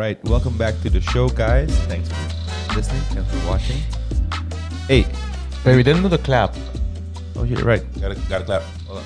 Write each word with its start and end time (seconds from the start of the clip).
right, 0.00 0.18
welcome 0.24 0.56
back 0.56 0.74
to 0.80 0.88
the 0.88 1.00
show, 1.12 1.28
guys. 1.28 1.68
Thanks 1.84 2.08
for 2.08 2.74
listening 2.74 3.02
and 3.18 3.26
for 3.26 3.48
watching. 3.48 3.76
Hey, 4.88 5.04
Wait, 5.64 5.76
we 5.76 5.82
didn't 5.82 6.00
do 6.02 6.08
the 6.08 6.16
clap. 6.16 6.54
oh, 7.36 7.44
you're 7.44 7.62
right. 7.62 7.84
Gotta, 8.00 8.14
gotta 8.30 8.44
clap. 8.44 8.62
Hold 8.86 8.98
on. 9.00 9.04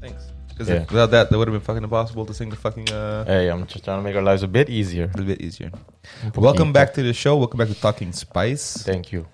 Thanks. 0.00 0.22
Because 0.48 0.68
Yeah. 0.68 0.84
without 0.88 1.10
that, 1.10 1.30
that 1.30 1.36
would 1.36 1.48
have 1.48 1.54
been 1.58 1.60
fucking 1.70 1.82
impossible 1.82 2.24
to 2.26 2.32
sing 2.34 2.50
the 2.50 2.56
fucking 2.56 2.88
uh, 2.90 3.24
Hey, 3.24 3.48
I'm 3.50 3.66
just 3.66 3.82
trying 3.84 3.98
to 3.98 4.04
make 4.04 4.14
our 4.14 4.22
lives 4.22 4.44
a 4.44 4.48
bit 4.48 4.70
easier. 4.70 5.10
a 5.12 5.22
bit 5.22 5.40
easier. 5.40 5.72
Welcome 6.36 6.72
back 6.72 6.94
to 6.94 7.02
the 7.02 7.12
show. 7.12 7.36
Welcome 7.36 7.58
back 7.58 7.68
to 7.68 7.74
Talking 7.74 8.12
Spice. 8.12 8.76
Thank 8.84 9.10
you. 9.10 9.26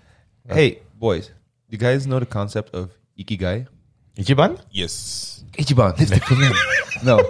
Hey, 0.48 0.80
boys, 0.98 1.30
you 1.68 1.76
guys 1.76 2.06
know 2.06 2.18
the 2.18 2.26
concept 2.26 2.74
of 2.74 2.90
ikigai? 3.18 3.66
Ichiban? 4.16 4.58
Yes. 4.70 5.44
Ichiban. 5.58 5.92
no, 7.04 7.20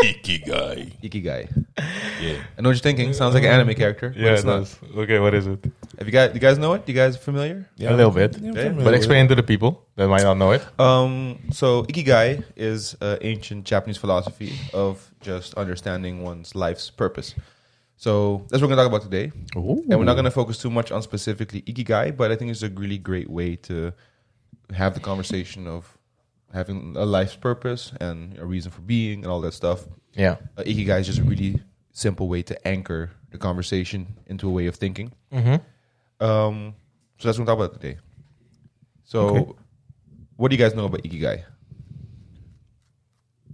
Ikigai. 0.00 0.92
ikigai. 1.02 1.64
Yeah. 2.20 2.42
I 2.56 2.62
know 2.62 2.68
what 2.68 2.76
you're 2.76 2.76
thinking. 2.76 3.12
Sounds 3.12 3.34
like 3.34 3.44
an 3.44 3.50
anime 3.50 3.74
character. 3.74 4.10
but 4.10 4.18
it's 4.32 4.44
not. 4.44 4.68
Okay, 4.96 5.18
what 5.18 5.34
is 5.34 5.46
it? 5.46 5.64
Have 5.98 6.06
you 6.06 6.12
guys? 6.12 6.30
You 6.34 6.40
guys 6.40 6.58
know 6.58 6.74
it? 6.74 6.82
You 6.86 6.94
guys 6.94 7.16
familiar? 7.16 7.68
yeah. 7.76 7.94
A 7.94 7.96
little 7.96 8.10
bit. 8.12 8.36
Yeah, 8.38 8.50
I'm 8.50 8.50
Okay. 8.52 8.62
familiar 8.68 8.84
But 8.84 8.92
with 8.92 8.94
explain 8.94 9.28
to 9.28 9.34
the 9.34 9.42
people 9.42 9.82
that 9.96 10.08
might 10.08 10.22
not 10.22 10.36
know 10.36 10.52
it. 10.52 10.62
Um, 10.78 11.38
so 11.50 11.84
ikigai 11.84 12.44
is 12.56 12.96
uh, 13.00 13.16
ancient 13.22 13.64
Japanese 13.64 13.96
philosophy 13.96 14.52
of 14.74 15.10
just 15.20 15.54
understanding 15.54 16.22
one's 16.22 16.54
life's 16.54 16.90
purpose. 16.90 17.34
So 17.96 18.44
that's 18.50 18.60
what 18.60 18.68
we're 18.68 18.76
gonna 18.76 18.88
talk 18.88 18.92
about 18.94 19.10
today, 19.10 19.32
and 19.54 19.88
we're 19.88 20.04
not 20.04 20.16
gonna 20.16 20.30
focus 20.30 20.58
too 20.58 20.70
much 20.70 20.92
on 20.92 21.00
specifically 21.00 21.62
ikigai, 21.62 22.14
but 22.14 22.30
I 22.30 22.36
think 22.36 22.50
it's 22.50 22.62
a 22.62 22.68
really 22.68 22.98
great 22.98 23.30
way 23.30 23.56
to 23.68 23.92
have 24.74 24.92
the 24.92 25.00
conversation 25.00 25.66
of 25.66 25.95
having 26.52 26.94
a 26.96 27.04
life's 27.04 27.36
purpose 27.36 27.92
and 28.00 28.38
a 28.38 28.44
reason 28.46 28.70
for 28.70 28.80
being 28.82 29.22
and 29.22 29.26
all 29.32 29.40
that 29.42 29.52
stuff. 29.52 29.86
Yeah. 30.14 30.36
Uh, 30.56 30.62
ikigai 30.62 31.00
is 31.00 31.06
just 31.06 31.18
a 31.18 31.24
really 31.24 31.60
simple 31.92 32.28
way 32.28 32.42
to 32.42 32.68
anchor 32.68 33.10
the 33.30 33.38
conversation 33.38 34.06
into 34.26 34.48
a 34.48 34.50
way 34.52 34.66
of 34.66 34.76
thinking. 34.76 35.12
Mm-hmm. 35.32 36.24
Um, 36.24 36.74
so 37.18 37.28
that's 37.28 37.38
what 37.38 37.46
we're 37.46 37.54
talking 37.54 37.64
about 37.66 37.80
today. 37.80 37.98
So, 39.04 39.18
Okay. 39.36 39.52
what 40.36 40.50
do 40.50 40.56
you 40.56 40.62
guys 40.62 40.74
know 40.74 40.86
about 40.86 41.02
ikigai? 41.02 41.44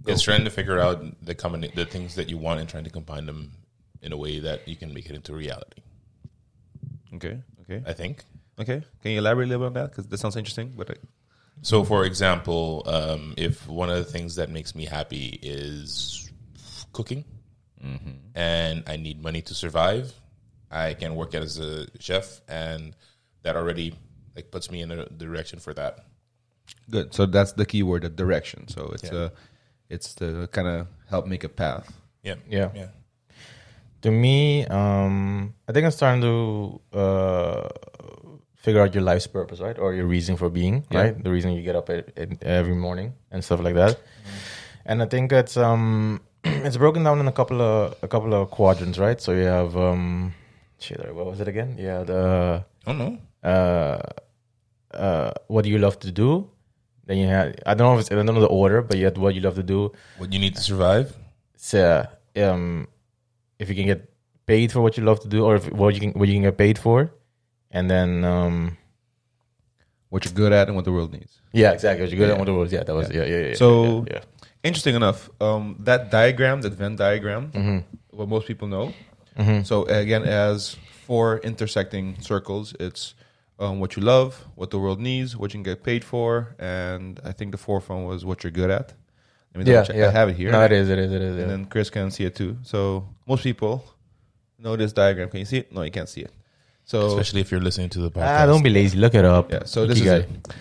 It's 0.05 0.21
trying 0.21 0.43
to 0.43 0.49
figure 0.49 0.79
out 0.79 1.01
the 1.25 1.33
common 1.35 1.61
the 1.75 1.85
things 1.85 2.15
that 2.15 2.29
you 2.29 2.37
want 2.37 2.59
and 2.59 2.67
trying 2.67 2.83
to 2.83 2.89
combine 2.89 3.25
them 3.25 3.51
in 4.01 4.11
a 4.11 4.17
way 4.17 4.39
that 4.39 4.67
you 4.67 4.75
can 4.75 4.93
make 4.93 5.05
it 5.09 5.15
into 5.15 5.33
reality. 5.33 5.81
Okay, 7.15 7.39
okay, 7.61 7.81
I 7.87 7.93
think. 7.93 8.25
okay. 8.59 8.83
Can 9.01 9.11
you 9.11 9.19
elaborate 9.19 9.45
a 9.45 9.49
little 9.49 9.63
bit 9.63 9.67
on 9.67 9.73
that? 9.83 9.91
Because 9.91 10.07
that 10.07 10.17
sounds 10.17 10.35
interesting. 10.35 10.73
But 10.75 10.89
uh, 10.89 10.93
So, 11.63 11.83
for 11.83 12.03
example, 12.05 12.83
um, 12.85 13.33
if 13.37 13.67
one 13.67 13.89
of 13.89 13.97
the 13.97 14.03
things 14.03 14.35
that 14.35 14.49
makes 14.51 14.75
me 14.75 14.85
happy 14.85 15.39
is 15.41 16.29
cooking, 16.91 17.23
and 18.35 18.83
I 18.87 18.95
need 18.97 19.21
money 19.21 19.41
to 19.43 19.53
survive, 19.53 20.13
I 20.71 20.93
can 20.93 21.15
work 21.15 21.33
as 21.35 21.59
a 21.59 21.87
chef, 21.99 22.41
and 22.47 22.95
that 23.43 23.55
already 23.55 23.95
like 24.35 24.51
puts 24.51 24.69
me 24.71 24.81
in 24.81 24.91
a 24.91 25.05
direction 25.09 25.59
for 25.59 25.73
that. 25.73 26.05
good. 26.89 27.13
So 27.13 27.25
that's 27.25 27.53
the 27.53 27.65
key 27.65 27.83
word, 27.83 28.03
the 28.03 28.09
direction. 28.09 28.67
So 28.67 28.91
it's 28.93 29.03
Yeah. 29.03 29.13
uh, 29.19 29.29
it's 29.89 30.15
to 30.15 30.47
kind 30.47 30.67
of 30.67 30.87
help 31.09 31.27
make 31.27 31.43
a 31.43 31.49
path. 31.49 31.91
Yeah, 32.23 32.35
Yeah. 32.49 32.71
yeah. 32.75 32.87
To 34.01 34.11
me, 34.11 34.65
um, 34.67 35.53
I 35.67 35.71
think 35.71 35.85
I'm 35.85 35.91
starting 35.91 36.21
to 36.21 36.81
uh, 36.97 37.69
figure 38.63 38.81
out 38.81 38.93
your 38.95 39.03
life's 39.03 39.27
purpose, 39.27 39.59
right? 39.59 39.77
Or 39.77 39.93
your 39.93 40.07
reason 40.07 40.37
for 40.37 40.49
being, 40.49 40.75
Yeah. 40.89 41.01
right? 41.01 41.23
The 41.23 41.29
reason 41.35 41.51
you 41.51 41.61
get 41.61 41.75
up 41.75 41.89
at, 41.89 42.17
at 42.17 42.41
every 42.43 42.75
morning 42.75 43.13
and 43.31 43.43
stuff 43.43 43.59
like 43.61 43.75
that. 43.75 43.99
And 44.85 45.03
I 45.03 45.05
think 45.05 45.31
it's 45.31 45.55
um, 45.57 46.21
it's 46.67 46.77
broken 46.77 47.03
down 47.03 47.19
in 47.19 47.27
a 47.27 47.31
couple 47.39 47.61
of 47.61 47.95
a 48.01 48.07
couple 48.07 48.33
of 48.33 48.49
quadrants, 48.51 48.97
right? 48.97 49.19
So 49.21 49.31
you 49.33 49.45
have 49.59 49.75
um, 49.77 50.33
shit, 50.79 50.99
what 51.13 51.25
was 51.25 51.39
it 51.39 51.47
again? 51.47 51.75
Yeah, 51.77 52.03
the 52.03 52.63
Oh 52.87 52.93
no, 52.93 53.17
uh, 53.43 54.01
uh, 54.93 55.31
what 55.47 55.63
do 55.63 55.69
you 55.69 55.79
love 55.79 55.99
to 55.99 56.11
do? 56.11 56.49
Then 57.05 57.17
you 57.17 57.27
had 57.27 57.61
I 57.65 57.73
don't 57.75 57.87
know 57.87 57.93
if 57.95 58.01
it's, 58.01 58.11
I 58.11 58.15
don't 58.15 58.25
know 58.25 58.39
the 58.39 58.47
order, 58.63 58.81
but 58.81 58.97
you 58.97 59.05
had 59.05 59.17
what 59.17 59.35
you 59.35 59.41
love 59.41 59.55
to 59.55 59.63
do. 59.63 59.91
what 60.17 60.31
you 60.33 60.39
need 60.39 60.55
to 60.55 60.61
survive? 60.61 61.15
So 61.57 62.05
um, 62.35 62.87
if 63.59 63.69
you 63.69 63.75
can 63.75 63.85
get 63.85 64.09
paid 64.45 64.71
for 64.71 64.81
what 64.81 64.97
you 64.97 65.03
love 65.03 65.19
to 65.21 65.27
do, 65.27 65.45
or 65.45 65.55
if, 65.55 65.71
what 65.71 65.93
you 65.95 65.99
can 65.99 66.11
what 66.19 66.27
you 66.27 66.35
can 66.35 66.43
get 66.43 66.57
paid 66.57 66.77
for, 66.77 67.11
and 67.73 67.89
then 67.89 68.23
um, 68.23 68.77
What 70.09 70.25
you're 70.25 70.33
good 70.33 70.53
at 70.53 70.67
and 70.67 70.75
what 70.75 70.85
the 70.85 70.91
world 70.91 71.11
needs. 71.11 71.41
yeah, 71.53 71.71
exactly. 71.71 72.03
What 72.03 72.11
you're 72.11 72.19
good 72.19 72.27
Yeah. 72.27 72.33
at 72.33 72.39
what 72.39 72.45
the 72.45 72.53
words. 72.53 72.71
Yeah, 72.71 72.83
that 72.83 72.93
was 72.95 73.09
yeah, 73.09 73.25
yeah, 73.25 73.47
yeah. 73.47 73.55
So- 73.55 74.05
yeah, 74.11 74.21
Interesting 74.63 74.95
enough, 74.95 75.29
um, 75.41 75.75
that 75.79 76.09
diagram, 76.09 76.61
that 76.61 76.73
Venn 76.73 76.95
diagram, 76.95 77.51
Mm-hmm. 77.51 77.77
what 78.17 78.29
most 78.29 78.47
people 78.47 78.67
know. 78.69 78.93
So 79.63 79.83
again, 79.85 80.23
as 80.23 80.77
four 81.07 81.39
intersecting 81.39 82.21
circles, 82.21 82.73
it's 82.79 83.13
um, 83.59 83.79
what 83.81 83.95
you 83.97 84.03
love, 84.03 84.45
what 84.55 84.69
the 84.69 84.79
world 84.79 84.99
needs, 85.01 85.35
what 85.35 85.53
you 85.53 85.57
can 85.57 85.63
get 85.63 85.83
paid 85.83 86.03
for, 86.05 86.55
and 86.59 87.19
I 87.25 87.31
think 87.33 87.51
the 87.51 87.57
fourth 87.57 87.89
one 87.89 88.05
was 88.05 88.23
what 88.23 88.43
you're 88.43 88.51
good 88.61 88.69
at. 88.71 88.93
Let 89.55 89.65
me 89.65 89.71
yeah, 89.71 89.83
check. 89.83 89.95
yeah. 89.97 90.07
I 90.07 90.11
have 90.11 90.29
it 90.29 90.35
here. 90.37 90.51
No, 90.51 90.63
it 90.63 90.71
is, 90.71 90.87
it 90.89 90.97
is, 90.99 91.11
it 91.11 91.21
is. 91.21 91.31
and 91.31 91.39
Yeah. 91.41 91.47
then 91.47 91.65
Chris 91.65 91.89
can 91.89 92.09
see 92.11 92.23
it 92.25 92.35
too. 92.35 92.57
So 92.63 93.09
most 93.27 93.43
people 93.43 93.83
know 94.57 94.75
this 94.77 94.93
diagram. 94.93 95.29
Can 95.29 95.39
you 95.39 95.45
see 95.45 95.57
it? 95.57 95.71
No, 95.73 95.81
you 95.81 95.91
can't 95.91 96.09
see 96.09 96.21
it. 96.21 96.31
So 96.85 97.07
Especially 97.07 97.41
if 97.41 97.51
you're 97.51 97.61
listening 97.61 97.89
to 97.89 97.99
the 97.99 98.11
podcast. 98.11 98.41
Ah, 98.41 98.45
don't 98.45 98.63
be 98.63 98.69
lazy. 98.69 98.97
Look 98.97 99.15
it 99.15 99.25
up. 99.25 99.51
yeah, 99.51 99.63
so 99.65 99.85
this 99.85 99.99
Ikigai. 99.99 100.19
is 100.19 100.25
it. 100.25 100.53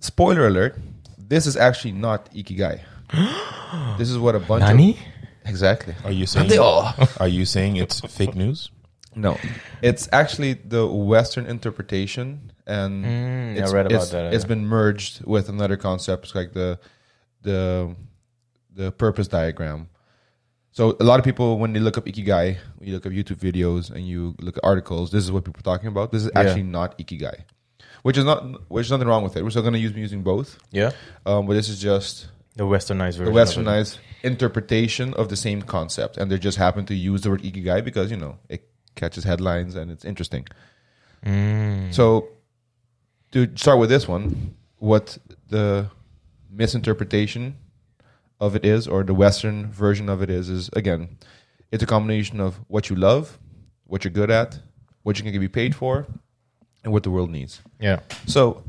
spoiler 0.00 0.46
alert. 0.46 0.78
This 1.18 1.46
is 1.46 1.56
actually 1.56 1.92
not 1.92 2.32
ikigai. 2.34 2.80
this 3.98 4.10
is 4.10 4.18
what 4.18 4.34
a 4.34 4.40
bunch 4.40 4.62
Nani? 4.62 4.92
of 4.92 4.98
exactly. 5.46 5.94
Are 6.04 6.10
you 6.12 6.26
saying? 6.26 6.48
They 6.48 6.58
all. 6.58 6.92
Are 7.20 7.28
you 7.28 7.44
saying 7.44 7.76
it's 7.76 8.00
fake 8.00 8.34
news? 8.34 8.70
No, 9.14 9.36
it's 9.82 10.08
actually 10.12 10.54
the 10.54 10.86
Western 10.86 11.44
interpretation, 11.46 12.52
and 12.66 13.04
Mm, 13.04 13.56
I 13.58 13.70
read 13.72 13.86
about 13.86 13.92
it's- 13.92 14.10
that, 14.10 14.32
It's 14.32 14.44
yeah. 14.44 14.48
been 14.48 14.64
merged 14.66 15.24
with 15.26 15.48
another 15.48 15.76
concept, 15.76 16.26
it's 16.26 16.34
like 16.34 16.52
the 16.52 16.78
the 17.42 17.94
the 18.74 18.92
purpose 18.92 19.26
diagram. 19.28 19.88
So 20.72 20.96
a 21.00 21.04
lot 21.04 21.18
of 21.18 21.24
people, 21.24 21.58
when 21.58 21.72
they 21.72 21.80
look 21.80 21.98
up 21.98 22.06
ikigai, 22.06 22.56
when 22.78 22.88
you 22.88 22.94
look 22.94 23.04
up 23.06 23.12
YouTube 23.12 23.38
videos 23.38 23.90
and 23.90 24.06
you 24.06 24.34
look 24.40 24.56
at 24.56 24.64
articles, 24.64 25.10
this 25.10 25.24
is 25.24 25.32
what 25.32 25.44
people 25.44 25.60
are 25.60 25.62
talking 25.76 25.88
about. 25.88 26.12
This 26.12 26.24
is 26.24 26.30
Yeah. 26.34 26.40
actually 26.42 26.62
not 26.62 26.96
ikigai, 26.98 27.42
which 28.02 28.16
is 28.16 28.24
not 28.24 28.70
which 28.70 28.86
is 28.86 28.90
nothing 28.90 29.08
wrong 29.08 29.24
with 29.24 29.36
it. 29.36 29.42
We're 29.42 29.50
still 29.50 29.62
going 29.62 29.74
to 29.74 29.80
use 29.80 29.92
using 29.96 30.22
both, 30.22 30.58
Yeah, 30.70 30.92
um, 31.26 31.46
but 31.46 31.54
this 31.54 31.68
is 31.68 31.80
just 31.80 32.28
the 32.56 32.64
westernized 32.64 33.16
the 33.18 33.24
version. 33.24 33.28
of 33.28 33.34
westernized 33.66 33.98
interpretation 34.22 35.12
of 35.14 35.28
the 35.28 35.36
same 35.36 35.60
concept, 35.62 36.16
and 36.18 36.30
they 36.30 36.38
just 36.38 36.58
happen 36.58 36.86
to 36.86 36.94
use 36.94 37.22
the 37.22 37.30
word 37.30 37.42
ikigai 37.42 37.84
because 37.84 38.10
you 38.12 38.16
know 38.16 38.38
it 38.48 38.62
catches 38.94 39.24
headlines 39.24 39.74
and 39.74 39.90
it's 39.90 40.04
interesting. 40.04 40.46
Mm. 41.26 41.92
So, 41.92 42.28
to 43.32 43.48
start 43.56 43.78
with 43.80 43.90
this 43.90 44.06
one, 44.08 44.54
what 44.78 45.18
the 45.48 45.90
misinterpretation 46.50 47.56
of 48.40 48.56
it 48.56 48.64
is, 48.64 48.88
or 48.88 49.04
the 49.04 49.14
Western 49.14 49.70
version 49.70 50.08
of 50.08 50.22
it 50.22 50.30
is, 50.30 50.48
is 50.48 50.70
again, 50.72 51.18
it's 51.70 51.82
a 51.82 51.86
combination 51.86 52.40
of 52.40 52.60
what 52.68 52.88
you 52.90 52.96
love, 52.96 53.38
what 53.84 54.04
you're 54.04 54.12
good 54.12 54.30
at, 54.30 54.58
what 55.02 55.18
you 55.18 55.30
can 55.30 55.38
be 55.40 55.48
paid 55.48 55.74
for, 55.74 56.06
and 56.82 56.92
what 56.92 57.02
the 57.02 57.10
world 57.10 57.30
needs. 57.30 57.60
Yeah, 57.78 58.00
So, 58.26 58.62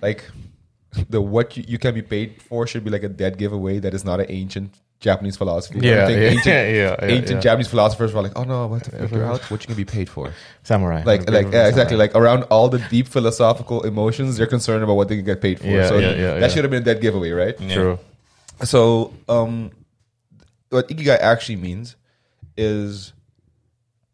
like, 0.00 0.24
the 1.08 1.20
what 1.20 1.56
you, 1.56 1.64
you 1.66 1.78
can 1.78 1.94
be 1.94 2.02
paid 2.02 2.42
for 2.42 2.66
should 2.66 2.84
be 2.84 2.90
like 2.90 3.02
a 3.02 3.08
dead 3.08 3.38
giveaway 3.38 3.78
that 3.78 3.94
is 3.94 4.04
not 4.04 4.20
an 4.20 4.26
ancient 4.28 4.74
Japanese 5.00 5.36
philosophy. 5.36 5.80
Yeah, 5.80 6.08
yeah, 6.08 6.16
ancient, 6.16 6.46
yeah, 6.46 6.68
yeah, 6.68 6.96
ancient 7.02 7.30
yeah. 7.30 7.40
Japanese 7.40 7.68
philosophers 7.68 8.12
were 8.12 8.22
like, 8.22 8.32
oh 8.36 8.44
no, 8.44 8.66
what 8.68 8.84
to 8.84 8.90
figure 8.90 9.24
out 9.24 9.40
what 9.50 9.62
you 9.62 9.66
can 9.66 9.74
be 9.74 9.84
paid 9.84 10.08
for. 10.08 10.32
samurai. 10.62 11.02
Like, 11.04 11.28
like 11.28 11.50
yeah, 11.52 11.66
exactly. 11.66 11.96
Like 11.96 12.14
around 12.14 12.44
all 12.44 12.68
the 12.68 12.78
deep 12.78 13.08
philosophical 13.08 13.82
emotions, 13.82 14.36
they're 14.36 14.46
concerned 14.46 14.84
about 14.84 14.94
what 14.94 15.08
they 15.08 15.16
can 15.16 15.24
get 15.24 15.40
paid 15.40 15.58
for. 15.58 15.66
Yeah, 15.66 15.88
so 15.88 15.98
yeah, 15.98 16.14
yeah, 16.14 16.38
that 16.38 16.52
should 16.52 16.62
have 16.64 16.70
been 16.70 16.82
a 16.82 16.84
dead 16.84 17.00
giveaway, 17.00 17.30
right? 17.32 17.58
True. 17.58 17.98
So, 18.64 19.12
um, 19.28 19.70
what 20.70 20.88
ikigai 20.88 21.18
actually 21.18 21.56
means 21.56 21.96
is 22.56 23.12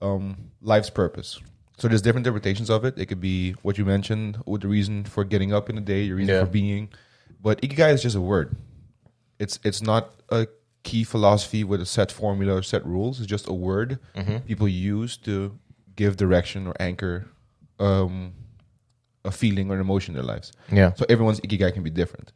um, 0.00 0.37
life's 0.61 0.91
purpose. 0.91 1.39
So 1.77 1.87
there's 1.87 2.03
different 2.03 2.27
interpretations 2.27 2.71
of 2.71 2.85
it. 2.85 2.99
It 2.99 3.06
could 3.06 3.21
be 3.21 3.53
what 3.62 3.79
you 3.79 3.85
mentioned, 3.85 4.39
with 4.47 4.62
the 4.62 4.69
reason 4.69 5.05
for 5.05 5.23
getting 5.25 5.53
up 5.53 5.69
in 5.71 5.77
the 5.77 5.81
day, 5.81 6.03
your 6.03 6.17
reason 6.17 6.35
Yeah. 6.35 6.45
for 6.45 6.50
being. 6.50 6.89
But 7.41 7.61
ikigai 7.62 7.93
is 7.93 8.03
just 8.03 8.17
a 8.17 8.21
word. 8.21 8.56
It's 9.39 9.61
it's 9.62 9.81
not 9.81 10.11
a 10.31 10.49
key 10.83 11.05
philosophy 11.05 11.62
with 11.62 11.81
a 11.81 11.87
set 11.87 12.11
formula 12.11 12.55
or 12.56 12.62
set 12.62 12.85
rules. 12.85 13.21
It's 13.21 13.29
just 13.29 13.47
a 13.49 13.53
word 13.53 13.99
Mm-hmm. 14.17 14.39
people 14.39 14.67
use 14.67 15.17
to 15.19 15.56
give 15.95 16.17
direction 16.17 16.67
or 16.67 16.75
anchor 16.81 17.27
um, 17.79 18.33
a 19.25 19.31
feeling 19.31 19.71
or 19.71 19.75
an 19.75 19.81
emotion 19.81 20.17
in 20.17 20.21
their 20.21 20.35
lives. 20.35 20.53
Yeah. 20.73 20.93
So 20.95 21.05
everyone's 21.09 21.41
ikigai 21.41 21.73
can 21.75 21.83
be 21.85 21.91
different. 21.91 22.33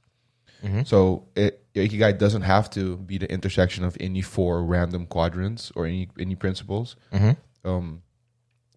Mhm. 0.62 0.86
So 0.86 1.26
it, 1.34 1.61
your 1.74 1.84
ikigai 1.86 2.18
doesn't 2.18 2.42
have 2.42 2.68
to 2.70 2.96
be 2.98 3.18
the 3.18 3.30
intersection 3.32 3.84
of 3.84 3.96
any 4.00 4.20
four 4.22 4.62
random 4.64 5.06
quadrants 5.06 5.72
or 5.74 5.86
any 5.86 6.08
any 6.18 6.34
principles. 6.34 6.96
Mhm. 7.12 7.36
Um, 7.64 8.02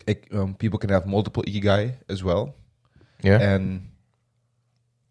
it, 0.08 0.28
um, 0.32 0.54
people 0.56 0.80
can 0.80 0.90
have 0.92 1.06
multiple 1.06 1.44
ikigai 1.44 1.96
as 2.10 2.24
well, 2.24 2.54
Yeah. 3.24 3.40
and 3.42 3.90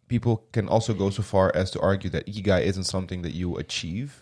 people 0.08 0.44
can 0.52 0.68
also 0.68 0.94
go 0.94 1.10
so 1.10 1.22
far 1.22 1.50
as 1.54 1.70
to 1.72 1.80
argue 1.80 2.10
that 2.10 2.26
ikigai 2.26 2.62
isn't 2.62 2.84
something 2.84 3.22
that 3.22 3.34
you 3.34 3.56
achieve. 3.56 4.20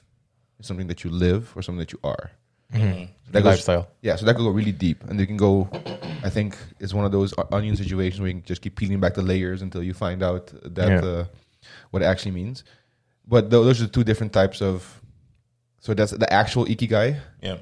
it's 0.58 0.68
something 0.68 0.86
that 0.86 1.02
you 1.02 1.10
live 1.10 1.52
or 1.56 1.62
something 1.62 1.80
that 1.80 1.90
you 1.92 1.98
are. 2.04 2.30
The 2.70 3.08
That 3.32 3.42
goes- 3.42 3.44
lifestyle. 3.44 3.88
Yeah, 4.00 4.14
so 4.14 4.24
that 4.26 4.36
could 4.36 4.44
go 4.44 4.50
really 4.50 4.70
deep, 4.70 5.02
and 5.08 5.18
you 5.18 5.26
can 5.26 5.36
go. 5.36 5.68
I 6.22 6.30
think 6.30 6.56
it's 6.78 6.94
one 6.94 7.04
of 7.04 7.10
those 7.10 7.34
onion 7.50 7.74
situations 7.76 8.20
where 8.20 8.28
you 8.28 8.34
can 8.34 8.44
just 8.44 8.62
keep 8.62 8.76
peeling 8.76 9.00
back 9.00 9.14
the 9.14 9.22
layers 9.22 9.60
until 9.60 9.82
you 9.82 9.92
find 9.92 10.22
out 10.22 10.52
that 10.62 10.88
Yeah. 10.88 11.00
uh, 11.10 11.24
what 11.90 12.02
it 12.02 12.06
actually 12.06 12.30
means. 12.30 12.62
But 13.26 13.50
tho- 13.50 13.64
those 13.64 13.80
are 13.82 13.86
two 13.88 14.04
different 14.04 14.32
types 14.32 14.60
of. 14.62 15.00
So 15.80 15.94
that's 15.94 16.12
the 16.12 16.32
actual 16.32 16.64
ikigai, 16.66 17.18
Yeah. 17.42 17.58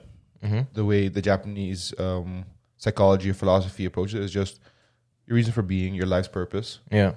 the 0.75 0.85
way 0.85 1.09
the 1.09 1.23
Japanese 1.23 1.95
um, 1.99 2.45
psychology 2.77 3.31
or 3.31 3.35
philosophy 3.35 3.85
approaches 3.87 4.15
it 4.15 4.23
is 4.23 4.31
just 4.33 4.61
your 5.27 5.37
reason 5.37 5.53
for 5.53 5.63
being, 5.63 5.95
your 5.95 6.07
life's 6.07 6.29
purpose. 6.29 6.81
Yeah. 6.91 7.15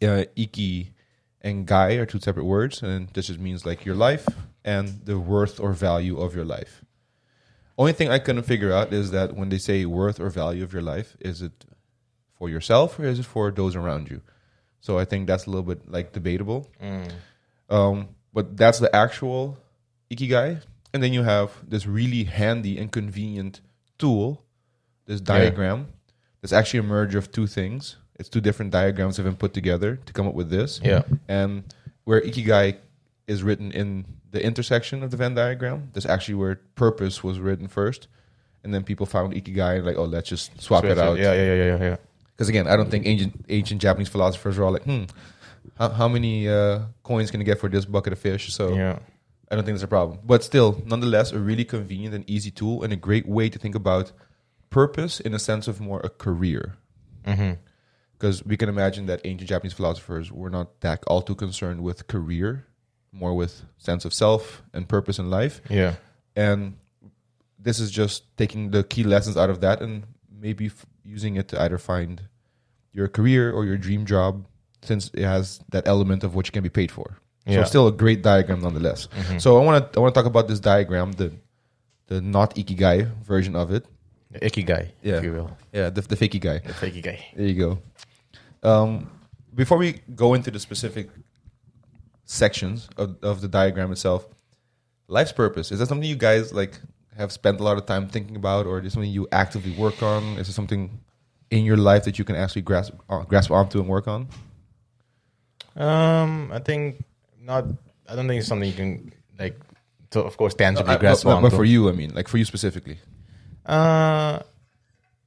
Uh, 0.00 0.24
iki 0.36 0.92
and 1.40 1.66
gai 1.66 1.96
are 1.96 2.06
two 2.06 2.20
separate 2.20 2.44
words, 2.44 2.82
and 2.82 3.08
this 3.14 3.26
just 3.26 3.40
means 3.40 3.66
like 3.66 3.84
your 3.84 3.96
life 3.96 4.26
and 4.64 5.04
the 5.06 5.18
worth 5.18 5.58
or 5.58 5.72
value 5.72 6.20
of 6.20 6.34
your 6.36 6.44
life. 6.44 6.84
Only 7.76 7.92
thing 7.92 8.08
I 8.10 8.18
couldn't 8.20 8.44
figure 8.44 8.72
out 8.72 8.92
is 8.92 9.10
that 9.10 9.34
when 9.34 9.48
they 9.48 9.58
say 9.58 9.84
worth 9.86 10.20
or 10.20 10.30
value 10.30 10.62
of 10.62 10.72
your 10.72 10.82
life, 10.82 11.16
is 11.20 11.42
it 11.42 11.64
for 12.38 12.48
yourself 12.48 12.98
or 12.98 13.04
is 13.06 13.18
it 13.18 13.26
for 13.26 13.50
those 13.50 13.74
around 13.74 14.08
you? 14.10 14.20
So 14.80 14.98
I 15.00 15.04
think 15.04 15.26
that's 15.26 15.46
a 15.46 15.50
little 15.50 15.64
bit 15.74 15.90
like 15.90 16.12
debatable. 16.12 16.68
Um, 17.72 18.08
but 18.32 18.56
that's 18.56 18.78
the 18.78 18.94
actual 18.94 19.58
ikigai, 20.10 20.62
and 20.92 21.02
then 21.02 21.12
you 21.12 21.22
have 21.22 21.50
this 21.66 21.86
really 21.86 22.24
handy 22.24 22.78
and 22.78 22.92
convenient 22.92 23.60
tool, 23.98 24.44
this 25.06 25.20
diagram. 25.20 25.88
That's 26.42 26.52
actually 26.52 26.80
a 26.80 26.84
merge 26.84 27.14
of 27.14 27.32
two 27.32 27.46
things. 27.46 27.96
It's 28.18 28.28
two 28.28 28.40
different 28.40 28.72
diagrams 28.72 29.16
have 29.16 29.24
been 29.24 29.36
put 29.36 29.54
together 29.54 29.96
to 29.96 30.12
come 30.12 30.28
up 30.28 30.34
with 30.34 30.50
this. 30.50 30.80
Yeah. 30.84 31.02
And 31.28 31.64
where 32.04 32.20
ikigai 32.20 32.76
is 33.26 33.42
written 33.42 33.72
in 33.72 34.04
the 34.30 34.44
intersection 34.44 35.02
of 35.02 35.10
the 35.10 35.16
Venn 35.16 35.34
diagram, 35.34 35.90
that's 35.92 36.06
actually 36.06 36.34
where 36.34 36.56
purpose 36.74 37.24
was 37.24 37.38
written 37.38 37.68
first. 37.68 38.08
And 38.64 38.72
then 38.72 38.84
people 38.84 39.06
found 39.06 39.32
ikigai 39.32 39.78
and 39.78 39.86
like, 39.86 39.96
oh, 39.96 40.04
let's 40.04 40.28
just 40.28 40.60
swap 40.60 40.84
it 40.84 40.98
out. 40.98 41.18
Yeah, 41.18 41.32
yeah, 41.32 41.42
yeah, 41.42 41.64
yeah, 41.64 41.78
yeah. 41.78 41.96
Because 42.36 42.48
again, 42.48 42.66
I 42.68 42.76
don't 42.76 42.90
think 42.90 43.06
ancient 43.06 43.44
ancient 43.48 43.80
Japanese 43.80 44.08
philosophers 44.08 44.58
were 44.58 44.64
all 44.64 44.72
like, 44.72 44.84
hmm, 44.84 45.04
how, 45.78 45.88
how 45.90 46.08
many 46.08 46.48
uh, 46.48 46.80
coins 47.02 47.30
can 47.30 47.40
I 47.40 47.44
get 47.44 47.58
for 47.60 47.68
this 47.68 47.84
bucket 47.84 48.12
of 48.12 48.18
fish? 48.18 48.52
So 48.52 48.74
Yeah. 48.74 48.98
I 49.50 49.54
don't 49.54 49.64
think 49.64 49.76
that's 49.76 49.84
a 49.84 49.88
problem. 49.88 50.18
But 50.24 50.42
still, 50.42 50.82
nonetheless, 50.86 51.32
a 51.32 51.38
really 51.38 51.64
convenient 51.64 52.14
and 52.14 52.28
easy 52.28 52.50
tool 52.50 52.82
and 52.82 52.92
a 52.92 52.96
great 52.96 53.26
way 53.28 53.50
to 53.50 53.58
think 53.58 53.74
about 53.74 54.12
purpose 54.70 55.20
in 55.20 55.34
a 55.34 55.38
sense 55.38 55.68
of 55.68 55.78
more 55.80 56.00
a 56.00 56.08
career. 56.08 56.76
Mm-hmm. 57.26 57.60
Because 58.14 58.44
we 58.46 58.56
can 58.56 58.68
imagine 58.70 59.06
that 59.06 59.20
ancient 59.24 59.50
Japanese 59.50 59.74
philosophers 59.74 60.32
were 60.32 60.48
not 60.48 60.80
that 60.80 61.04
all 61.06 61.20
too 61.20 61.34
concerned 61.34 61.82
with 61.82 62.06
career, 62.06 62.66
more 63.12 63.34
with 63.34 63.62
sense 63.76 64.04
of 64.06 64.14
self 64.14 64.62
and 64.72 64.88
purpose 64.88 65.18
in 65.18 65.28
life. 65.28 65.60
Yeah. 65.68 65.96
And 66.34 66.76
this 67.58 67.78
is 67.78 67.90
just 67.90 68.34
taking 68.38 68.70
the 68.70 68.84
key 68.84 69.04
lessons 69.04 69.36
out 69.36 69.50
of 69.50 69.60
that 69.60 69.82
and 69.82 70.04
maybe 70.30 70.66
f- 70.66 70.86
using 71.04 71.36
it 71.36 71.48
to 71.48 71.60
either 71.60 71.78
find 71.78 72.22
your 72.92 73.08
career 73.08 73.52
or 73.52 73.64
your 73.64 73.76
dream 73.76 74.06
job, 74.06 74.46
since 74.82 75.10
it 75.14 75.24
has 75.24 75.60
that 75.70 75.86
element 75.86 76.24
of 76.24 76.34
which 76.34 76.48
you 76.48 76.52
can 76.52 76.62
be 76.62 76.68
paid 76.70 76.90
for. 76.90 77.18
So 77.46 77.52
Yeah. 77.54 77.64
still 77.64 77.88
a 77.88 77.92
great 77.92 78.22
diagram 78.22 78.60
nonetheless. 78.60 79.08
So 79.38 79.60
I 79.60 79.64
want 79.64 79.92
to 79.92 79.98
I 79.98 80.00
want 80.02 80.14
to 80.14 80.18
talk 80.20 80.26
about 80.26 80.46
this 80.48 80.60
diagram, 80.60 81.12
the 81.12 81.32
the 82.06 82.20
not 82.20 82.54
ikigai 82.56 83.10
version 83.24 83.56
of 83.56 83.70
it. 83.72 83.86
The 84.30 84.44
icky 84.46 84.62
guy, 84.62 84.92
Yeah. 85.02 85.16
if 85.18 85.24
you 85.24 85.32
will. 85.32 85.50
Yeah, 85.72 85.90
the 85.90 86.00
the 86.02 86.16
fakey 86.16 86.40
guy. 86.40 86.58
The 86.58 86.72
fakey 86.72 87.02
guy. 87.02 87.18
There 87.36 87.46
you 87.46 87.58
go. 87.66 87.70
Um, 88.62 89.10
before 89.54 89.76
we 89.78 90.00
go 90.14 90.34
into 90.34 90.50
the 90.50 90.58
specific 90.60 91.08
sections 92.24 92.88
of, 92.96 93.16
of 93.22 93.40
the 93.40 93.48
diagram 93.48 93.92
itself, 93.92 94.26
life's 95.08 95.32
purpose 95.32 95.70
is 95.72 95.78
that 95.80 95.86
something 95.88 96.08
you 96.08 96.16
guys 96.16 96.52
like 96.52 96.78
have 97.16 97.30
spent 97.32 97.60
a 97.60 97.62
lot 97.62 97.76
of 97.76 97.84
time 97.86 98.08
thinking 98.08 98.36
about, 98.36 98.66
or 98.66 98.78
is 98.80 98.86
it 98.86 98.92
something 98.92 99.10
you 99.10 99.28
actively 99.32 99.72
work 99.72 100.02
on? 100.02 100.22
Is 100.38 100.48
it 100.48 100.52
something 100.54 100.98
in 101.50 101.64
your 101.64 101.76
life 101.76 102.04
that 102.04 102.18
you 102.18 102.24
can 102.24 102.36
actually 102.36 102.62
grasp 102.62 102.94
uh, 103.10 103.22
grasp 103.24 103.50
onto 103.50 103.80
and 103.80 103.88
work 103.88 104.08
on? 104.08 104.28
Um, 105.76 106.50
I 106.52 106.58
think 106.58 107.04
not. 107.40 107.66
I 108.08 108.14
don't 108.16 108.28
think 108.28 108.40
it's 108.40 108.48
something 108.48 108.68
you 108.68 108.76
can 108.76 109.12
like. 109.38 109.58
To, 110.10 110.20
of 110.20 110.36
course, 110.36 110.52
tangibly 110.54 110.94
Uh, 110.94 110.98
grasp 110.98 111.24
but, 111.24 111.40
but 111.40 111.46
onto. 111.46 111.56
for 111.56 111.64
you, 111.64 111.88
I 111.88 111.92
mean, 111.92 112.12
like 112.14 112.28
for 112.28 112.36
you 112.36 112.44
specifically. 112.44 112.98
Uh, 113.64 114.40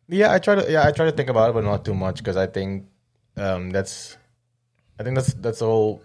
yeah, 0.07 0.31
I 0.31 0.37
try 0.39 0.55
to. 0.55 0.71
Yeah, 0.71 0.87
I 0.87 0.91
try 0.91 1.05
to 1.05 1.11
think 1.11 1.29
about 1.29 1.49
it, 1.49 1.53
but 1.53 1.63
not 1.63 1.83
too 1.83 1.95
much 1.95 2.17
because 2.17 2.37
I 2.37 2.45
think 2.47 2.85
um, 3.37 3.71
that's. 3.71 4.17
I 4.99 5.03
think 5.03 5.15
that's 5.15 5.33
that's 5.35 5.61
all. 5.61 6.01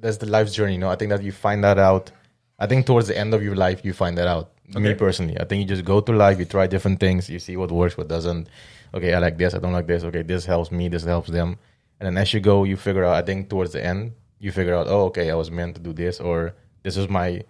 That's 0.00 0.16
the 0.18 0.26
life's 0.26 0.52
journey. 0.52 0.72
You 0.74 0.78
know, 0.80 0.88
I 0.90 0.96
think 0.96 1.10
that 1.10 1.22
you 1.22 1.30
find 1.32 1.62
that 1.64 1.78
out. 1.78 2.10
I 2.58 2.66
think 2.66 2.86
towards 2.86 3.06
the 3.08 3.16
end 3.16 3.34
of 3.34 3.42
your 3.42 3.54
life, 3.54 3.84
you 3.84 3.92
find 3.92 4.18
that 4.18 4.26
out. 4.26 4.50
Me 4.68 4.94
personally, 4.94 5.38
I 5.38 5.44
think 5.44 5.60
you 5.60 5.66
just 5.66 5.84
go 5.84 6.00
through 6.00 6.16
life. 6.16 6.38
You 6.38 6.46
try 6.46 6.66
different 6.66 6.98
things. 6.98 7.28
You 7.28 7.38
see 7.38 7.56
what 7.56 7.70
works, 7.70 7.96
what 7.98 8.08
doesn't. 8.08 8.48
Okay, 8.94 9.12
I 9.12 9.18
like 9.18 9.36
this. 9.36 9.54
I 9.54 9.58
don't 9.58 9.72
like 9.74 9.86
this. 9.86 10.02
Okay, 10.04 10.22
this 10.22 10.44
helps 10.46 10.72
me. 10.72 10.88
This 10.88 11.04
helps 11.04 11.28
them. 11.30 11.58
And 12.00 12.06
then 12.06 12.18
as 12.18 12.32
you 12.34 12.40
go, 12.40 12.64
you 12.64 12.76
figure 12.76 13.04
out. 13.04 13.14
I 13.14 13.22
think 13.22 13.48
towards 13.48 13.72
the 13.72 13.84
end, 13.84 14.12
you 14.38 14.52
figure 14.52 14.74
out. 14.74 14.86
Oh, 14.88 15.06
okay, 15.06 15.30
I 15.30 15.34
was 15.34 15.50
meant 15.50 15.76
to 15.76 15.80
do 15.80 15.92
this, 15.92 16.20
or 16.20 16.54
this 16.82 16.96
is 16.96 17.08
my 17.08 17.42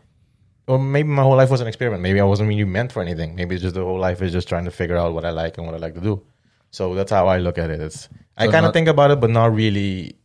or 0.67 0.79
maybe 0.79 1.08
my 1.08 1.23
whole 1.23 1.37
life 1.37 1.50
was 1.50 1.61
an 1.61 1.67
experiment. 1.67 2.02
Maybe 2.02 2.20
I 2.20 2.25
wasn't 2.25 2.49
really 2.49 2.64
meant 2.64 2.93
for 2.93 3.02
anything. 3.02 3.35
Maybe 3.35 3.55
it's 3.55 3.62
just 3.62 3.75
the 3.75 3.85
whole 3.85 3.99
life 3.99 4.23
is 4.23 4.32
just 4.32 4.49
trying 4.49 4.64
to 4.64 4.70
figure 4.70 4.96
out 4.96 5.12
what 5.12 5.25
I 5.25 5.31
like 5.31 5.58
and 5.58 5.67
what 5.67 5.75
I 5.75 5.79
like 5.79 5.94
to 5.94 6.00
do. 6.00 6.23
So 6.70 6.94
that's 6.94 7.11
how 7.11 7.29
I 7.29 7.38
look 7.38 7.58
at 7.58 7.70
it. 7.70 7.81
It's 7.81 8.08
I 8.37 8.46
So 8.46 8.52
kind 8.52 8.67
of 8.67 8.73
think 8.73 8.88
about 8.88 9.11
it, 9.11 9.20
but 9.20 9.31
not 9.31 9.55
really, 9.55 10.17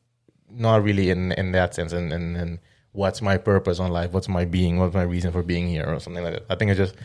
not 0.50 0.84
really 0.84 1.10
in 1.10 1.34
in 1.34 1.52
that 1.52 1.76
sense. 1.76 1.92
And 1.94 2.14
and 2.14 2.38
and 2.38 2.60
what's 2.94 3.22
my 3.22 3.38
purpose 3.38 3.80
on 3.80 3.92
life? 3.92 4.14
What's 4.14 4.30
my 4.30 4.46
being? 4.46 4.80
What's 4.80 4.96
my 4.96 5.04
reason 5.04 5.32
for 5.32 5.44
being 5.44 5.68
here, 5.68 5.86
or 5.86 6.00
something 6.00 6.24
like 6.24 6.34
that. 6.34 6.46
I 6.50 6.56
think 6.56 6.72
it's 6.72 6.78
just 6.78 6.96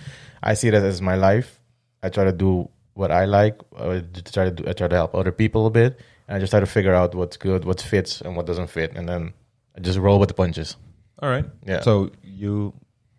I 0.43 0.55
see 0.55 0.71
that 0.71 0.83
as 0.83 1.03
my 1.03 1.17
life. 1.17 1.61
I 2.03 2.09
try 2.09 2.25
to 2.25 2.33
do 2.33 2.71
what 2.95 3.11
I 3.11 3.25
like. 3.27 3.61
I 3.79 4.03
try 4.33 4.45
to 4.47 4.51
do, 4.51 4.65
I 4.67 4.73
try 4.73 4.89
to 4.89 4.97
help 4.97 5.15
other 5.15 5.33
people 5.33 5.67
a 5.67 5.71
bit, 5.71 5.99
and 6.27 6.37
I 6.37 6.41
just 6.41 6.51
try 6.51 6.61
to 6.61 6.67
figure 6.67 6.95
out 6.95 7.15
what's 7.15 7.37
good, 7.37 7.65
what 7.65 7.81
fits, 7.81 8.21
and 8.21 8.37
what 8.37 8.47
doesn't 8.47 8.69
fit, 8.71 8.93
and 8.97 9.09
then 9.09 9.33
I 9.77 9.81
just 9.81 9.99
roll 9.99 10.19
with 10.19 10.29
the 10.29 10.35
punches. 10.35 10.77
All 11.21 11.29
right. 11.29 11.45
Yeah. 11.67 11.81
So 11.83 12.11
you 12.23 12.73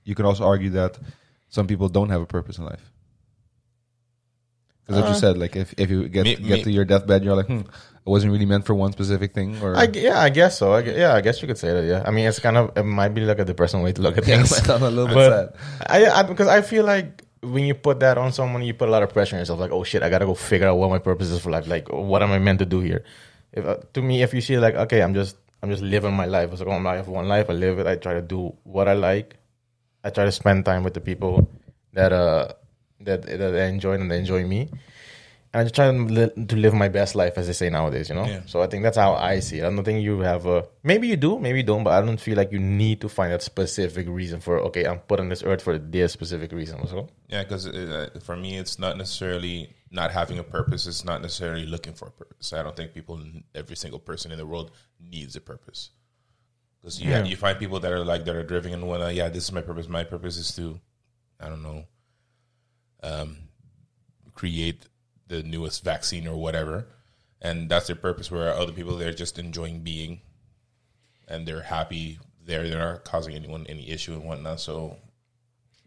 you 0.03 0.15
can 0.15 0.25
also 0.25 0.43
argue 0.45 0.69
that 0.71 0.97
some 1.49 1.67
people 1.67 1.89
don't 1.89 2.09
have 2.09 2.21
a 2.21 2.25
purpose 2.25 2.57
in 2.57 2.65
life. 2.65 2.91
Because 4.85 5.01
like 5.01 5.09
you 5.09 5.15
Uh, 5.15 5.19
said, 5.19 5.37
like 5.37 5.55
if, 5.55 5.73
if 5.77 5.89
you 5.89 6.07
get 6.09 6.25
me- 6.25 6.35
get 6.35 6.57
me- 6.59 6.63
to 6.63 6.71
your 6.71 6.85
deathbed, 6.85 7.23
you're 7.23 7.35
like, 7.35 7.47
hmm, 7.47 7.61
I 8.05 8.09
wasn't 8.09 8.31
really 8.33 8.45
meant 8.45 8.65
for 8.65 8.75
one 8.75 8.91
specific 8.91 9.33
thing, 9.33 9.57
or 9.63 9.75
I, 9.75 9.87
yeah, 9.91 10.19
I 10.21 10.29
guess 10.29 10.59
so. 10.59 10.73
I, 10.73 10.81
yeah, 10.81 11.15
I 11.15 11.21
guess 11.21 11.41
you 11.41 11.47
could 11.47 11.57
say 11.57 11.73
that. 11.73 11.85
Yeah, 11.85 12.03
I 12.05 12.11
mean, 12.11 12.27
it's 12.27 12.37
kind 12.39 12.55
of 12.55 12.77
it 12.77 12.83
might 12.83 13.09
be 13.15 13.21
like 13.21 13.39
a 13.39 13.45
depressing 13.45 13.81
way 13.81 13.93
to 13.93 14.01
look 14.01 14.17
at 14.19 14.27
Yeah, 14.27 14.43
things. 14.43 14.69
I'm 14.69 14.83
a 14.83 14.89
little 14.91 15.07
bit 15.07 15.25
sad. 15.25 15.55
I, 15.89 16.05
I 16.05 16.21
because 16.23 16.47
I 16.47 16.61
feel 16.61 16.85
like 16.85 17.23
when 17.41 17.65
you 17.65 17.73
put 17.73 17.99
that 17.99 18.17
on 18.17 18.31
someone, 18.31 18.63
you 18.63 18.73
put 18.73 18.89
a 18.89 18.91
lot 18.91 19.03
of 19.03 19.11
pressure 19.11 19.35
on 19.35 19.39
yourself. 19.39 19.59
Like, 19.59 19.71
oh 19.71 19.83
shit, 19.83 20.03
I 20.03 20.09
gotta 20.09 20.25
go 20.25 20.33
figure 20.33 20.67
out 20.67 20.77
what 20.77 20.89
my 20.89 20.99
purpose 20.99 21.29
is 21.29 21.41
for 21.41 21.51
life. 21.51 21.67
Like, 21.67 21.89
what 21.89 22.23
am 22.23 22.31
I 22.31 22.39
meant 22.39 22.59
to 22.59 22.65
do 22.65 22.79
here? 22.79 23.03
If, 23.53 23.65
uh, 23.65 23.77
to 23.93 24.01
me, 24.01 24.21
if 24.21 24.33
you 24.33 24.41
see 24.41 24.57
like, 24.57 24.75
okay, 24.75 25.01
I'm 25.01 25.13
just 25.13 25.37
I'm 25.61 25.69
just 25.69 25.83
living 25.83 26.13
my 26.13 26.25
life. 26.25 26.51
It's 26.51 26.61
like, 26.61 26.69
oh, 26.69 26.87
I 26.87 26.95
have 26.95 27.07
one 27.07 27.27
life. 27.27 27.49
I 27.49 27.53
live 27.53 27.79
it. 27.79 27.87
I 27.87 27.95
try 27.95 28.13
to 28.13 28.21
do 28.21 28.55
what 28.63 28.87
I 28.87 28.93
like. 28.93 29.37
I 30.03 30.09
try 30.09 30.25
to 30.25 30.31
spend 30.31 30.65
time 30.65 30.83
with 30.83 30.93
the 30.93 31.01
people 31.01 31.49
that 31.93 32.11
uh 32.13 32.49
that 33.01 33.23
that 33.23 33.55
I 33.55 33.65
enjoy 33.65 33.93
and 33.93 34.11
they 34.11 34.19
enjoy 34.19 34.45
me. 34.45 34.69
And 35.55 35.61
I 35.61 35.63
just 35.63 35.75
try 35.75 35.89
to, 35.89 35.97
li- 35.97 36.45
to 36.47 36.55
live 36.57 36.73
my 36.73 36.89
best 36.89 37.15
life, 37.15 37.37
as 37.37 37.47
they 37.47 37.53
say 37.53 37.69
nowadays. 37.69 38.09
You 38.09 38.15
know. 38.15 38.25
Yeah. 38.25 38.41
So 38.45 38.61
I 38.61 38.67
think 38.67 38.83
that's 38.83 38.97
how 38.97 39.13
I 39.15 39.39
see 39.39 39.59
it. 39.59 39.63
I 39.65 39.69
don't 39.69 39.85
think 39.85 40.03
you 40.03 40.19
have 40.19 40.45
a 40.45 40.67
maybe 40.83 41.07
you 41.07 41.15
do, 41.15 41.39
maybe 41.39 41.59
you 41.59 41.63
don't, 41.63 41.85
but 41.85 41.93
I 41.93 42.05
don't 42.05 42.19
feel 42.19 42.35
like 42.35 42.51
you 42.51 42.59
need 42.59 42.99
to 43.01 43.07
find 43.07 43.31
that 43.31 43.41
specific 43.41 44.05
reason 44.09 44.41
for 44.41 44.59
okay, 44.67 44.85
I'm 44.85 44.99
put 44.99 45.21
on 45.21 45.29
this 45.29 45.43
earth 45.43 45.61
for 45.61 45.77
this 45.77 46.11
specific 46.11 46.51
reason. 46.51 46.85
So 46.87 47.07
Yeah, 47.29 47.43
because 47.43 47.67
uh, 47.67 48.09
for 48.21 48.35
me, 48.35 48.57
it's 48.57 48.77
not 48.79 48.97
necessarily 48.97 49.69
not 49.91 50.11
having 50.11 50.39
a 50.39 50.43
purpose. 50.43 50.87
It's 50.87 51.05
not 51.05 51.21
necessarily 51.21 51.65
looking 51.65 51.93
for 51.93 52.07
a 52.09 52.11
purpose. 52.11 52.51
I 52.51 52.61
don't 52.61 52.75
think 52.75 52.93
people, 52.93 53.17
every 53.53 53.77
single 53.77 53.99
person 53.99 54.33
in 54.33 54.37
the 54.37 54.45
world, 54.45 54.71
needs 54.99 55.37
a 55.37 55.41
purpose. 55.41 55.91
Because 56.81 57.01
you, 57.01 57.11
Yeah. 57.11 57.23
you 57.23 57.37
find 57.37 57.57
people 57.57 57.79
that 57.79 57.93
are 57.93 58.03
like 58.03 58.25
that 58.25 58.35
are 58.35 58.43
driven 58.43 58.73
and 58.73 58.85
wanna, 58.89 59.09
yeah, 59.11 59.29
this 59.29 59.45
is 59.45 59.53
my 59.53 59.61
purpose. 59.61 59.87
My 59.87 60.03
purpose 60.03 60.35
is 60.37 60.53
to, 60.57 60.81
I 61.39 61.47
don't 61.47 61.63
know, 61.63 61.85
um, 63.03 63.37
create 64.33 64.85
the 65.27 65.43
newest 65.43 65.83
vaccine 65.83 66.27
or 66.27 66.35
whatever, 66.35 66.87
and 67.41 67.69
that's 67.69 67.87
their 67.87 67.95
purpose. 67.95 68.29
Where 68.31 68.53
other 68.53 68.71
people 68.71 68.97
they're 68.97 69.13
just 69.13 69.39
enjoying 69.39 69.81
being, 69.81 70.21
and 71.27 71.47
they're 71.47 71.63
happy 71.63 72.19
there. 72.43 72.67
They're 72.67 72.79
not 72.79 73.03
causing 73.03 73.35
anyone 73.35 73.65
any 73.67 73.89
issue 73.89 74.13
and 74.13 74.23
whatnot. 74.23 74.59
So 74.59 74.97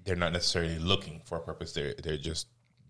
they're 0.04 0.16
not 0.16 0.32
necessarily 0.32 0.78
looking 0.78 1.20
for 1.24 1.38
a 1.38 1.40
purpose. 1.40 1.72
They're 1.72 1.94
they're 2.02 2.16
just 2.16 2.48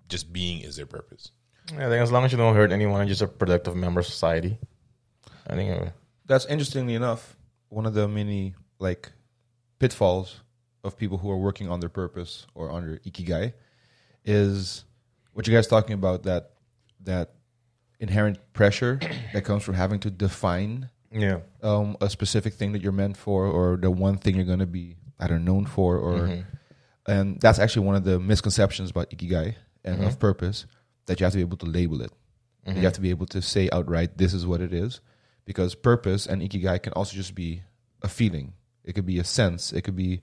just 0.09 0.33
being 0.33 0.61
is 0.61 0.77
their 0.77 0.87
purpose. 0.87 1.33
yeah, 1.73 1.87
I 1.87 1.91
think 1.91 2.03
as 2.03 2.13
long 2.13 2.25
as 2.25 2.33
you 2.33 2.39
don't 2.39 2.55
hurt 2.55 2.73
anyone, 2.73 3.01
you're 3.01 3.09
just 3.09 3.23
a 3.23 3.29
productive 3.29 3.77
member 3.77 4.01
of 4.01 4.07
society. 4.07 4.59
I 5.47 5.55
think 5.55 5.83
uh, 5.83 5.91
That's 6.27 6.47
interestingly 6.47 6.95
enough 6.95 7.37
one 7.69 7.87
of 7.87 7.95
the 7.95 8.09
many 8.09 8.55
like 8.79 9.13
pitfalls 9.79 10.41
of 10.85 10.97
people 10.97 11.19
who 11.19 11.31
are 11.31 11.37
working 11.37 11.69
on 11.69 11.81
their 11.81 11.89
purpose 11.89 12.47
or 12.55 12.71
on 12.71 12.87
their 12.87 12.99
ikigai 12.99 13.53
is 14.25 14.85
what 15.39 15.47
you 15.47 15.55
guys 15.55 15.69
talking 15.69 15.95
about 15.95 16.25
that 16.25 16.51
that 17.05 17.31
inherent 18.01 18.39
pressure 18.55 18.99
that 19.33 19.45
comes 19.45 19.63
from 19.63 19.75
having 19.75 20.01
to 20.01 20.11
define 20.11 20.91
yeah, 21.13 21.39
um, 21.63 21.97
a 22.01 22.11
specific 22.11 22.55
thing 22.55 22.73
that 22.73 22.83
you're 22.83 22.91
meant 22.91 23.17
for 23.17 23.47
or 23.47 23.77
the 23.77 23.89
one 23.89 24.19
thing 24.19 24.35
you're 24.35 24.45
going 24.45 24.59
to 24.59 24.67
be 24.67 24.97
are 25.21 25.39
known 25.39 25.65
for, 25.65 25.97
or 25.97 26.45
and 27.07 27.41
that's 27.41 27.61
actually 27.61 27.87
one 27.87 27.95
of 27.95 28.03
the 28.03 28.19
misconceptions 28.19 28.91
about 28.91 29.11
ikigai 29.11 29.55
and 29.85 30.03
of 30.03 30.19
purpose 30.19 30.67
that 31.07 31.21
you 31.21 31.25
have 31.25 31.33
to 31.33 31.39
be 31.39 31.43
able 31.43 31.57
to 31.57 31.67
label 31.67 32.03
it. 32.03 32.11
You 32.67 32.83
have 32.83 32.95
to 32.95 33.01
be 33.01 33.11
able 33.11 33.27
to 33.27 33.41
say 33.41 33.69
outright, 33.73 34.19
"This 34.19 34.35
is 34.35 34.45
what 34.45 34.61
it 34.61 34.73
is," 34.73 35.01
because 35.45 35.77
purpose 35.77 36.27
and 36.27 36.43
ikigai 36.43 36.83
can 36.83 36.93
also 36.95 37.15
just 37.15 37.37
be 37.37 37.63
a 38.03 38.09
feeling. 38.09 38.55
It 38.83 38.95
could 38.95 39.07
be 39.07 39.21
a 39.21 39.25
sense. 39.25 39.73
It 39.73 39.83
could 39.83 39.97
be 39.97 40.21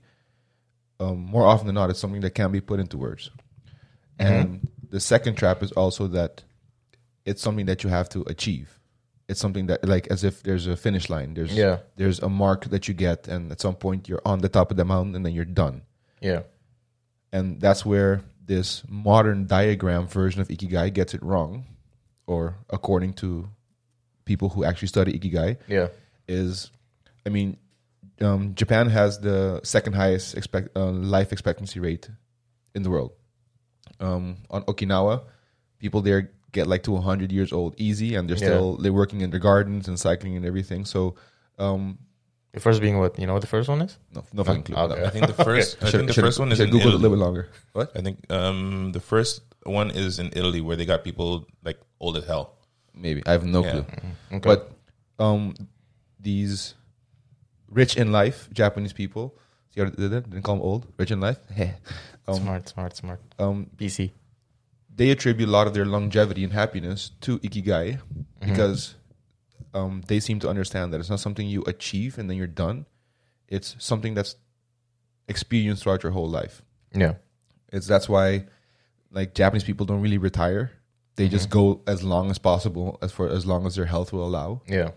um, 1.00 1.18
more 1.18 1.46
often 1.46 1.66
than 1.66 1.74
not, 1.74 1.88
it's 1.88 2.00
something 2.00 2.20
that 2.20 2.34
can 2.34 2.52
be 2.52 2.60
put 2.60 2.80
into 2.80 2.98
words. 2.98 3.30
And 4.18 4.68
the 4.90 5.00
second 5.00 5.34
trap 5.36 5.62
is 5.62 5.72
also 5.72 6.06
that 6.08 6.42
it's 7.24 7.42
something 7.42 7.66
that 7.66 7.82
you 7.84 7.90
have 7.90 8.08
to 8.10 8.22
achieve. 8.26 8.78
It's 9.28 9.40
something 9.40 9.66
that, 9.66 9.84
like, 9.84 10.06
as 10.08 10.22
if 10.22 10.42
there's 10.44 10.66
a 10.68 10.76
finish 10.76 11.10
line. 11.10 11.34
There's 11.34 11.52
Yeah. 11.52 11.78
there's 11.96 12.20
a 12.20 12.28
mark 12.28 12.66
that 12.66 12.86
you 12.86 12.94
get, 12.94 13.26
and 13.26 13.50
at 13.50 13.60
some 13.60 13.74
point 13.74 14.08
you're 14.08 14.22
on 14.24 14.38
the 14.40 14.48
top 14.48 14.70
of 14.70 14.76
the 14.76 14.84
mountain, 14.84 15.14
and 15.16 15.26
then 15.26 15.32
you're 15.32 15.44
done. 15.44 15.82
Yeah. 16.20 16.42
And 17.32 17.60
that's 17.60 17.84
where 17.84 18.22
this 18.44 18.84
modern 18.88 19.46
diagram 19.46 20.06
version 20.06 20.40
of 20.40 20.48
ikigai 20.48 20.92
gets 20.94 21.12
it 21.14 21.22
wrong, 21.22 21.64
or 22.26 22.56
according 22.70 23.14
to 23.14 23.48
people 24.24 24.50
who 24.50 24.62
actually 24.64 24.88
study 24.88 25.18
ikigai, 25.18 25.56
Yeah. 25.66 25.88
is, 26.28 26.70
I 27.26 27.30
mean, 27.30 27.56
um, 28.20 28.54
Japan 28.54 28.88
has 28.90 29.18
the 29.18 29.60
second 29.64 29.94
highest 29.94 30.36
expect, 30.36 30.76
uh, 30.76 30.90
life 30.90 31.32
expectancy 31.32 31.80
rate 31.80 32.08
in 32.76 32.82
the 32.84 32.90
world. 32.90 33.10
Um, 34.00 34.36
on 34.50 34.62
Okinawa, 34.64 35.22
people 35.78 36.02
there 36.02 36.30
get 36.52 36.66
like 36.66 36.82
to 36.84 36.92
100 36.92 37.32
years 37.32 37.52
old 37.52 37.74
easy, 37.78 38.14
and 38.14 38.28
they're 38.28 38.36
Yeah. 38.36 38.48
still 38.48 38.76
they're 38.76 38.92
working 38.92 39.20
in 39.20 39.30
their 39.30 39.40
gardens 39.40 39.88
and 39.88 39.98
cycling 39.98 40.36
and 40.36 40.44
everything. 40.44 40.84
So, 40.84 41.14
um, 41.58 41.98
The 42.52 42.60
first 42.60 42.80
being 42.80 42.98
what? 42.98 43.18
You 43.18 43.26
know 43.26 43.34
what 43.34 43.42
the 43.42 43.46
first 43.48 43.68
one 43.68 43.82
is? 43.82 43.98
no, 44.14 44.24
nothing. 44.32 44.56
included. 44.56 44.80
Okay. 44.92 45.00
No. 45.02 45.06
I 45.06 45.10
think 45.10 45.26
the 45.26 45.44
first. 45.44 45.76
I 45.82 45.90
think 45.90 46.06
the 46.08 46.12
Should- 46.14 46.24
first 46.24 46.38
one 46.38 46.50
is 46.52 46.58
should 46.58 46.68
in 46.68 46.72
Google 46.72 46.88
it 46.92 46.94
a 46.94 46.98
little 46.98 47.16
bit 47.16 47.22
longer. 47.24 47.48
What? 47.72 47.92
I 47.96 48.00
think 48.00 48.24
um, 48.32 48.92
the 48.92 49.00
first 49.00 49.42
one 49.64 49.90
is 49.90 50.18
in 50.18 50.28
Italy 50.32 50.60
where 50.60 50.76
they 50.76 50.86
got 50.86 51.04
people 51.04 51.46
like 51.64 51.78
old 52.00 52.16
as 52.16 52.24
hell. 52.24 52.56
Maybe 52.94 53.22
I 53.26 53.32
have 53.32 53.44
no 53.44 53.62
Yeah. 53.64 53.70
clue. 53.72 53.84
Okay. 54.32 54.40
But 54.40 54.72
um, 55.18 55.54
these 56.20 56.74
rich 57.70 57.96
in 57.96 58.12
life 58.12 58.48
Japanese 58.52 58.92
people, 58.92 59.36
see 59.76 59.84
how 59.84 59.90
they 59.90 60.08
did? 60.08 60.30
Didn't 60.30 60.42
call 60.42 60.56
them 60.56 60.64
old, 60.64 60.86
rich 60.98 61.10
in 61.10 61.20
life. 61.20 61.38
um, 62.28 62.34
smart, 62.34 62.68
smart, 62.68 62.96
smart. 62.96 63.20
um, 63.38 63.70
PC. 63.76 64.12
they 64.94 65.10
attribute 65.10 65.48
a 65.48 65.52
lot 65.52 65.66
of 65.66 65.74
their 65.74 65.84
longevity 65.84 66.42
and 66.44 66.52
happiness 66.52 67.10
to 67.20 67.38
ikigai 67.40 68.00
because 68.40 68.94
um, 69.74 70.02
they 70.06 70.20
seem 70.20 70.40
to 70.40 70.48
understand 70.48 70.92
that 70.92 71.00
it's 71.00 71.10
not 71.10 71.20
something 71.20 71.46
you 71.46 71.62
achieve 71.66 72.18
and 72.18 72.30
then 72.30 72.36
you're 72.36 72.46
done. 72.46 72.86
It's 73.48 73.76
something 73.78 74.14
that's 74.14 74.36
experienced 75.28 75.82
throughout 75.82 76.02
your 76.02 76.12
whole 76.12 76.28
life. 76.28 76.62
Yeah. 76.94 77.14
It's 77.72 77.86
that's 77.86 78.08
why 78.08 78.46
like 79.10 79.34
Japanese 79.34 79.64
people 79.64 79.86
don't 79.86 80.00
really 80.00 80.18
retire. 80.18 80.72
They 81.16 81.28
just 81.28 81.48
go 81.48 81.80
as 81.86 82.02
long 82.02 82.30
as 82.30 82.38
possible 82.38 82.98
as 83.00 83.10
for 83.10 83.28
as 83.28 83.46
long 83.46 83.66
as 83.66 83.76
their 83.76 83.86
health 83.86 84.12
will 84.12 84.26
allow. 84.26 84.60
Yeah. 84.68 84.90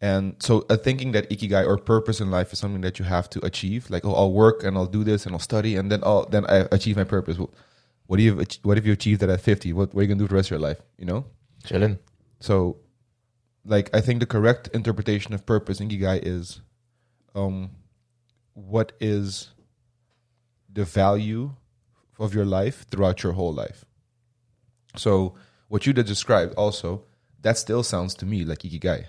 And 0.00 0.36
so, 0.38 0.64
uh, 0.70 0.76
thinking 0.76 1.12
that 1.12 1.28
ikigai 1.28 1.66
or 1.66 1.76
purpose 1.76 2.20
in 2.20 2.30
life 2.30 2.52
is 2.52 2.58
something 2.58 2.80
that 2.80 2.98
you 2.98 3.04
have 3.04 3.28
to 3.30 3.44
achieve, 3.44 3.90
like 3.90 4.04
oh, 4.04 4.14
I'll 4.14 4.32
work 4.32 4.64
and 4.64 4.76
I'll 4.76 4.86
do 4.86 5.04
this 5.04 5.26
and 5.26 5.34
I'll 5.34 5.40
study 5.40 5.76
and 5.76 5.92
then 5.92 6.00
I'll 6.02 6.26
then 6.26 6.46
I 6.46 6.66
achieve 6.72 6.96
my 6.96 7.04
purpose. 7.04 7.38
Well, 7.38 7.52
what 8.06 8.16
do 8.16 8.22
you 8.22 8.42
what 8.62 8.78
if 8.78 8.86
you 8.86 8.92
achieved 8.92 9.20
that 9.20 9.28
at 9.28 9.42
fifty? 9.42 9.72
What, 9.72 9.94
what 9.94 10.00
are 10.00 10.02
you 10.04 10.08
gonna 10.08 10.18
do 10.18 10.26
for 10.26 10.30
the 10.30 10.36
rest 10.36 10.48
of 10.48 10.52
your 10.52 10.60
life? 10.60 10.80
You 10.98 11.04
know. 11.04 11.26
Chilling. 11.64 11.98
So, 12.40 12.78
like 13.66 13.94
I 13.94 14.00
think 14.00 14.20
the 14.20 14.26
correct 14.26 14.68
interpretation 14.72 15.34
of 15.34 15.44
purpose 15.44 15.80
in 15.80 15.90
ikigai 15.90 16.20
is, 16.22 16.62
um, 17.34 17.70
what 18.54 18.92
is 19.00 19.50
the 20.72 20.84
value 20.84 21.50
of 22.18 22.34
your 22.34 22.44
life 22.44 22.86
throughout 22.90 23.22
your 23.22 23.32
whole 23.32 23.52
life. 23.52 23.84
So, 24.96 25.34
what 25.68 25.86
you 25.86 25.92
just 25.92 26.08
described 26.08 26.54
also 26.54 27.04
that 27.42 27.56
still 27.56 27.82
sounds 27.82 28.14
to 28.16 28.26
me 28.26 28.44
like 28.44 28.60
ikigai. 28.60 29.06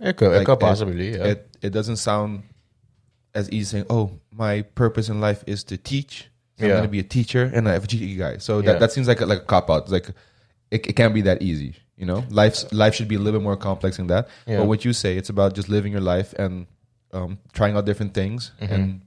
It 0.00 0.16
could, 0.16 0.32
it 0.32 0.38
Like, 0.38 0.46
could 0.46 0.52
it- 0.54 0.60
possibly, 0.60 1.10
yeah. 1.16 1.24
It 1.24 1.48
it 1.62 1.70
doesn't 1.70 1.96
sound 1.96 2.42
as 3.34 3.48
easy 3.50 3.64
saying, 3.64 3.86
"Oh, 3.90 4.18
my 4.30 4.62
purpose 4.62 5.08
in 5.08 5.20
life 5.20 5.42
is 5.46 5.64
to 5.64 5.76
teach. 5.76 6.28
So 6.58 6.66
I'm 6.66 6.70
going 6.72 6.82
to 6.84 6.88
be 6.88 7.00
a 7.00 7.02
teacher, 7.04 7.50
and 7.54 7.68
I 7.68 7.72
have 7.72 7.84
a 7.92 8.16
guy." 8.16 8.38
So 8.38 8.58
Yeah. 8.58 8.72
that, 8.72 8.80
that 8.80 8.92
seems 8.92 9.08
like 9.08 9.20
a, 9.20 9.26
like 9.26 9.38
a 9.42 9.44
cop 9.44 9.70
out. 9.70 9.82
It's 9.84 9.90
like 9.92 10.08
it, 10.70 10.86
it 10.86 10.92
can't 10.96 11.14
be 11.14 11.22
that 11.22 11.42
easy, 11.42 11.74
you 11.96 12.06
know. 12.06 12.24
Life's 12.30 12.70
life 12.72 12.94
should 12.94 13.08
be 13.08 13.14
a 13.16 13.18
little 13.18 13.40
bit 13.40 13.44
more 13.44 13.56
complex 13.56 13.96
than 13.96 14.06
that. 14.08 14.28
Yeah. 14.46 14.58
But 14.58 14.66
what 14.66 14.84
you 14.84 14.92
say, 14.92 15.16
it's 15.16 15.28
about 15.30 15.54
just 15.54 15.68
living 15.68 15.92
your 15.92 16.00
life 16.02 16.32
and 16.38 16.66
um, 17.12 17.38
trying 17.52 17.76
out 17.76 17.84
different 17.86 18.14
things 18.14 18.52
Mm-hmm. 18.60 18.74
and 18.74 19.00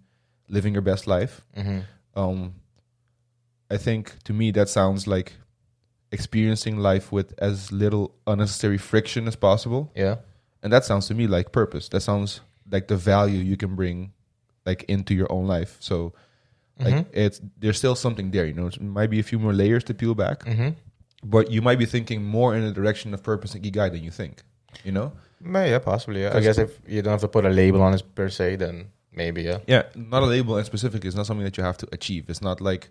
living 0.50 0.74
your 0.74 0.82
best 0.84 1.08
life. 1.08 1.42
Um, 2.16 2.54
I 3.70 3.78
think 3.78 4.14
to 4.24 4.34
me 4.34 4.52
that 4.52 4.70
sounds 4.70 5.08
like 5.08 5.34
experiencing 6.12 6.78
life 6.78 7.12
with 7.12 7.34
as 7.40 7.72
little 7.72 8.14
unnecessary 8.28 8.78
friction 8.78 9.28
as 9.28 9.36
possible 9.36 9.92
yeah. 9.96 10.16
And 10.66 10.74
that 10.74 10.84
sounds 10.84 11.06
to 11.08 11.14
me 11.14 11.28
like 11.38 11.52
purpose 11.54 11.86
that 11.94 12.02
sounds 12.02 12.42
like 12.74 12.88
the 12.90 12.98
value 12.98 13.38
you 13.52 13.56
can 13.64 13.76
bring 13.76 14.12
like 14.66 14.82
into 14.90 15.14
your 15.14 15.30
own 15.32 15.46
life 15.56 15.78
so 15.80 15.96
like 16.80 16.94
Mm-hmm. 16.94 17.10
it's 17.24 17.40
there's 17.62 17.78
still 17.78 17.96
something 17.96 18.32
there 18.32 18.46
you 18.50 18.54
know 18.60 18.68
it 18.68 18.82
might 18.82 19.12
be 19.16 19.20
a 19.20 19.24
few 19.32 19.40
more 19.40 19.54
layers 19.54 19.84
to 19.86 19.94
peel 19.94 20.16
back 20.16 20.44
Mm-hmm. 20.44 20.70
but 21.24 21.50
you 21.54 21.62
might 21.62 21.80
be 21.80 21.86
thinking 21.86 22.20
more 22.38 22.56
in 22.58 22.64
the 22.68 22.74
direction 22.74 23.14
of 23.14 23.22
purpose 23.24 23.56
and 23.56 23.64
ikigai 23.64 23.88
than 23.94 24.04
you 24.04 24.12
think 24.12 24.44
you 24.84 24.92
know 24.92 25.08
May- 25.40 25.70
Yeah, 25.72 25.80
possibly. 25.80 26.22
Yeah. 26.24 26.36
I 26.38 26.42
guess 26.46 26.58
if 26.58 26.72
you 26.88 27.02
don't 27.04 27.12
have 27.12 27.22
to 27.22 27.28
put 27.28 27.46
a 27.46 27.50
label 27.62 27.82
on 27.88 27.94
it 27.94 28.02
per 28.16 28.30
se, 28.30 28.56
then 28.64 28.76
maybe, 29.22 29.42
yeah. 29.44 29.60
yeah 29.68 29.84
not 30.14 30.24
a 30.24 30.26
label 30.36 30.58
and 30.58 30.66
specifically 30.66 31.08
it's 31.10 31.16
not 31.22 31.28
something 31.30 31.46
that 31.48 31.56
you 31.58 31.64
have 31.64 31.78
to 31.84 31.88
achieve 31.98 32.24
it's 32.34 32.42
not 32.50 32.58
like 32.70 32.90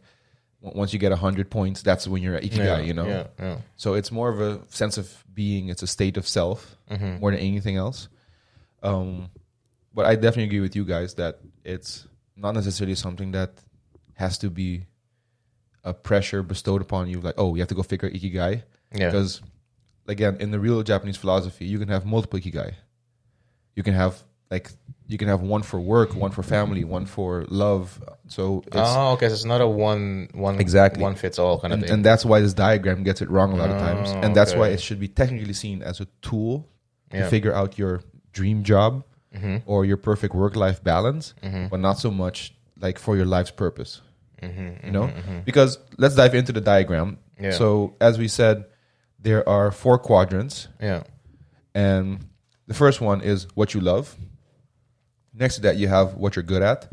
once 0.75 0.93
you 0.93 0.99
get 0.99 1.11
100 1.11 1.51
points 1.51 1.83
that's 1.83 2.09
when 2.09 2.23
you're 2.23 2.35
at 2.37 2.43
ikigai 2.43 2.65
yeah, 2.65 2.79
you 2.81 2.95
know 2.95 3.07
Yeah, 3.07 3.27
yeah. 3.39 3.57
So 3.77 3.95
it's 3.95 4.11
more 4.11 4.29
of 4.31 4.41
a 4.41 4.61
sense 4.71 4.97
of 4.99 5.07
being. 5.33 5.69
It's 5.69 5.83
a 5.83 5.87
state 5.87 6.17
of 6.17 6.27
self 6.27 6.77
Mm-hmm. 6.91 7.21
more 7.21 7.31
than 7.31 7.41
anything 7.41 7.77
else. 7.77 8.09
Um, 8.83 9.31
but 9.95 10.05
I 10.07 10.15
definitely 10.17 10.45
agree 10.45 10.61
with 10.61 10.77
you 10.77 10.85
guys 10.85 11.15
that 11.15 11.39
it's 11.65 12.07
not 12.37 12.55
necessarily 12.55 12.95
something 12.95 13.33
that 13.33 13.51
has 14.15 14.37
to 14.39 14.51
be 14.51 14.87
a 15.83 15.93
pressure 15.95 16.43
bestowed 16.43 16.83
upon 16.83 17.09
you. 17.09 17.21
Like, 17.21 17.35
oh, 17.39 17.55
you 17.55 17.61
have 17.63 17.69
to 17.69 17.75
go 17.75 17.83
figure 17.83 18.11
ikigai. 18.11 18.63
Yeah. 18.93 19.07
Because 19.07 19.41
again, 20.07 20.37
in 20.41 20.51
the 20.51 20.59
real 20.61 20.83
Japanese 20.83 21.17
philosophy, 21.17 21.65
you 21.67 21.79
can 21.79 21.89
have 21.89 22.05
multiple 22.05 22.39
ikigai. 22.39 22.75
You 23.77 23.83
can 23.83 23.95
have 23.95 24.23
like 24.51 24.71
you 25.07 25.19
can 25.19 25.29
have 25.29 25.43
one 25.43 25.63
for 25.63 25.81
work, 25.81 26.15
one 26.15 26.31
for 26.31 26.43
family, 26.43 26.85
one 26.85 27.07
for 27.07 27.45
love. 27.49 28.03
So 28.29 28.63
it's, 28.67 28.77
oh, 28.77 29.13
okay. 29.13 29.29
So 29.29 29.35
it's 29.35 29.45
not 29.45 29.61
a 29.61 29.67
one, 29.67 30.29
one, 30.33 30.59
Exactly. 30.61 31.03
one 31.03 31.15
fits 31.15 31.39
all 31.39 31.61
kind 31.61 31.75
of 31.75 31.81
thing. 31.81 31.91
and 31.91 32.05
that's 32.05 32.25
why 32.25 32.41
this 32.41 32.55
diagram 32.55 33.03
gets 33.03 33.21
it 33.21 33.29
wrong 33.31 33.53
a 33.53 33.57
lot 33.57 33.71
of 33.71 33.77
ah, 33.77 33.81
times 33.81 34.11
Oh, 34.13 34.21
and 34.21 34.35
that's 34.35 34.55
why 34.55 34.69
it 34.69 34.81
should 34.81 34.99
be 35.01 35.09
technically 35.09 35.53
seen 35.53 35.83
as 35.83 36.01
a 36.01 36.07
tool 36.23 36.69
to 37.11 37.19
Yeah. 37.19 37.29
figure 37.29 37.53
out 37.55 37.79
your 37.79 38.03
dream 38.33 38.63
job 38.63 39.05
Mm-hmm. 39.35 39.57
or 39.67 39.85
your 39.85 39.97
perfect 39.97 40.33
work-life 40.33 40.85
balance 40.85 41.35
mm-hmm. 41.43 41.67
but 41.67 41.81
not 41.81 41.99
so 41.99 42.09
much 42.09 42.55
like 42.79 43.01
for 43.01 43.17
your 43.17 43.27
life's 43.27 43.51
purpose 43.51 44.01
mm-hmm, 44.41 44.61
you 44.61 44.71
mm-hmm, 44.71 44.93
know 44.93 45.11
because 45.45 45.77
let's 45.99 46.15
dive 46.15 46.37
into 46.37 46.53
the 46.53 46.61
diagram 46.61 47.19
Mm-hmm. 47.35 47.45
Yeah. 47.47 47.51
so 47.51 47.97
as 48.01 48.17
we 48.17 48.29
said 48.29 48.65
there 49.19 49.43
are 49.49 49.73
four 49.73 49.99
quadrants 49.99 50.69
yeah. 50.81 51.03
and 51.75 52.21
the 52.69 52.75
first 52.75 53.01
one 53.01 53.23
is 53.23 53.49
what 53.57 53.75
you 53.75 53.81
love 53.81 54.17
next 55.35 55.57
to 55.57 55.61
that 55.63 55.77
you 55.77 55.89
have 55.89 56.15
what 56.15 56.37
you're 56.37 56.43
good 56.43 56.63
at 56.63 56.89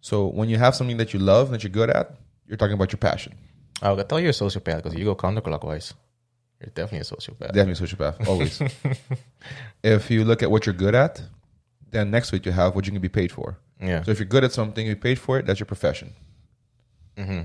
so 0.00 0.26
when 0.28 0.48
you 0.48 0.56
have 0.58 0.74
something 0.74 0.96
that 0.96 1.12
you 1.12 1.18
love 1.20 1.50
that 1.50 1.62
you're 1.62 1.70
good 1.80 1.90
at 1.90 2.14
you're 2.46 2.56
talking 2.56 2.74
about 2.74 2.92
your 2.92 2.98
passion 2.98 3.34
Oh, 3.82 3.98
I 3.98 4.02
tell 4.02 4.20
you're 4.20 4.28
a 4.28 4.32
sociopath 4.34 4.82
because 4.82 4.94
you 4.94 5.06
go 5.06 5.16
counterclockwise. 5.16 5.94
You're 6.60 6.68
definitely 6.74 6.98
a 6.98 7.04
sociopath. 7.16 7.54
Definitely 7.54 7.72
a 7.82 7.88
sociopath, 7.88 8.28
always. 8.28 8.60
if 9.82 10.10
you 10.10 10.22
look 10.22 10.42
at 10.42 10.50
what 10.50 10.66
you're 10.66 10.74
good 10.74 10.94
at, 10.94 11.22
then 11.90 12.10
next 12.10 12.28
to 12.28 12.36
it 12.36 12.44
you 12.44 12.52
have 12.52 12.74
what 12.74 12.84
you 12.84 12.92
can 12.92 13.00
be 13.00 13.08
paid 13.08 13.32
for. 13.32 13.56
yeah. 13.80 14.02
So 14.02 14.10
if 14.10 14.18
you're 14.18 14.26
good 14.28 14.44
at 14.44 14.52
something, 14.52 14.86
you 14.86 14.96
paid 14.96 15.18
for 15.18 15.38
it, 15.38 15.46
that's 15.46 15.58
your 15.60 15.66
profession. 15.66 16.12
Mm-hmm. 17.16 17.40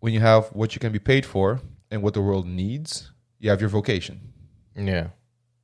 When 0.00 0.14
you 0.14 0.20
have 0.20 0.46
what 0.54 0.74
you 0.74 0.80
can 0.80 0.92
be 0.92 0.98
paid 0.98 1.26
for 1.26 1.60
and 1.90 2.02
what 2.02 2.14
the 2.14 2.22
world 2.22 2.46
needs, 2.46 3.10
you 3.38 3.50
have 3.50 3.60
your 3.60 3.68
vocation, 3.68 4.32
Yeah. 4.76 5.08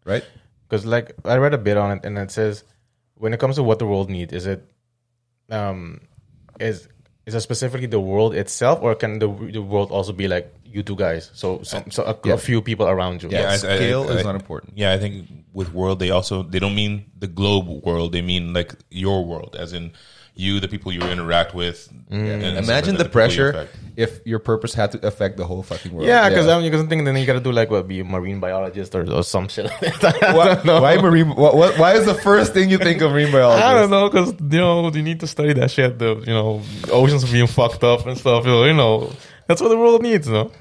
right? 0.05 0.25
Because 0.69 0.85
like 0.85 1.13
I 1.25 1.37
read 1.39 1.55
a 1.55 1.59
bit 1.59 1.79
on 1.79 1.97
it, 1.97 2.05
and 2.05 2.19
it 2.19 2.31
says 2.31 2.65
when 3.17 3.33
it 3.33 3.41
comes 3.41 3.57
to 3.57 3.63
what 3.63 3.79
the 3.79 3.87
world 3.87 4.11
needs, 4.11 4.33
is 4.33 4.47
it 4.47 4.65
um 5.51 6.01
is 6.61 6.89
is 7.27 7.35
it 7.35 7.41
specifically 7.41 7.87
the 7.87 8.01
world 8.01 8.35
itself, 8.35 8.81
or 8.83 8.95
can 8.95 9.19
the 9.19 9.29
the 9.29 9.63
world 9.63 9.91
also 9.91 10.13
be 10.13 10.29
like 10.29 10.54
you 10.65 10.83
two 10.83 10.97
guys? 10.97 11.31
So 11.35 11.63
some 11.63 11.91
so 11.91 12.03
a, 12.05 12.17
Yeah. 12.27 12.35
a 12.35 12.39
few 12.39 12.61
people 12.63 12.87
around 12.89 13.23
you. 13.23 13.29
Yeah, 13.31 13.41
Yeah, 13.43 13.49
I- 13.51 13.53
I- 13.53 13.57
scale 13.57 14.05
I- 14.09 14.13
is 14.15 14.21
I- 14.21 14.23
not 14.23 14.35
important. 14.35 14.73
Yeah, 14.77 14.93
I 14.93 14.99
think 14.99 15.29
with 15.53 15.73
world 15.73 15.99
they 16.01 16.11
also 16.11 16.43
they 16.43 16.59
don't 16.59 16.75
mean 16.75 17.05
the 17.19 17.27
globe 17.29 17.69
world. 17.85 18.13
They 18.13 18.23
mean 18.23 18.53
like 18.53 18.75
your 18.91 19.25
world, 19.25 19.57
as 19.59 19.73
in 19.73 19.93
you, 20.37 20.59
the 20.59 20.67
people 20.67 20.91
you 20.91 21.01
interact 21.03 21.55
with. 21.55 21.89
Mm. 22.11 22.27
and 22.43 22.59
Imagine 22.59 22.67
like 22.67 22.85
the 22.85 22.91
that, 22.91 22.97
people 22.97 23.05
you 23.05 23.09
pressure 23.09 23.69
if 23.97 24.19
your 24.27 24.41
purpose 24.41 24.75
had 24.75 24.91
to 24.91 25.07
affect 25.07 25.37
the 25.37 25.45
whole 25.45 25.63
fucking 25.63 25.93
world. 25.93 26.09
Yeah, 26.09 26.29
because 26.29 26.49
I'm 26.49 26.61
because 26.65 26.81
I'm 26.81 26.89
thinking 26.89 27.05
then 27.05 27.15
you 27.17 27.25
gotta 27.25 27.39
do 27.39 27.53
like 27.53 27.71
what 27.71 27.87
be 27.87 28.01
a 28.01 28.05
marine 28.05 28.41
biologist 28.41 28.97
or, 28.97 29.09
or 29.13 29.23
some 29.23 29.47
shit. 29.47 29.67
Like 29.81 30.01
that. 30.01 30.35
why, 30.65 30.81
why 30.81 30.97
marine? 31.01 31.29
What, 31.37 31.55
what, 31.57 31.79
why 31.79 31.95
is 31.95 32.05
the 32.05 32.15
first 32.15 32.53
thing 32.53 32.69
you 32.69 32.79
think 32.79 33.01
of 33.01 33.13
marine 33.13 33.31
biologist? 33.31 33.65
I 33.71 33.75
don't 33.75 33.91
know 33.91 34.11
because 34.11 34.33
you 34.33 34.59
know 34.59 34.91
you 34.91 35.03
need 35.05 35.21
to 35.21 35.29
study 35.29 35.53
that 35.53 35.71
shit. 35.71 36.01
The 36.01 36.17
you 36.17 36.35
know 36.35 36.63
oceans 36.91 37.31
being 37.31 37.47
fucked 37.47 37.85
up 37.85 38.05
and 38.05 38.19
stuff. 38.19 38.45
You 38.45 38.51
know, 38.51 38.65
you 38.65 38.75
know 38.75 39.13
that's 39.47 39.61
what 39.61 39.69
the 39.69 39.77
world 39.77 40.03
needs. 40.03 40.27
You 40.27 40.35
know. 40.35 40.53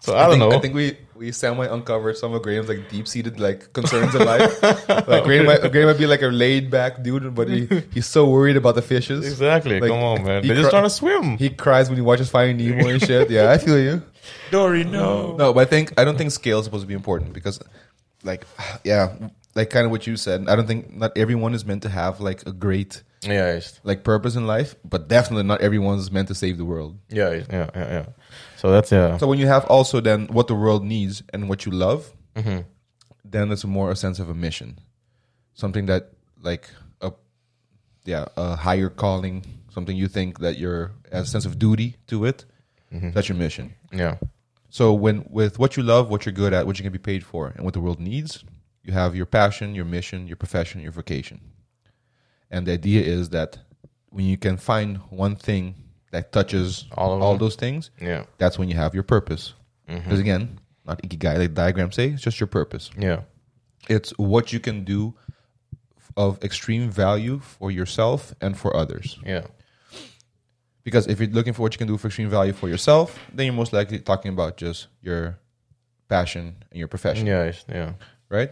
So 0.00 0.14
I, 0.14 0.20
I 0.20 0.22
don't 0.22 0.38
think, 0.38 0.50
know. 0.50 0.56
I 0.56 0.60
think 0.60 0.74
we 0.74 0.96
we 1.18 1.32
semi 1.32 1.66
uncovered 1.66 2.16
some 2.16 2.32
of 2.32 2.42
Graham's 2.42 2.68
like 2.68 2.88
deep 2.88 3.08
seated 3.08 3.40
like 3.40 3.72
concerns 3.72 4.14
in 4.14 4.24
life. 4.24 4.62
like 5.08 5.24
Graham 5.24 5.46
might, 5.46 5.60
Graham 5.72 5.88
might 5.88 5.98
be 5.98 6.06
like 6.06 6.22
a 6.22 6.28
laid 6.28 6.70
back 6.70 7.02
dude, 7.02 7.34
but 7.34 7.48
he, 7.48 7.66
he's 7.92 8.06
so 8.06 8.28
worried 8.28 8.56
about 8.56 8.76
the 8.76 8.82
fishes. 8.82 9.26
exactly. 9.26 9.80
Like, 9.80 9.90
Come 9.90 10.02
on, 10.02 10.24
man. 10.24 10.42
he 10.42 10.48
They're 10.48 10.56
just 10.56 10.70
cry- 10.70 10.80
trying 10.80 10.88
to 10.88 10.94
swim. 10.94 11.36
He 11.36 11.50
cries 11.50 11.88
when 11.88 11.96
he 11.96 12.02
watches 12.02 12.30
Finding 12.30 12.56
Nemo 12.56 12.88
and 12.88 13.02
shit. 13.02 13.30
Yeah, 13.30 13.50
I 13.50 13.58
feel 13.58 13.78
you. 13.78 14.02
Dory, 14.50 14.84
no. 14.84 15.36
No, 15.36 15.52
but 15.52 15.60
I 15.60 15.64
think 15.64 15.98
I 15.98 16.04
don't 16.04 16.16
think 16.16 16.30
scale 16.30 16.60
is 16.60 16.64
supposed 16.66 16.84
to 16.84 16.88
be 16.88 16.94
important 16.94 17.32
because, 17.32 17.58
like, 18.22 18.46
yeah, 18.84 19.14
like 19.58 19.70
kind 19.74 19.84
of 19.86 19.90
what 19.90 20.06
you 20.06 20.16
said. 20.16 20.48
I 20.48 20.54
don't 20.56 20.66
think 20.66 20.82
not 21.02 21.10
everyone 21.16 21.52
is 21.58 21.64
meant 21.70 21.82
to 21.82 21.88
have 21.88 22.20
like 22.28 22.40
a 22.46 22.52
great 22.52 23.02
yeah, 23.26 23.60
like 23.82 24.04
purpose 24.04 24.36
in 24.38 24.46
life, 24.46 24.76
but 24.84 25.08
definitely 25.08 25.42
not 25.52 25.60
everyone's 25.60 26.10
meant 26.10 26.28
to 26.28 26.34
save 26.34 26.56
the 26.56 26.64
world. 26.72 26.92
yeah, 27.10 27.30
yeah, 27.50 27.68
yeah, 27.74 27.88
yeah. 27.96 28.06
So 28.60 28.70
that's 28.74 28.90
yeah. 28.92 29.18
So 29.18 29.26
when 29.30 29.38
you 29.42 29.48
have 29.54 29.64
also 29.66 30.00
then 30.00 30.28
what 30.36 30.46
the 30.46 30.54
world 30.54 30.82
needs 30.84 31.22
and 31.32 31.48
what 31.50 31.66
you 31.66 31.72
love, 31.72 32.00
Mm-hmm. 32.36 32.60
then 33.24 33.50
it's 33.52 33.64
more 33.64 33.90
a 33.90 33.96
sense 33.96 34.20
of 34.22 34.28
a 34.30 34.34
mission, 34.34 34.78
something 35.54 35.86
that 35.86 36.02
like 36.40 36.70
a 37.00 37.10
yeah 38.04 38.26
a 38.36 38.54
higher 38.56 38.88
calling, 38.88 39.44
something 39.74 39.96
you 39.96 40.08
think 40.08 40.38
that 40.38 40.54
you're 40.58 40.92
has 41.10 41.26
a 41.28 41.30
sense 41.30 41.46
of 41.46 41.58
duty 41.58 41.96
to 42.06 42.24
it. 42.30 42.44
Mm-hmm. 42.94 43.10
That's 43.14 43.28
your 43.28 43.36
mission. 43.38 43.74
yeah, 43.92 44.16
So 44.70 44.94
when 45.04 45.26
with 45.38 45.58
what 45.58 45.76
you 45.76 45.82
love, 45.82 46.08
what 46.08 46.24
you're 46.24 46.32
good 46.42 46.52
at, 46.54 46.66
what 46.66 46.78
you 46.78 46.84
can 46.84 46.92
be 46.92 46.98
paid 47.12 47.22
for, 47.24 47.48
and 47.54 47.64
what 47.64 47.74
the 47.74 47.80
world 47.80 47.98
needs, 48.00 48.44
you 48.88 48.94
have 48.94 49.14
your 49.14 49.26
passion, 49.26 49.74
your 49.74 49.84
mission, 49.84 50.26
your 50.26 50.36
profession, 50.36 50.80
your 50.80 50.92
vocation. 50.92 51.40
And 52.50 52.66
the 52.66 52.72
idea 52.72 53.02
is 53.02 53.28
that 53.30 53.58
when 54.08 54.24
you 54.24 54.38
can 54.38 54.56
find 54.56 54.96
one 55.10 55.36
thing 55.36 55.74
that 56.10 56.32
touches 56.32 56.86
All 56.96 57.22
all, 57.22 57.32
them. 57.32 57.38
those 57.40 57.54
things, 57.56 57.90
yeah, 58.00 58.24
that's 58.38 58.58
when 58.58 58.68
you 58.70 58.76
have 58.76 58.94
your 58.94 59.02
purpose. 59.04 59.52
Mm-hmm. 59.88 60.02
Because 60.04 60.20
again, 60.20 60.58
not 60.86 61.02
ikigai 61.02 61.36
like 61.38 61.52
diagrams 61.52 61.94
say, 61.96 62.08
it's 62.08 62.22
just 62.22 62.40
your 62.40 62.46
purpose. 62.46 62.90
yeah, 62.98 63.20
It's 63.90 64.10
what 64.16 64.52
you 64.54 64.60
can 64.60 64.84
do 64.84 65.14
of 66.16 66.42
extreme 66.42 66.90
value 66.90 67.38
for 67.40 67.70
yourself 67.70 68.34
and 68.40 68.56
for 68.58 68.74
others. 68.74 69.18
yeah, 69.24 69.44
Because 70.82 71.06
if 71.06 71.20
you're 71.20 71.28
looking 71.38 71.52
for 71.52 71.62
what 71.62 71.74
you 71.74 71.78
can 71.78 71.86
do 71.88 71.98
for 71.98 72.08
extreme 72.08 72.30
value 72.30 72.54
for 72.54 72.68
yourself, 72.68 73.18
then 73.34 73.44
you're 73.46 73.54
most 73.62 73.72
likely 73.74 73.98
talking 74.00 74.32
about 74.32 74.56
just 74.56 74.88
your 75.02 75.38
passion 76.08 76.44
and 76.70 76.78
your 76.78 76.88
profession, 76.88 77.26
yeah, 77.26 77.52
yeah, 77.68 77.92
right? 78.30 78.50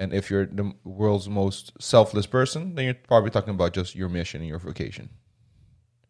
And 0.00 0.12
if 0.14 0.30
you're 0.30 0.46
the 0.46 0.72
world's 0.82 1.28
most 1.28 1.72
selfless 1.78 2.26
person, 2.26 2.74
then 2.74 2.84
you're 2.86 2.94
probably 3.12 3.30
talking 3.30 3.54
about 3.54 3.74
just 3.74 3.94
your 3.94 4.08
mission 4.08 4.40
and 4.40 4.48
your 4.48 4.58
vocation. 4.58 5.10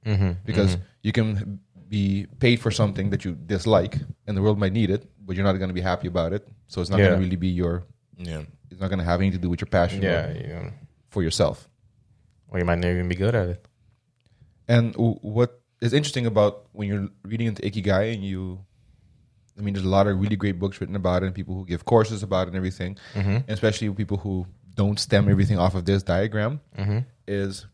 mm-hmm. 0.06 0.32
Because 0.46 0.78
you 1.02 1.12
can 1.12 1.60
be 1.88 2.26
paid 2.38 2.60
for 2.60 2.70
something 2.70 3.10
that 3.10 3.24
you 3.24 3.32
dislike, 3.34 3.96
and 4.26 4.36
the 4.36 4.42
world 4.42 4.58
might 4.58 4.72
need 4.72 4.90
it, 4.90 5.02
but 5.26 5.34
you're 5.36 5.44
not 5.44 5.58
going 5.58 5.68
to 5.68 5.74
be 5.74 5.80
happy 5.92 6.06
about 6.06 6.32
it. 6.32 6.46
So 6.68 6.80
it's 6.80 6.88
not 6.88 7.00
Yeah. 7.00 7.06
going 7.08 7.18
to 7.18 7.24
really 7.24 7.36
be 7.36 7.48
your. 7.48 7.82
Yeah. 8.16 8.42
It's 8.70 8.80
not 8.80 8.88
going 8.88 9.00
to 9.00 9.04
have 9.04 9.20
anything 9.20 9.38
to 9.40 9.42
do 9.42 9.50
with 9.50 9.60
your 9.60 9.66
passion 9.80 10.00
yeah, 10.02 10.30
yeah. 10.32 10.70
for 11.10 11.22
yourself. 11.22 11.68
Or 12.48 12.58
you 12.60 12.64
might 12.64 12.78
not 12.78 12.88
even 12.88 13.08
be 13.08 13.16
good 13.16 13.34
at 13.34 13.48
it. 13.48 13.66
And 14.68 14.92
w- 14.92 15.18
what 15.22 15.60
is 15.80 15.92
interesting 15.92 16.26
about 16.26 16.66
when 16.72 16.86
you're 16.88 17.08
reading 17.24 17.48
into 17.48 17.62
Ikigai 17.62 18.14
and 18.14 18.22
you, 18.24 18.64
I 19.60 19.62
mean, 19.62 19.74
there's 19.74 19.86
a 19.86 19.88
lot 19.88 20.06
of 20.06 20.18
really 20.20 20.36
great 20.36 20.58
books 20.58 20.80
written 20.80 20.96
about 20.96 21.22
it 21.22 21.26
and 21.26 21.34
people 21.34 21.54
who 21.54 21.64
give 21.66 21.84
courses 21.84 22.22
about 22.22 22.42
it 22.46 22.48
and 22.48 22.56
everything, 22.56 22.96
and 23.14 23.44
especially 23.48 23.90
people 23.90 24.16
who 24.16 24.46
don't 24.74 24.98
stem 24.98 25.28
everything 25.28 25.58
off 25.58 25.74
of 25.74 25.84
this 25.84 26.02
diagram, 26.02 26.60
is 27.28 27.66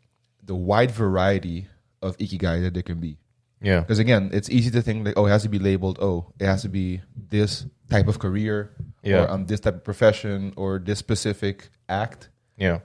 the 0.42 0.55
wide 0.55 0.90
variety 0.90 1.68
of 2.03 2.16
Ikigai 2.18 2.62
that 2.62 2.75
there 2.75 2.83
can 2.83 2.99
be. 3.01 3.18
Yeah, 3.62 3.81
Because 3.81 3.99
again, 3.99 4.31
it's 4.35 4.51
easy 4.51 4.70
to 4.72 4.83
think 4.83 5.07
like, 5.07 5.14
oh, 5.16 5.27
it 5.27 5.31
has 5.31 5.42
to 5.44 5.49
be 5.49 5.59
labeled, 5.59 5.99
oh, 6.03 6.33
it 6.38 6.44
has 6.46 6.62
to 6.62 6.68
be 6.68 7.01
this 7.31 7.64
type 7.88 8.07
of 8.09 8.18
career, 8.18 8.70
Yeah. 9.03 9.22
or 9.25 9.31
um, 9.31 9.46
this 9.46 9.61
type 9.61 9.77
of 9.77 9.85
profession, 9.85 10.53
or 10.57 10.79
this 10.79 10.99
specific 10.99 11.68
act 11.88 12.29
yeah, 12.59 12.81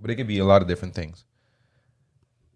but 0.00 0.10
it 0.10 0.16
can 0.16 0.26
be 0.26 0.38
a 0.38 0.44
lot 0.44 0.62
of 0.62 0.68
different 0.68 0.94
things. 0.94 1.24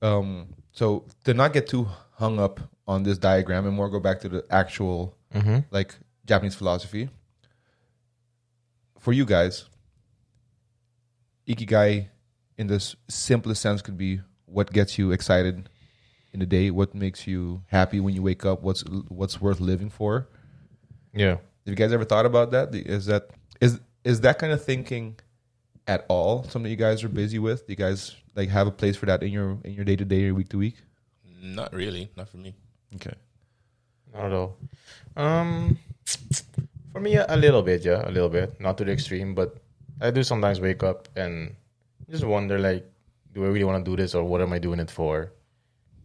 Um, 0.03 0.55
so 0.73 1.05
to 1.25 1.35
not 1.35 1.53
get 1.53 1.67
too 1.67 1.89
hung 2.17 2.39
up 2.39 2.61
on 2.87 3.03
this 3.03 3.19
diagram 3.19 3.67
and 3.67 3.75
more 3.75 3.89
go 3.89 4.01
back 4.01 4.21
to 4.21 4.29
the 4.29 4.45
actual 4.51 5.17
mm-hmm. 5.35 5.59
like 5.71 5.95
Japanese 6.25 6.55
philosophy. 6.55 7.11
For 8.99 9.13
you 9.13 9.27
guys, 9.27 9.67
ikigai, 11.47 12.07
in 12.57 12.67
this 12.69 12.97
simplest 13.09 13.61
sense, 13.61 13.83
could 13.83 13.99
be 13.99 14.21
what 14.47 14.73
gets 14.73 14.99
you 14.99 15.13
excited 15.13 15.69
in 16.33 16.41
the 16.41 16.47
day, 16.47 16.71
what 16.71 16.95
makes 16.95 17.27
you 17.27 17.63
happy 17.67 18.01
when 18.01 18.15
you 18.15 18.23
wake 18.23 18.45
up, 18.45 18.63
what's 18.63 18.83
what's 19.09 19.41
worth 19.41 19.61
living 19.61 19.91
for. 19.91 20.29
yeah. 21.15 21.37
Have 21.67 21.73
you 21.73 21.77
guys 21.77 21.93
ever 21.93 22.05
thought 22.05 22.27
about 22.27 22.51
that? 22.51 22.75
Is 22.75 23.07
that 23.07 23.31
is 23.61 23.81
is 24.05 24.21
that 24.21 24.39
kind 24.39 24.53
of 24.53 24.63
thinking 24.63 25.17
at 25.87 26.05
all 26.09 26.45
something 26.45 26.71
you 26.71 26.77
guys 26.77 27.03
are 27.05 27.09
busy 27.09 27.39
with? 27.39 27.67
Do 27.67 27.73
you 27.73 27.77
guys 27.77 28.15
like 28.35 28.51
have 28.51 28.67
a 28.67 28.71
place 28.71 28.97
for 28.97 29.07
that 29.07 29.23
in 29.23 29.33
your 29.33 29.59
in 29.65 29.73
your 29.73 29.85
day 29.85 29.97
to 29.97 30.05
day 30.05 30.29
or 30.29 30.35
week 30.35 30.51
to 30.51 30.59
week? 30.59 30.77
Not 31.41 31.73
really. 31.73 32.11
Not 32.17 32.29
for 32.29 32.37
me. 32.37 32.55
Okay. 32.97 33.15
Not 34.15 34.27
at 34.27 34.33
all. 34.33 34.57
Um, 35.17 35.79
for 36.93 37.01
me, 37.01 37.17
a 37.17 37.37
little 37.37 37.63
bit, 37.63 37.85
yeah, 37.85 38.09
a 38.09 38.11
little 38.11 38.29
bit. 38.29 38.61
Not 38.61 38.79
to 38.79 38.85
the 38.85 38.93
extreme, 38.93 39.35
but 39.35 39.57
I 40.01 40.11
do 40.11 40.23
sometimes 40.23 40.61
wake 40.61 40.83
up 40.83 41.09
and 41.17 41.55
just 42.11 42.25
wonder, 42.25 42.59
like, 42.59 42.85
do 43.33 43.45
I 43.45 43.49
really 43.49 43.65
want 43.65 43.85
to 43.85 43.91
do 43.91 43.97
this, 43.97 44.15
or 44.15 44.23
what 44.25 44.41
am 44.41 44.53
I 44.53 44.59
doing 44.59 44.79
it 44.81 44.91
for? 44.91 45.33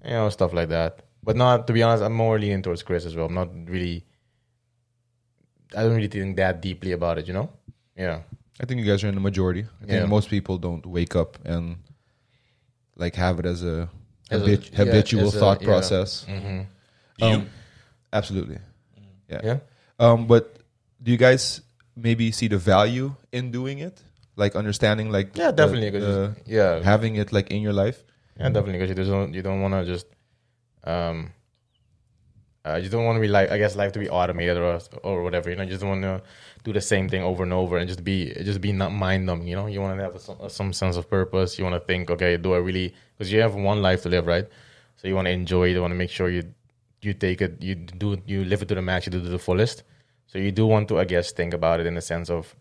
You 0.03 0.11
know, 0.11 0.29
stuff 0.29 0.53
like 0.53 0.69
that. 0.69 1.01
But 1.23 1.35
not 1.35 1.67
to 1.67 1.73
be 1.73 1.83
honest, 1.83 2.01
I'm 2.03 2.13
more 2.13 2.39
leaning 2.39 2.61
towards 2.61 2.81
Chris 2.81 3.05
as 3.05 3.15
well. 3.15 3.25
I'm 3.27 3.33
not 3.35 3.49
really. 3.67 4.05
I 5.77 5.83
don't 5.83 5.93
really 5.95 6.07
think 6.07 6.37
that 6.37 6.61
deeply 6.61 6.93
about 6.93 7.19
it, 7.19 7.27
you 7.27 7.33
know. 7.33 7.49
Yeah, 7.95 8.21
I 8.59 8.65
think 8.65 8.79
you 8.79 8.87
guys 8.87 9.03
are 9.03 9.09
in 9.09 9.15
the 9.15 9.21
majority. 9.21 9.65
I 9.81 9.85
think 9.85 9.91
Yeah. 9.99 10.05
most 10.05 10.29
people 10.29 10.57
don't 10.57 10.85
wake 10.85 11.15
up 11.15 11.37
and 11.45 11.77
like 12.95 13.15
have 13.15 13.37
it 13.39 13.45
as 13.45 13.63
a, 13.63 13.89
As 14.31 14.41
a- 14.41 14.45
habit- 14.45 14.69
yeah, 14.71 14.77
habitual 14.77 15.27
as 15.27 15.35
a- 15.35 15.39
thought 15.39 15.61
yeah. 15.61 15.67
process. 15.67 16.25
mm-hmm. 16.27 16.61
Do 17.19 17.25
you? 17.27 17.33
Um, 17.33 17.49
absolutely. 18.13 18.57
Yeah. 19.29 19.41
yeah, 19.43 19.57
Um, 19.99 20.25
but 20.27 20.57
do 21.03 21.11
you 21.11 21.17
guys 21.17 21.61
maybe 21.95 22.31
see 22.31 22.47
the 22.47 22.57
value 22.57 23.13
in 23.31 23.51
doing 23.51 23.79
it? 23.79 24.01
Like 24.35 24.55
understanding, 24.55 25.11
like 25.11 25.35
yeah, 25.37 25.51
the- 25.51 25.63
the- 26.01 26.35
yeah, 26.45 26.81
having 26.83 27.15
it 27.17 27.31
like 27.31 27.51
in 27.51 27.61
your 27.61 27.73
life. 27.73 28.03
Yeah, 28.39 28.49
definitely 28.49 28.79
because 28.79 29.07
you 29.07 29.13
don't 29.13 29.33
you 29.33 29.41
don't 29.43 29.61
want 29.61 29.73
to 29.73 29.83
just 29.85 30.07
um 30.85 31.31
uh, 32.65 32.75
you 32.81 32.89
don't 32.89 33.05
want 33.05 33.15
to 33.17 33.21
be 33.21 33.27
like 33.27 33.51
I 33.51 33.57
guess 33.57 33.75
life 33.75 33.91
to 33.93 33.99
be 33.99 34.09
automated 34.09 34.57
or 34.57 34.79
or 35.03 35.23
whatever. 35.23 35.49
You 35.49 35.55
know, 35.57 35.63
you 35.63 35.69
just 35.69 35.83
want 35.83 36.01
to 36.03 36.21
do 36.63 36.73
the 36.73 36.81
same 36.81 37.07
thing 37.09 37.21
over 37.23 37.43
and 37.43 37.53
over 37.53 37.77
and 37.77 37.87
just 37.87 38.03
be 38.03 38.33
just 38.43 38.61
be 38.61 38.71
not 38.71 38.91
mind 38.91 39.25
numbing. 39.25 39.47
You 39.47 39.55
know, 39.55 39.67
you 39.67 39.81
want 39.81 39.97
to 39.97 40.03
have 40.03 40.19
some, 40.21 40.37
some 40.49 40.73
sense 40.73 40.95
of 40.97 41.09
purpose. 41.09 41.57
You 41.57 41.63
want 41.65 41.75
to 41.75 41.85
think, 41.85 42.09
okay, 42.11 42.37
do 42.37 42.53
I 42.53 42.57
really? 42.57 42.93
Because 43.17 43.31
you 43.31 43.41
have 43.41 43.55
one 43.55 43.81
life 43.81 44.03
to 44.03 44.09
live, 44.09 44.25
right? 44.27 44.47
So 44.97 45.07
you 45.07 45.15
want 45.15 45.25
to 45.27 45.31
enjoy. 45.31 45.67
it. 45.69 45.71
You 45.73 45.81
want 45.81 45.91
to 45.91 45.95
make 45.97 46.09
sure 46.11 46.29
you 46.29 46.43
you 47.01 47.13
take 47.13 47.41
it, 47.41 47.61
you 47.61 47.75
do 47.75 48.21
you 48.25 48.45
live 48.45 48.61
it 48.61 48.67
to 48.69 48.75
the 48.75 48.81
max, 48.81 49.05
you 49.05 49.11
do 49.11 49.19
it 49.19 49.23
to 49.23 49.29
the 49.29 49.39
fullest. 49.39 49.83
So 50.27 50.37
you 50.37 50.51
do 50.51 50.67
want 50.67 50.87
to, 50.89 50.99
I 50.99 51.05
guess, 51.05 51.31
think 51.31 51.53
about 51.53 51.79
it 51.79 51.87
in 51.87 51.95
the 51.95 52.01
sense 52.01 52.29
of, 52.29 52.55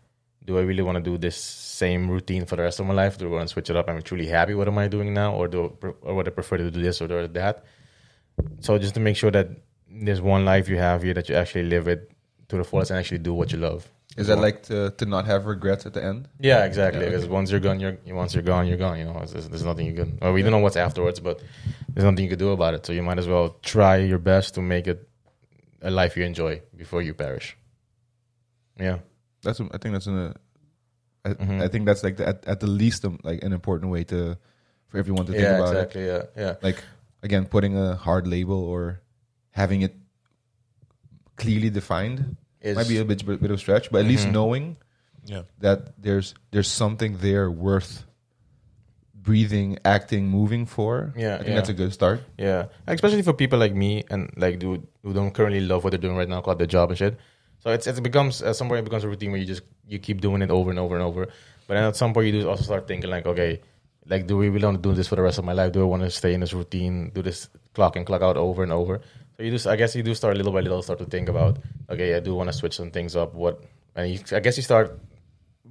do 0.45 0.57
I 0.59 0.63
really 0.63 0.83
want 0.83 0.97
to 0.97 1.03
do 1.03 1.19
this 1.19 1.37
same 1.37 2.11
routine 2.11 2.47
for 2.47 2.57
the 2.57 2.63
rest 2.63 2.81
of 2.81 2.87
my 2.87 2.95
life? 2.95 3.19
Do 3.19 3.27
I 3.27 3.37
want 3.37 3.49
to 3.49 3.53
switch 3.53 3.69
it 3.69 3.77
up? 3.77 3.91
I'm 3.91 4.01
truly 4.01 4.27
happy? 4.27 4.55
What 4.55 4.69
am 4.69 4.79
I 4.79 4.89
doing 4.89 5.13
now, 5.13 5.35
or 5.35 5.49
do 5.49 5.77
or 6.01 6.15
would 6.15 6.27
I 6.27 6.31
prefer 6.31 6.57
to 6.57 6.71
do 6.71 6.83
this 6.83 7.03
or 7.03 7.29
that? 7.29 7.65
So 8.61 8.79
just 8.79 8.95
to 8.95 9.01
make 9.01 9.17
sure 9.17 9.31
that 9.31 9.49
there's 9.91 10.23
one 10.23 10.45
life 10.45 10.69
you 10.69 10.79
have 10.79 11.03
here 11.03 11.15
that 11.15 11.29
you 11.29 11.35
actually 11.35 11.65
live 11.65 11.89
it 11.89 12.11
to 12.49 12.57
the 12.57 12.65
fullest 12.65 12.91
and 12.91 12.99
actually 12.99 13.19
do 13.19 13.35
what 13.35 13.53
you 13.53 13.59
love. 13.59 13.91
Is 14.19 14.27
that 14.27 14.39
like 14.39 14.65
to, 14.65 14.91
to 14.99 15.07
not 15.07 15.25
have 15.27 15.47
regrets 15.47 15.87
at 15.87 15.93
the 15.95 16.03
end? 16.05 16.29
Yeah, 16.41 16.65
exactly. 16.65 17.03
Yeah, 17.03 17.11
Because 17.11 17.27
once 17.27 17.51
you're 17.51 17.61
gone, 17.61 17.79
you're 17.81 17.97
once 18.23 18.35
you're 18.35 18.43
gone, 18.43 18.67
you're 18.67 18.77
gone. 18.77 18.99
You 18.99 19.05
know, 19.05 19.13
there's, 19.25 19.49
there's 19.49 19.65
nothing 19.65 19.87
you 19.87 19.95
can. 19.95 20.19
Well, 20.21 20.33
we 20.33 20.43
don't 20.43 20.51
know 20.51 20.59
what's 20.59 20.77
afterwards, 20.77 21.21
but 21.21 21.41
there's 21.93 22.05
nothing 22.05 22.25
you 22.25 22.31
can 22.31 22.39
do 22.39 22.51
about 22.51 22.75
it. 22.75 22.85
So 22.85 22.93
you 22.93 23.03
might 23.03 23.19
as 23.19 23.29
well 23.29 23.57
try 23.63 23.97
your 23.99 24.19
best 24.19 24.55
to 24.55 24.61
make 24.63 24.87
it 24.87 25.09
a 25.83 25.91
life 25.91 26.17
you 26.17 26.25
enjoy 26.25 26.63
before 26.77 27.01
you 27.03 27.15
perish. 27.15 27.57
Yeah, 28.79 28.99
That's 29.43 29.61
I 29.61 29.79
think 29.79 29.93
that's 29.95 30.07
in 30.07 30.19
a. 30.19 30.35
I, 31.25 31.31
Mhm. 31.35 31.63
I 31.63 31.69
think 31.69 31.85
that's 31.87 32.03
like 32.03 32.17
the, 32.17 32.29
at, 32.29 32.45
at 32.47 32.61
the 32.61 32.67
least 32.69 33.05
um, 33.05 33.19
like 33.23 33.43
an 33.43 33.53
important 33.53 33.91
way 33.93 34.05
to 34.05 34.37
for 34.89 34.99
everyone 34.99 35.27
to 35.27 35.33
think 35.33 35.43
yeah, 35.45 35.57
about 35.57 35.75
it. 35.75 35.79
exactly. 35.79 36.07
Yeah, 36.07 36.23
yeah, 36.37 36.55
Like 36.63 36.83
again, 37.23 37.47
putting 37.47 37.77
a 37.77 37.95
hard 37.97 38.27
label 38.27 38.65
or 38.65 39.01
having 39.51 39.83
it 39.83 39.95
clearly 41.37 41.71
defined 41.71 42.37
Is- 42.61 42.77
might 42.77 42.89
be 42.89 42.99
a 42.99 43.05
bit 43.05 43.25
bit 43.27 43.43
of 43.51 43.57
a 43.57 43.59
stretch, 43.59 43.91
but 43.91 44.01
at 44.01 44.07
least 44.07 44.27
Mhm. 44.29 44.33
knowing 44.33 44.77
Yeah. 45.27 45.43
that 45.61 46.01
there's 46.01 46.35
there's 46.51 46.69
something 46.69 47.19
there 47.19 47.51
worth 47.51 48.05
breathing, 49.15 49.79
acting, 49.85 50.29
moving 50.29 50.65
for. 50.67 51.13
Yeah, 51.17 51.35
I 51.35 51.37
think 51.39 51.49
yeah. 51.51 51.55
that's 51.57 51.69
a 51.69 51.75
good 51.75 51.93
start. 51.93 52.21
Yeah, 52.39 52.67
especially 52.87 53.23
for 53.23 53.33
people 53.33 53.59
like 53.59 53.75
me 53.75 54.05
and 54.11 54.31
like 54.37 54.63
who 54.63 54.83
who 55.03 55.13
don't 55.13 55.33
currently 55.33 55.61
love 55.61 55.85
what 55.85 55.91
they're 55.91 55.99
doing 56.01 56.17
right 56.17 56.29
now, 56.29 56.41
called 56.41 56.59
their 56.59 56.67
job 56.67 56.91
and 56.91 56.99
shit. 56.99 57.19
So 57.61 57.71
it's 57.71 57.87
it 57.87 58.03
becomes 58.03 58.43
at 58.43 58.57
some 58.57 58.69
point 58.69 58.81
it 58.81 58.85
becomes 58.85 59.05
a 59.05 59.09
routine 59.09 59.31
where 59.33 59.41
you 59.41 59.47
just 59.47 59.63
you 59.87 59.99
keep 59.99 60.21
doing 60.21 60.43
it 60.43 60.51
over 60.51 60.71
and 60.71 60.79
over 60.79 60.95
and 60.95 61.05
over. 61.05 61.27
But 61.67 61.75
then 61.75 61.85
at 61.85 61.97
some 61.97 62.15
point 62.15 62.27
you 62.27 62.33
do 62.41 62.49
also 62.49 62.63
start 62.65 62.87
thinking 62.89 63.11
like, 63.11 63.27
okay, 63.27 63.61
like 64.07 64.27
do 64.27 64.37
we 64.39 64.49
really 64.49 64.65
want 64.65 64.83
to 64.83 64.89
do 64.89 64.95
this 64.95 65.09
for 65.09 65.17
the 65.17 65.23
rest 65.23 65.39
of 65.39 65.45
my 65.45 65.53
life? 65.53 65.73
Do 65.73 65.83
I 65.83 65.85
want 65.85 66.03
to 66.03 66.11
stay 66.11 66.33
in 66.33 66.41
this 66.41 66.55
routine, 66.55 67.11
do 67.15 67.21
this 67.21 67.49
clock 67.75 67.97
in 67.97 68.05
clock 68.05 68.23
out 68.23 68.37
over 68.37 68.63
and 68.63 68.73
over? 68.73 69.01
So 69.39 69.45
you 69.45 69.53
just 69.53 69.69
I 69.69 69.77
guess 69.77 69.95
you 69.95 70.03
do 70.03 70.15
start 70.15 70.37
little 70.37 70.53
by 70.53 70.61
little 70.61 70.83
start 70.83 70.99
to 70.99 71.05
think 71.05 71.29
about, 71.29 71.59
okay, 71.89 72.17
I 72.17 72.21
do 72.21 72.35
want 72.35 72.49
to 72.49 72.53
switch 72.53 72.75
some 72.75 72.91
things 72.91 73.15
up. 73.15 73.35
What 73.35 73.63
and 73.95 74.11
you, 74.11 74.19
I 74.37 74.41
guess 74.41 74.57
you 74.57 74.65
start 74.65 74.99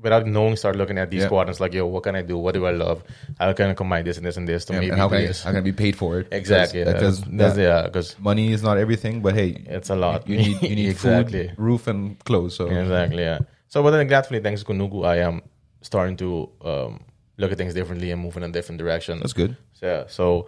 without 0.01 0.25
knowing, 0.25 0.55
start 0.55 0.77
looking 0.77 0.97
at 0.97 1.09
these 1.09 1.23
Yeah. 1.23 1.27
quadrants 1.27 1.59
like, 1.59 1.73
yo, 1.73 1.85
what 1.85 2.03
can 2.03 2.15
I 2.15 2.21
do? 2.21 2.37
What 2.37 2.53
do 2.53 2.65
I 2.65 2.71
love? 2.71 3.03
How 3.39 3.51
can 3.51 3.69
I 3.69 3.73
combine 3.73 4.05
this 4.05 4.15
and 4.15 4.25
this 4.25 4.37
and 4.37 4.47
this 4.47 4.63
to 4.65 4.73
And, 4.73 4.79
maybe 4.79 4.91
and 4.91 4.99
how, 5.01 5.09
can 5.09 5.17
I, 5.17 5.25
how 5.27 5.49
can 5.49 5.57
I 5.57 5.61
be 5.61 5.73
paid 5.73 5.97
for 5.97 6.17
it? 6.19 6.27
Exactly. 6.31 6.85
Because 6.85 7.19
Because 7.19 7.57
yeah, 7.57 7.81
because 7.81 8.17
money 8.19 8.53
is 8.53 8.63
not 8.63 8.77
everything, 8.77 9.21
but 9.21 9.33
hey, 9.35 9.61
it's 9.65 9.89
a 9.89 9.95
lot. 9.97 10.29
you 10.29 10.37
need 10.37 10.61
you 10.61 10.75
need 10.79 10.89
exactly. 10.89 11.49
food, 11.49 11.59
roof, 11.59 11.87
and 11.87 12.17
clothes. 12.23 12.55
So 12.55 12.69
Exactly. 12.69 13.23
Yeah. 13.23 13.39
So, 13.67 13.83
but 13.83 13.91
then 13.91 14.07
gladly, 14.07 14.39
thanks 14.39 14.63
to 14.63 14.67
Kunuku, 14.71 15.05
I 15.05 15.17
am 15.17 15.41
starting 15.81 16.15
to 16.17 16.49
um, 16.63 17.01
look 17.35 17.51
at 17.51 17.57
things 17.57 17.73
differently 17.73 18.11
and 18.11 18.21
move 18.21 18.37
in 18.37 18.43
a 18.43 18.49
different 18.49 18.79
direction. 18.79 19.19
that's 19.19 19.33
good. 19.33 19.57
So, 19.73 19.85
yeah. 19.85 20.03
So 20.07 20.47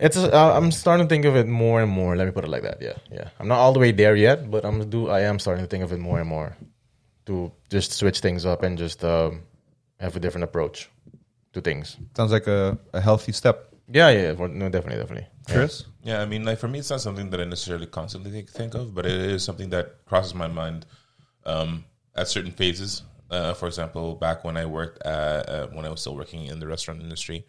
it's 0.00 0.16
uh, 0.16 0.52
I'm 0.56 0.70
starting 0.72 1.06
to 1.06 1.08
think 1.08 1.24
of 1.24 1.36
it 1.36 1.46
more 1.46 1.82
and 1.82 1.90
more. 1.90 2.16
Let 2.16 2.26
me 2.26 2.32
put 2.32 2.44
it 2.44 2.50
like 2.50 2.62
that. 2.62 2.80
Yeah. 2.80 2.96
Yeah. 3.12 3.28
I'm 3.38 3.48
not 3.48 3.58
all 3.58 3.72
the 3.72 3.80
way 3.80 3.92
there 3.92 4.16
yet, 4.16 4.50
but 4.50 4.64
I'm 4.64 4.88
do 4.90 5.08
I 5.08 5.20
am 5.20 5.38
starting 5.38 5.64
to 5.64 5.68
think 5.68 5.84
of 5.84 5.92
it 5.92 5.98
more 5.98 6.20
and 6.20 6.28
more 6.28 6.56
to 7.26 7.52
just 7.70 7.92
switch 7.92 8.20
things 8.20 8.44
up 8.44 8.62
and 8.62 8.76
just 8.76 9.04
um, 9.04 9.42
have 10.00 10.16
a 10.16 10.20
different 10.20 10.44
approach 10.44 10.90
to 11.52 11.60
things. 11.60 11.96
Sounds 12.16 12.32
like 12.32 12.46
a, 12.46 12.78
a 12.92 13.00
healthy 13.00 13.32
step. 13.32 13.68
Yeah. 13.88 14.10
Yeah. 14.10 14.32
yeah. 14.32 14.46
No, 14.46 14.68
definitely. 14.68 15.00
Definitely. 15.00 15.26
Yeah. 15.48 15.54
Chris, 15.54 15.84
Yeah, 16.02 16.22
I 16.22 16.26
mean, 16.26 16.44
like 16.44 16.58
for 16.58 16.68
me, 16.68 16.78
it's 16.78 16.90
not 16.90 17.00
something 17.00 17.30
that 17.30 17.40
I 17.40 17.44
necessarily 17.44 17.86
constantly 17.86 18.30
think, 18.30 18.48
think 18.50 18.74
of, 18.74 18.94
but 18.94 19.04
it 19.04 19.12
is 19.12 19.44
something 19.44 19.68
that 19.70 20.04
crosses 20.06 20.34
my 20.34 20.48
mind 20.48 20.86
um, 21.44 21.84
at 22.16 22.28
certain 22.28 22.50
phases. 22.50 23.02
Uh, 23.30 23.52
for 23.52 23.66
example, 23.66 24.14
back 24.14 24.44
when 24.44 24.56
I 24.56 24.64
worked 24.64 25.02
at, 25.04 25.48
uh, 25.48 25.66
when 25.68 25.84
I 25.84 25.90
was 25.90 26.00
still 26.00 26.16
working 26.16 26.46
in 26.46 26.60
the 26.60 26.66
restaurant 26.66 27.02
industry, 27.02 27.46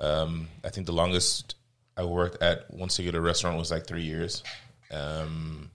um, 0.00 0.48
I 0.64 0.68
think 0.68 0.86
the 0.86 0.92
longest 0.92 1.54
I 1.96 2.04
worked 2.04 2.42
at 2.42 2.72
one 2.72 2.88
singular 2.88 3.20
restaurant 3.20 3.58
was 3.58 3.70
like 3.70 3.86
three 3.86 4.02
years. 4.02 4.42
Um, 4.90 5.70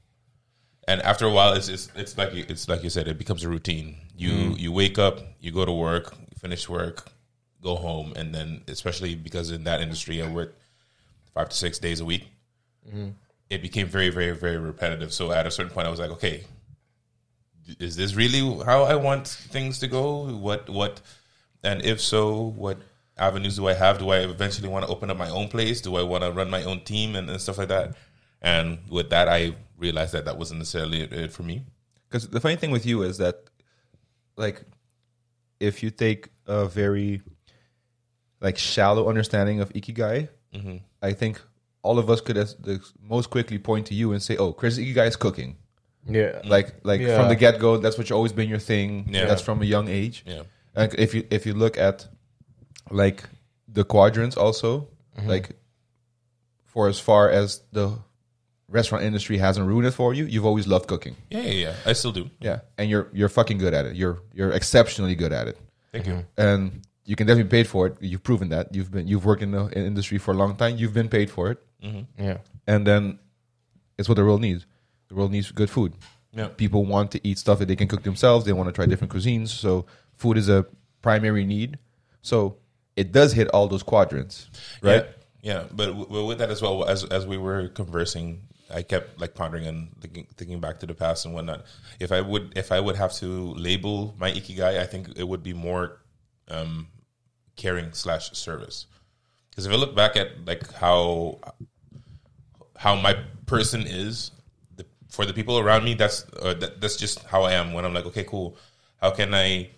and 0.88 1.02
after 1.02 1.26
a 1.26 1.32
while, 1.32 1.54
it's, 1.54 1.68
it's 1.68 1.90
it's 1.96 2.18
like 2.18 2.34
you, 2.34 2.46
it's 2.48 2.70
like 2.70 2.84
you 2.84 2.90
said, 2.90 3.08
it 3.08 3.18
becomes 3.18 3.44
a 3.44 3.50
routine. 3.50 3.98
You 4.16 4.56
you 4.58 4.72
wake 4.72 4.98
up, 4.98 5.20
you 5.40 5.52
go 5.52 5.66
to 5.66 5.72
work, 5.72 6.14
you 6.30 6.38
finish 6.40 6.70
work, 6.70 7.12
go 7.62 7.76
home, 7.76 8.14
and 8.16 8.34
then 8.34 8.62
especially 8.68 9.16
because 9.16 9.52
in 9.52 9.64
that 9.66 9.82
industry, 9.82 10.22
I 10.22 10.32
worked 10.32 10.60
five 11.34 11.50
to 11.50 11.56
six 11.56 11.78
days 11.78 12.00
a 12.00 12.06
week. 12.06 12.28
It 13.50 13.62
became 13.62 13.88
very, 13.88 14.10
very, 14.10 14.32
very 14.32 14.58
repetitive. 14.58 15.14
So 15.14 15.32
at 15.32 15.46
a 15.46 15.52
certain 15.52 15.72
point, 15.72 15.88
I 15.88 15.90
was 15.92 16.00
like, 16.00 16.12
okay, 16.12 16.44
is 17.80 17.96
this 17.96 18.16
really 18.16 18.42
how 18.66 18.84
I 18.84 18.96
want 18.96 19.28
things 19.28 19.80
to 19.80 19.88
go? 19.88 20.26
What, 20.38 20.70
what, 20.70 21.02
and 21.64 21.84
if 21.84 22.00
so, 22.02 22.54
what 22.56 22.78
avenues 23.20 23.56
do 23.56 23.68
I 23.68 23.74
have? 23.74 24.00
Do 24.00 24.10
I 24.10 24.20
eventually 24.20 24.70
want 24.70 24.86
to 24.86 24.92
open 24.92 25.10
up 25.10 25.18
my 25.18 25.30
own 25.30 25.48
place? 25.48 25.82
Do 25.82 25.96
I 25.96 26.04
want 26.04 26.24
to 26.24 26.32
run 26.32 26.50
my 26.50 26.64
own 26.64 26.82
team 26.82 27.16
and, 27.16 27.30
and 27.30 27.40
stuff 27.42 27.58
like 27.58 27.68
that? 27.70 27.96
And 28.42 28.80
with 28.90 29.10
that, 29.10 29.28
I 29.28 29.56
realized 29.78 30.14
that 30.14 30.26
that 30.26 30.38
wasn't 30.38 30.60
necessarily 30.60 31.02
it, 31.02 31.14
it 31.14 31.32
for 31.32 31.44
me. 31.44 31.64
because 32.08 32.28
the 32.30 32.40
funny 32.40 32.56
thing 32.56 32.72
with 32.72 32.86
you 32.86 33.02
is 33.04 33.18
that, 33.18 33.36
like, 34.36 34.62
if 35.60 35.82
you 35.84 35.90
take 35.90 36.30
a 36.46 36.66
very 36.68 37.22
like 38.40 38.58
shallow 38.58 39.10
understanding 39.10 39.60
of 39.62 39.70
ikigai, 39.74 40.30
Mm-hmm. 40.54 40.78
I 41.02 41.12
think 41.12 41.42
all 41.82 42.00
of 42.00 42.10
us 42.10 42.22
could 42.22 42.38
as 42.38 42.56
the 42.56 42.80
most 43.02 43.30
quickly 43.30 43.58
point 43.60 43.88
to 43.88 43.94
you 43.94 44.14
and 44.14 44.24
say, 44.24 44.38
"Oh, 44.38 44.54
Chris 44.54 44.78
ikigai 44.80 45.08
is 45.08 45.16
cooking." 45.18 45.58
Yeah. 46.08 46.42
Like, 46.46 46.74
like 46.84 47.02
Yeah. 47.02 47.18
from 47.18 47.28
the 47.28 47.36
get 47.36 47.60
go, 47.60 47.76
that's 47.78 47.98
what's 47.98 48.12
always 48.12 48.32
been 48.32 48.48
your 48.48 48.58
thing. 48.60 49.10
Yeah. 49.12 49.26
That's 49.26 49.42
from 49.42 49.62
a 49.62 49.66
young 49.66 49.90
age. 49.90 50.24
Yeah. 50.26 50.44
Like 50.76 50.96
if 50.98 51.14
you 51.14 51.28
if 51.30 51.46
you 51.46 51.54
look 51.54 51.78
at 51.78 52.08
like 52.92 53.24
the 53.68 53.84
quadrants 53.84 54.38
also, 54.38 54.88
mm-hmm. 55.18 55.28
like 55.28 55.52
for 56.66 56.88
as 56.88 57.00
far 57.00 57.30
as 57.30 57.62
the 57.72 57.98
restaurant 58.70 59.04
industry 59.04 59.38
hasn't 59.38 59.68
ruined 59.68 59.88
it 59.88 59.92
for 59.92 60.14
you, 60.14 60.26
you've 60.26 60.46
always 60.46 60.68
loved 60.68 60.88
cooking. 60.88 61.16
Yeah, 61.30 61.42
yeah, 61.42 61.52
yeah. 61.52 61.74
I 61.86 61.94
still 61.94 62.12
do. 62.12 62.30
Yeah, 62.40 62.60
and 62.78 62.90
you're 62.90 63.10
you're 63.14 63.30
fucking 63.30 63.58
good 63.58 63.74
at 63.74 63.86
it. 63.86 63.96
You're 63.96 64.22
you're 64.34 64.52
exceptionally 64.52 65.16
good 65.16 65.34
at 65.34 65.48
it, 65.48 65.58
Thank 65.92 66.08
you. 66.08 66.14
Mm-hmm. 66.14 66.42
and 66.42 66.82
you 67.06 67.16
can 67.16 67.26
definitely 67.26 67.50
be 67.50 67.58
paid 67.64 67.68
for 67.68 67.88
it. 67.88 67.98
You've 68.02 68.24
proven 68.24 68.50
that. 68.50 68.76
You've 68.76 68.92
been 68.92 69.08
you've 69.08 69.26
worked 69.26 69.42
in 69.42 69.52
the 69.52 69.70
industry 69.74 70.18
for 70.18 70.32
a 70.32 70.38
long 70.38 70.56
time. 70.56 70.78
You've 70.78 70.94
been 70.94 71.10
paid 71.10 71.32
for 71.32 71.52
it, 71.52 71.64
mm-hmm. 71.82 72.24
Yeah. 72.24 72.38
and 72.68 72.86
then 72.86 73.20
it's 73.98 74.10
what 74.10 74.16
the 74.16 74.26
world 74.26 74.42
needs. 74.42 74.66
The 75.08 75.16
world 75.16 75.32
needs 75.32 75.52
good 75.52 75.70
food. 75.70 75.94
Yeah. 76.34 76.50
People 76.50 76.86
want 76.86 77.12
to 77.12 77.28
eat 77.28 77.40
stuff 77.40 77.60
that 77.60 77.68
they 77.68 77.76
can 77.76 77.88
cook 77.88 78.04
themselves. 78.04 78.46
They 78.46 78.54
want 78.54 78.68
to 78.68 78.74
try 78.74 78.86
different 78.86 79.14
cuisines. 79.14 79.48
So 79.48 79.86
food 80.16 80.38
is 80.38 80.50
a 80.50 80.66
primary 81.02 81.46
need. 81.46 81.80
So 82.22 82.58
it 82.98 83.14
does 83.14 83.32
hit 83.32 83.48
all 83.50 83.68
those 83.68 83.84
quadrants, 83.84 84.50
right? 84.82 85.06
Yeah, 85.42 85.54
yeah. 85.54 85.64
But 85.72 85.88
w- 85.88 86.06
w- 86.06 86.26
with 86.26 86.40
that 86.40 86.50
as 86.50 86.62
well, 86.62 86.84
as 86.84 87.06
as 87.06 87.26
we 87.26 87.38
were 87.38 87.70
conversing, 87.70 88.42
I 88.74 88.82
kept 88.82 89.22
like 89.22 89.36
pondering 89.36 89.66
and 89.66 89.90
thinking, 90.02 90.28
thinking 90.36 90.60
back 90.60 90.80
to 90.80 90.86
the 90.86 90.96
past 90.96 91.24
and 91.24 91.34
whatnot. 91.34 91.64
If 92.00 92.12
I 92.12 92.20
would, 92.22 92.54
if 92.58 92.72
I 92.72 92.80
would 92.80 92.98
have 92.98 93.14
to 93.14 93.54
label 93.54 94.16
my 94.18 94.32
ikigai, 94.32 94.80
I 94.80 94.86
think 94.86 95.10
it 95.16 95.28
would 95.28 95.44
be 95.44 95.54
more 95.54 96.02
um, 96.50 96.88
caring 97.56 97.94
slash 97.94 98.32
service. 98.32 98.88
Because 99.50 99.68
if 99.68 99.72
I 99.72 99.76
look 99.76 99.96
back 99.96 100.18
at 100.18 100.46
like 100.46 100.74
how 100.74 101.40
how 102.76 102.96
my 102.96 103.16
person 103.46 103.86
is 103.88 104.32
the, 104.76 104.86
for 105.10 105.26
the 105.26 105.34
people 105.34 105.60
around 105.60 105.86
me, 105.86 105.94
that's 105.94 106.26
uh, 106.42 106.56
that, 106.56 106.82
that's 106.82 106.98
just 106.98 107.24
how 107.26 107.44
I 107.44 107.54
am. 107.54 107.74
When 107.74 107.86
I'm 107.86 107.94
like, 107.94 108.06
okay, 108.08 108.24
cool. 108.24 108.58
How 109.02 109.12
can 109.12 109.34
I 109.36 109.70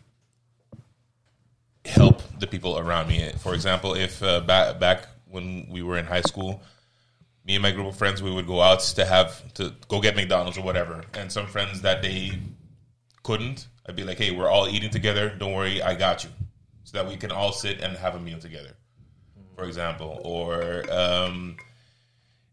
the 2.40 2.48
people 2.48 2.78
around 2.78 3.08
me. 3.08 3.32
For 3.40 3.54
example, 3.54 3.94
if 3.96 4.22
uh, 4.24 4.42
back 4.42 4.80
back 4.80 5.08
when 5.26 5.68
we 5.70 5.84
were 5.84 5.98
in 5.98 6.06
high 6.06 6.22
school, 6.22 6.62
me 7.46 7.56
and 7.56 7.64
my 7.64 7.72
group 7.72 7.88
of 7.88 7.96
friends 7.96 8.22
we 8.22 8.32
would 8.32 8.48
go 8.48 8.62
out 8.62 8.80
to 8.82 9.06
have 9.06 9.54
to 9.56 9.74
go 9.88 10.02
get 10.02 10.16
McDonald's 10.16 10.58
or 10.58 10.64
whatever, 10.64 11.04
and 11.14 11.32
some 11.32 11.48
friends 11.48 11.82
that 11.82 12.02
they 12.02 12.32
couldn't, 13.24 13.68
I'd 13.88 13.96
be 13.96 14.04
like, 14.04 14.18
"Hey, 14.18 14.32
we're 14.32 14.50
all 14.50 14.68
eating 14.68 14.90
together. 14.90 15.30
Don't 15.30 15.54
worry, 15.54 15.82
I 15.82 15.96
got 15.96 16.24
you," 16.24 16.30
so 16.84 16.98
that 16.98 17.08
we 17.08 17.18
can 17.18 17.32
all 17.32 17.52
sit 17.52 17.82
and 17.82 17.98
have 17.98 18.16
a 18.16 18.20
meal 18.20 18.40
together. 18.40 18.76
For 19.56 19.66
example, 19.66 20.22
or 20.24 20.86
um, 20.92 21.58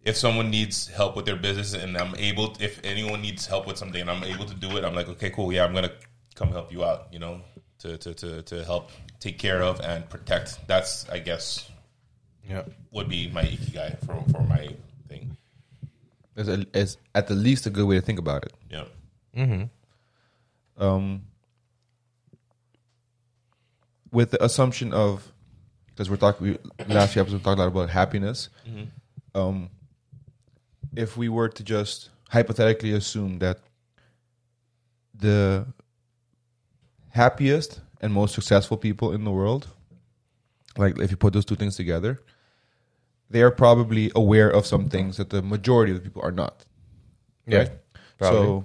if 0.03 0.17
someone 0.17 0.51
needs 0.51 0.87
help 0.87 1.17
with 1.17 1.27
their 1.27 1.37
business 1.37 1.75
and 1.75 1.97
I'm 1.97 2.15
able, 2.17 2.57
if 2.61 2.81
anyone 2.85 3.21
needs 3.23 3.47
help 3.47 3.67
with 3.67 3.77
something 3.77 4.01
and 4.01 4.11
I'm 4.11 4.25
able 4.25 4.45
to 4.47 4.55
do 4.55 4.77
it, 4.77 4.85
I'm 4.85 4.95
like, 4.95 5.09
okay, 5.09 5.31
cool, 5.31 5.53
yeah, 5.53 5.65
I'm 5.65 5.75
gonna 5.75 5.93
come 6.35 6.51
help 6.51 6.73
you 6.73 6.85
out, 6.85 7.09
you 7.13 7.19
know, 7.19 7.43
to 7.81 7.99
to 7.99 8.15
to, 8.15 8.43
to 8.43 8.65
help 8.65 8.91
take 9.21 9.39
care 9.39 9.63
of 9.63 9.81
and 9.81 10.09
protect. 10.09 10.67
That's, 10.67 11.09
I 11.09 11.19
guess, 11.19 11.71
Yeah. 12.49 12.63
would 12.91 13.09
be 13.09 13.29
my 13.31 13.43
ikigai 13.43 13.99
for 14.07 14.23
for 14.33 14.43
my 14.43 14.75
thing. 15.09 15.37
It's, 16.37 16.49
a, 16.49 16.67
it's 16.75 16.97
at 17.15 17.27
the 17.29 17.35
least 17.35 17.67
a 17.67 17.71
good 17.71 17.87
way 17.87 17.97
to 17.97 18.03
think 18.03 18.19
about 18.19 18.45
it. 18.45 18.53
Yeah, 18.71 18.85
Mm-hmm. 19.37 20.83
um, 20.83 21.23
with 24.13 24.31
the 24.31 24.43
assumption 24.45 24.93
of 24.93 25.33
because 25.89 26.11
we're 26.11 26.17
talking 26.17 26.47
we, 26.47 26.95
last 26.95 27.13
few 27.15 27.23
episodes 27.23 27.41
we 27.43 27.45
talked 27.45 27.59
a 27.59 27.63
lot 27.63 27.69
about 27.69 27.89
happiness. 27.91 28.49
Um, 29.35 29.71
if 30.95 31.17
we 31.17 31.29
were 31.29 31.49
to 31.49 31.63
just 31.63 32.11
hypothetically 32.31 32.93
assume 32.93 33.39
that 33.41 33.59
the 35.15 35.67
happiest 37.11 37.81
and 38.01 38.13
most 38.13 38.35
successful 38.35 38.77
people 38.77 39.13
in 39.13 39.25
the 39.25 39.31
world, 39.31 39.69
like 40.77 40.99
if 40.99 41.11
you 41.11 41.17
put 41.17 41.33
those 41.33 41.45
two 41.45 41.57
things 41.57 41.77
together, 41.77 42.23
they 43.31 43.43
are 43.43 43.51
probably 43.51 44.11
aware 44.15 44.51
of 44.51 44.67
some 44.67 44.89
things 44.89 45.17
that 45.17 45.31
the 45.31 45.43
majority 45.43 45.93
of 45.93 45.99
the 45.99 46.03
people 46.05 46.23
are 46.23 46.31
not. 46.33 46.65
Yeah. 47.47 47.59
Right? 47.59 47.71
Probably. 48.19 48.39
So, 48.39 48.65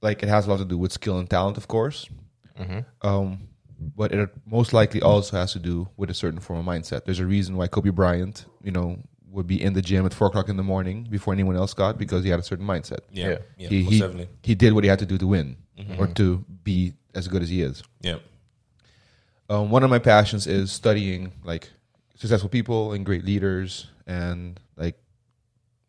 like, 0.00 0.22
it 0.22 0.28
has 0.28 0.46
a 0.46 0.50
lot 0.50 0.58
to 0.58 0.64
do 0.64 0.76
with 0.78 0.92
skill 0.92 1.18
and 1.18 1.28
talent, 1.30 1.56
of 1.56 1.68
course. 1.68 2.08
Um, 3.02 3.48
but 3.96 4.12
it 4.12 4.30
most 4.46 4.72
likely 4.72 5.02
also 5.02 5.36
has 5.36 5.52
to 5.52 5.58
do 5.58 5.88
with 5.96 6.10
a 6.10 6.14
certain 6.14 6.40
form 6.40 6.60
of 6.60 6.64
mindset. 6.66 7.04
There's 7.04 7.20
a 7.20 7.26
reason 7.26 7.56
why 7.56 7.66
Kobe 7.68 7.90
Bryant, 7.90 8.44
you 8.62 8.70
know, 8.70 8.98
would 9.30 9.46
be 9.46 9.60
in 9.60 9.72
the 9.72 9.82
gym 9.82 10.04
at 10.06 10.12
four 10.14 10.28
o'clock 10.28 10.48
in 10.48 10.56
the 10.56 10.62
morning 10.62 11.06
before 11.10 11.32
anyone 11.32 11.56
else 11.56 11.72
got 11.74 11.98
because 11.98 12.22
he 12.22 12.30
had 12.30 12.38
a 12.38 12.42
certain 12.42 12.66
mindset. 12.66 13.00
yeah, 13.10 13.28
Yeah. 13.28 13.38
yeah, 13.56 13.68
he, 13.68 13.82
he, 13.84 14.26
he 14.42 14.54
did 14.54 14.72
what 14.74 14.84
he 14.84 14.90
had 14.90 14.98
to 14.98 15.06
do 15.06 15.16
to 15.18 15.26
win 15.26 15.56
or 15.98 16.06
to 16.06 16.44
be 16.62 16.92
as 17.14 17.26
good 17.28 17.42
as 17.42 17.48
he 17.48 17.62
is. 17.62 17.82
Yeah, 18.02 18.16
Um, 19.48 19.70
one 19.70 19.82
of 19.84 19.90
my 19.90 19.98
passions 19.98 20.46
is 20.46 20.72
studying 20.72 21.32
like 21.44 21.70
successful 22.16 22.48
people 22.48 22.92
and 22.92 23.04
great 23.04 23.24
leaders 23.24 23.88
and 24.06 24.58
like 24.76 24.96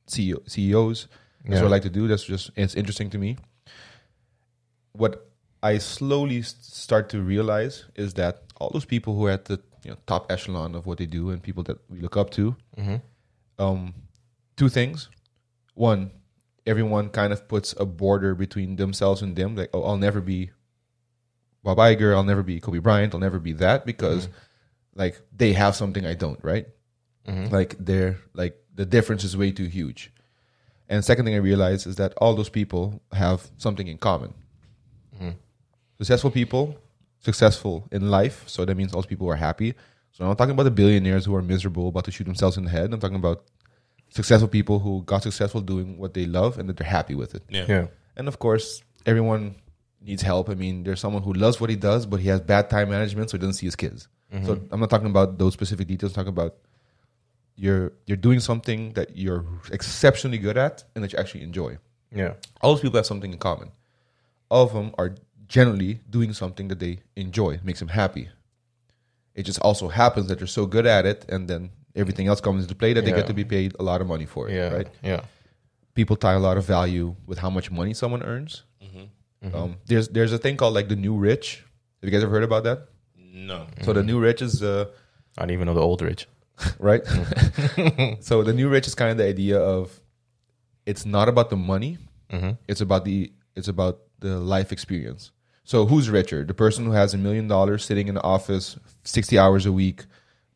CEO, 0.08 0.38
CEOs. 0.50 1.08
That's 1.44 1.56
Yeah. 1.56 1.62
what 1.62 1.68
I 1.68 1.72
like 1.72 1.84
to 1.84 1.90
do. 1.90 2.08
That's 2.08 2.24
just 2.24 2.52
it's 2.56 2.76
interesting 2.76 3.10
to 3.12 3.18
me. 3.18 3.38
What 4.94 5.30
I 5.62 5.78
slowly 5.78 6.42
start 6.42 7.10
to 7.10 7.22
realize 7.22 7.86
is 7.96 8.14
that 8.16 8.44
all 8.60 8.70
those 8.72 8.86
people 8.86 9.16
who 9.16 9.26
are 9.28 9.32
at 9.32 9.46
the 9.46 9.60
you 9.84 9.92
know 9.92 9.98
top 10.08 10.32
echelon 10.32 10.76
of 10.76 10.86
what 10.86 10.98
they 10.98 11.06
do 11.06 11.30
and 11.30 11.42
people 11.42 11.64
that 11.64 11.78
we 11.90 12.00
look 12.00 12.18
up 12.18 12.30
to. 12.32 12.56
Um, 13.60 13.94
two 14.58 14.70
things. 14.70 15.10
One, 15.76 16.12
everyone 16.66 17.10
kind 17.10 17.32
of 17.34 17.48
puts 17.48 17.74
a 17.80 17.86
border 17.86 18.36
between 18.36 18.76
themselves 18.78 19.22
and 19.22 19.36
them. 19.36 19.56
Like, 19.56 19.70
oh, 19.74 19.84
I'll 19.84 19.98
never 19.98 20.22
be 20.22 20.52
Bob 21.64 21.78
Iger. 21.78 22.14
I'll 22.14 22.24
never 22.24 22.44
be 22.44 22.60
Kobe 22.60 22.80
Bryant. 22.80 23.14
I'll 23.14 23.20
never 23.20 23.40
be 23.40 23.54
that 23.54 23.86
because, 23.86 24.28
mm-hmm. 24.28 25.00
like, 25.00 25.22
they 25.36 25.54
have 25.54 25.76
something 25.76 26.06
I 26.06 26.14
don't. 26.14 26.40
Right? 26.44 26.68
Mm-hmm. 27.28 27.54
Like, 27.54 27.76
they're 27.80 28.18
like 28.34 28.58
the 28.76 28.86
difference 28.86 29.24
is 29.24 29.38
way 29.38 29.52
too 29.52 29.66
huge. 29.66 30.12
And 30.90 31.04
second 31.04 31.26
thing 31.26 31.36
I 31.36 31.38
realized 31.38 31.88
is 31.88 31.96
that 31.96 32.14
all 32.18 32.36
those 32.36 32.50
people 32.50 33.02
have 33.12 33.50
something 33.58 33.88
in 33.88 33.98
common. 33.98 34.34
Mm-hmm. 35.16 35.30
Successful 35.98 36.32
people, 36.32 36.78
successful 37.20 37.88
in 37.92 38.12
life. 38.12 38.44
So 38.48 38.66
that 38.66 38.76
means 38.76 38.94
all 38.94 39.02
those 39.02 39.08
people 39.08 39.30
are 39.30 39.36
happy. 39.36 39.74
So 40.12 40.24
I'm 40.24 40.30
not 40.30 40.38
talking 40.38 40.54
about 40.54 40.64
the 40.64 40.72
billionaires 40.72 41.26
who 41.26 41.34
are 41.36 41.42
miserable, 41.42 41.88
about 41.88 42.06
to 42.06 42.12
shoot 42.12 42.26
themselves 42.26 42.58
in 42.58 42.66
the 42.66 42.70
head. 42.70 42.94
I'm 42.94 43.00
talking 43.00 43.16
about 43.16 43.46
successful 44.10 44.48
people 44.48 44.80
who 44.80 45.04
got 45.04 45.24
successful 45.24 45.62
doing 45.62 45.98
what 45.98 46.14
they 46.14 46.26
love 46.26 46.60
and 46.60 46.70
that 46.70 46.78
they're 46.78 46.88
happy 46.88 47.16
with 47.16 47.34
it. 47.34 47.44
Yeah. 47.50 47.66
Yeah. 47.68 47.88
And 48.16 48.28
of 48.28 48.38
course, 48.38 48.84
everyone 49.06 49.56
needs 50.04 50.22
help. 50.22 50.50
I 50.50 50.56
mean, 50.56 50.84
there's 50.84 51.00
someone 51.00 51.24
who 51.24 51.34
loves 51.34 51.60
what 51.62 51.70
he 51.70 51.76
does, 51.76 52.06
but 52.06 52.20
he 52.20 52.28
has 52.30 52.42
bad 52.42 52.70
time 52.70 52.90
management, 52.90 53.30
so 53.30 53.38
he 53.38 53.42
doesn't 53.42 53.54
see 53.54 53.68
his 53.68 53.76
kids. 53.76 54.08
So 54.32 54.56
mm-hmm. 54.56 54.74
I'm 54.74 54.80
not 54.80 54.90
talking 54.90 55.08
about 55.08 55.38
those 55.38 55.54
specific 55.54 55.88
details. 55.88 56.12
I'm 56.12 56.16
talking 56.16 56.30
about 56.30 56.56
you're 57.56 57.94
you're 58.08 58.18
doing 58.18 58.40
something 58.40 58.94
that 58.94 59.16
you're 59.16 59.46
exceptionally 59.72 60.40
good 60.40 60.58
at 60.58 60.84
and 60.96 61.04
that 61.04 61.14
you 61.14 61.20
actually 61.20 61.44
enjoy. 61.44 61.78
Yeah. 62.12 62.34
All 62.62 62.74
those 62.74 62.82
people 62.82 62.98
have 62.98 63.06
something 63.06 63.32
in 63.32 63.38
common. 63.38 63.72
All 64.50 64.64
of 64.64 64.74
them 64.74 64.92
are 64.98 65.14
generally 65.48 66.00
doing 66.10 66.34
something 66.34 66.68
that 66.70 66.80
they 66.80 67.00
enjoy, 67.16 67.60
makes 67.64 67.80
them 67.80 67.90
happy. 67.90 68.30
It 69.36 69.44
just 69.44 69.60
also 69.60 69.88
happens 69.88 70.28
that 70.28 70.40
they're 70.40 70.48
so 70.48 70.66
good 70.66 70.88
at 70.88 71.06
it, 71.06 71.26
and 71.30 71.48
then 71.48 71.70
everything 71.96 72.28
else 72.28 72.42
comes 72.42 72.64
into 72.64 72.74
play 72.76 72.94
that 72.94 73.06
they 73.06 73.12
Yeah. 73.12 73.18
get 73.18 73.28
to 73.28 73.34
be 73.34 73.46
paid 73.46 73.76
a 73.80 73.84
lot 73.84 74.02
of 74.02 74.08
money 74.08 74.26
for 74.26 74.50
it. 74.50 74.56
Yeah. 74.56 74.74
Right? 74.74 74.88
Yeah. 75.04 75.22
People 75.94 76.16
tie 76.16 76.34
a 76.34 76.40
lot 76.40 76.58
of 76.58 76.66
value 76.66 77.16
with 77.28 77.38
how 77.38 77.52
much 77.52 77.70
money 77.70 77.94
someone 77.94 78.24
earns. 78.24 78.64
Um, 79.54 79.76
there's 79.86 80.08
there's 80.10 80.32
a 80.32 80.38
thing 80.38 80.56
called 80.58 80.74
like 80.74 80.88
the 80.88 80.96
new 80.96 81.16
rich. 81.18 81.64
Have 82.02 82.10
you 82.10 82.12
guys 82.12 82.24
ever 82.24 82.32
heard 82.32 82.44
about 82.44 82.64
that? 82.64 82.88
No. 83.18 83.68
So 83.82 83.94
the 83.94 84.04
new 84.04 84.20
rich 84.20 84.42
is 84.42 84.62
uh, 84.64 84.86
I 85.38 85.42
don't 85.42 85.52
even 85.52 85.66
know 85.66 85.74
the 85.74 85.82
old 85.82 86.02
rich. 86.02 86.28
right? 86.80 87.02
so 88.22 88.44
the 88.44 88.54
new 88.54 88.70
rich 88.70 88.88
is 88.88 88.96
kind 88.96 89.12
of 89.12 89.18
the 89.18 89.26
idea 89.26 89.60
of 89.60 90.00
it's 90.86 91.06
not 91.06 91.28
about 91.30 91.50
the 91.50 91.58
money, 91.58 91.98
it's 92.68 92.82
about 92.82 93.06
the 93.06 93.32
it's 93.56 93.68
about 93.68 94.00
the 94.20 94.40
life 94.40 94.72
experience. 94.72 95.32
So 95.66 95.86
who's 95.86 96.10
richer? 96.10 96.44
The 96.44 96.54
person 96.54 96.86
who 96.86 96.92
has 96.92 97.14
a 97.14 97.18
million 97.18 97.48
dollars 97.48 97.86
sitting 97.86 98.08
in 98.08 98.16
the 98.16 98.24
office 98.24 98.78
60 99.04 99.38
hours 99.40 99.66
a 99.66 99.72
week, 99.72 100.06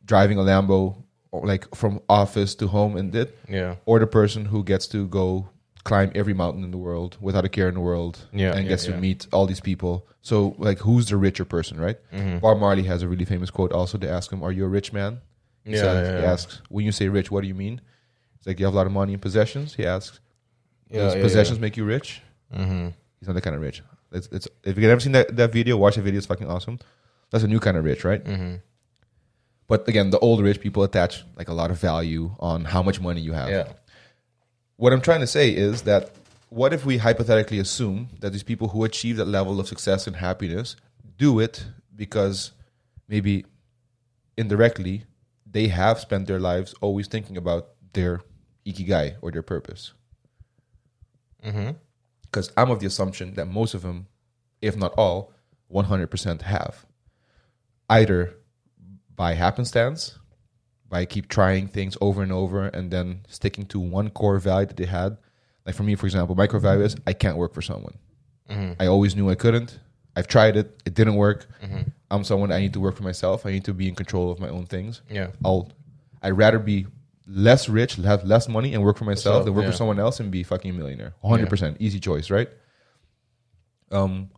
driving 0.06 0.38
a 0.38 0.42
Lambo 0.42 1.04
like 1.32 1.74
from 1.76 2.02
office 2.10 2.56
to 2.56 2.68
home 2.68 2.98
and 2.98 3.12
did? 3.12 3.32
Yeah. 3.50 3.76
or 3.86 4.00
the 4.00 4.08
person 4.08 4.46
who 4.46 4.64
gets 4.64 4.88
to 4.88 5.08
go 5.08 5.50
climb 5.84 6.12
every 6.16 6.34
mountain 6.34 6.64
in 6.64 6.72
the 6.72 6.78
world 6.78 7.18
without 7.22 7.46
a 7.46 7.50
care 7.50 7.68
in 7.70 7.76
the 7.76 7.80
world 7.82 8.20
Yeah, 8.34 8.54
and 8.54 8.64
yeah, 8.64 8.70
gets 8.70 8.86
yeah. 8.88 8.96
to 8.96 9.02
meet 9.02 9.28
all 9.32 9.46
these 9.46 9.62
people. 9.62 10.08
So 10.22 10.56
like 10.58 10.80
who's 10.80 11.08
the 11.10 11.18
richer 11.18 11.46
person, 11.46 11.80
right? 11.80 11.98
Mm-hmm. 12.14 12.40
Bob 12.40 12.60
Marley 12.60 12.84
has 12.84 13.02
a 13.02 13.08
really 13.08 13.26
famous 13.26 13.50
quote 13.50 13.72
also 13.72 13.98
to 13.98 14.10
ask 14.10 14.32
him, 14.32 14.44
Are 14.44 14.52
you 14.52 14.66
a 14.66 14.68
rich 14.68 14.92
man? 14.92 15.22
He, 15.64 15.72
Yeah, 15.74 15.82
says, 15.82 16.20
he 16.22 16.26
asks, 16.26 16.62
When 16.70 16.86
you 16.86 16.92
say 16.92 17.08
rich, 17.10 17.32
what 17.32 17.42
do 17.42 17.48
you 17.48 17.56
mean? 17.56 17.80
It's 18.38 18.48
like 18.48 18.60
you 18.60 18.66
have 18.66 18.74
a 18.74 18.78
lot 18.78 18.86
of 18.88 18.92
money 18.94 19.14
and 19.14 19.22
possessions. 19.22 19.76
He 19.76 19.86
asks. 19.86 20.20
Does 20.92 21.16
possessions 21.16 21.60
make 21.60 21.76
you 21.78 21.86
rich? 21.86 22.22
Mm-hmm. 22.56 22.88
He's 23.20 23.28
not 23.28 23.34
that 23.34 23.42
kind 23.42 23.56
of 23.56 23.62
rich. 23.62 23.82
It's, 24.12 24.28
it's 24.32 24.48
if 24.64 24.78
you've 24.78 24.90
ever 24.90 25.02
seen 25.02 25.12
that, 25.14 25.36
that 25.36 25.52
video, 25.52 25.76
watch 25.78 25.96
the 25.96 26.02
video. 26.02 26.18
It's 26.18 26.28
fucking 26.28 26.50
awesome. 26.50 26.80
That's 27.32 27.44
a 27.44 27.48
new 27.48 27.60
kind 27.60 27.76
of 27.78 27.84
rich, 27.84 28.06
right? 28.06 28.24
Mm-hmm. 28.24 28.56
But 29.68 29.88
again, 29.88 30.12
the 30.12 30.20
old 30.20 30.42
rich 30.42 30.62
people 30.62 30.84
attach 30.84 31.26
like 31.36 31.50
a 31.50 31.54
lot 31.54 31.72
of 31.72 31.80
value 31.80 32.32
on 32.40 32.64
how 32.64 32.82
much 32.82 33.02
money 33.02 33.20
you 33.20 33.34
have. 33.34 33.50
Yeah. 33.50 33.68
What 34.78 34.94
I'm 34.94 35.02
trying 35.02 35.22
to 35.22 35.28
say 35.28 35.50
is 35.50 35.82
that 35.84 36.12
what 36.50 36.72
if 36.72 36.86
we 36.86 36.98
hypothetically 36.98 37.60
assume 37.60 38.10
that 38.20 38.32
these 38.32 38.44
people 38.44 38.70
who 38.70 38.84
achieve 38.84 39.18
that 39.18 39.26
level 39.26 39.60
of 39.60 39.68
success 39.68 40.08
and 40.08 40.16
happiness 40.16 40.76
do 41.18 41.40
it 41.40 41.66
because 41.96 42.52
maybe 43.08 43.46
indirectly 44.38 45.04
they 45.50 45.68
have 45.68 46.00
spent 46.00 46.28
their 46.28 46.40
lives 46.40 46.76
always 46.80 47.08
thinking 47.08 47.38
about 47.38 47.70
their 47.94 48.22
ikigai 48.66 49.16
or 49.22 49.32
their 49.32 49.42
purpose? 49.42 49.94
Mm-hmm. 51.44 51.72
Because 52.22 52.52
I'm 52.56 52.70
of 52.70 52.80
the 52.80 52.86
assumption 52.86 53.34
that 53.34 53.48
most 53.48 53.74
of 53.74 53.82
them, 53.82 54.08
if 54.62 54.78
not 54.78 54.94
all, 54.94 55.34
100% 55.74 56.42
have. 56.44 56.86
Either 57.90 58.36
by 59.16 59.34
happenstance, 59.34 60.20
by 60.90 61.06
keep 61.06 61.28
trying 61.28 61.68
things 61.68 61.98
over 62.02 62.24
and 62.24 62.32
over 62.32 62.66
and 62.68 62.92
then 62.92 63.22
sticking 63.28 63.66
to 63.68 63.80
one 63.80 64.10
core 64.10 64.40
value 64.40 64.66
that 64.68 64.78
they 64.78 64.86
had. 64.86 65.18
Like 65.66 65.76
for 65.76 65.84
me, 65.84 65.96
for 65.96 66.06
example, 66.06 66.36
my 66.36 66.48
core 66.48 66.60
value 66.62 66.84
is 66.84 66.96
I 67.06 67.14
can't 67.14 67.38
work 67.38 67.54
for 67.54 67.62
someone. 67.62 67.98
I 68.80 68.88
always 68.88 69.16
knew 69.16 69.30
I 69.30 69.36
couldn't. 69.36 69.78
I've 70.16 70.28
tried 70.28 70.56
it, 70.56 70.82
it 70.86 70.94
didn't 70.94 71.16
work. 71.16 71.48
I'm 72.10 72.24
someone 72.24 72.52
I 72.52 72.60
need 72.60 72.74
to 72.74 72.80
work 72.80 72.96
for 72.96 73.04
myself. 73.04 73.46
I 73.46 73.52
need 73.52 73.66
to 73.66 73.74
be 73.74 73.88
in 73.90 73.96
control 73.96 74.32
of 74.32 74.40
my 74.40 74.48
own 74.48 74.66
things. 74.66 75.02
Yeah. 75.10 75.32
I'll 75.44 75.70
I'd 76.24 76.38
rather 76.38 76.58
be 76.60 76.88
less 77.28 77.68
rich, 77.68 77.96
have 77.96 78.24
less 78.24 78.48
money, 78.48 78.74
and 78.74 78.82
work 78.84 78.98
for 78.98 79.04
myself 79.04 79.42
So, 79.42 79.44
than 79.44 79.54
work 79.54 79.66
yeah. 79.66 79.72
for 79.72 79.78
someone 79.78 80.00
else 80.00 80.22
and 80.22 80.32
be 80.32 80.44
fucking 80.44 80.72
a 80.72 80.74
millionaire. 80.74 81.14
100 81.22 81.50
percent 81.50 81.78
easy 81.82 82.00
choice, 82.00 82.30
right? 82.32 82.50
Um, 83.92 84.30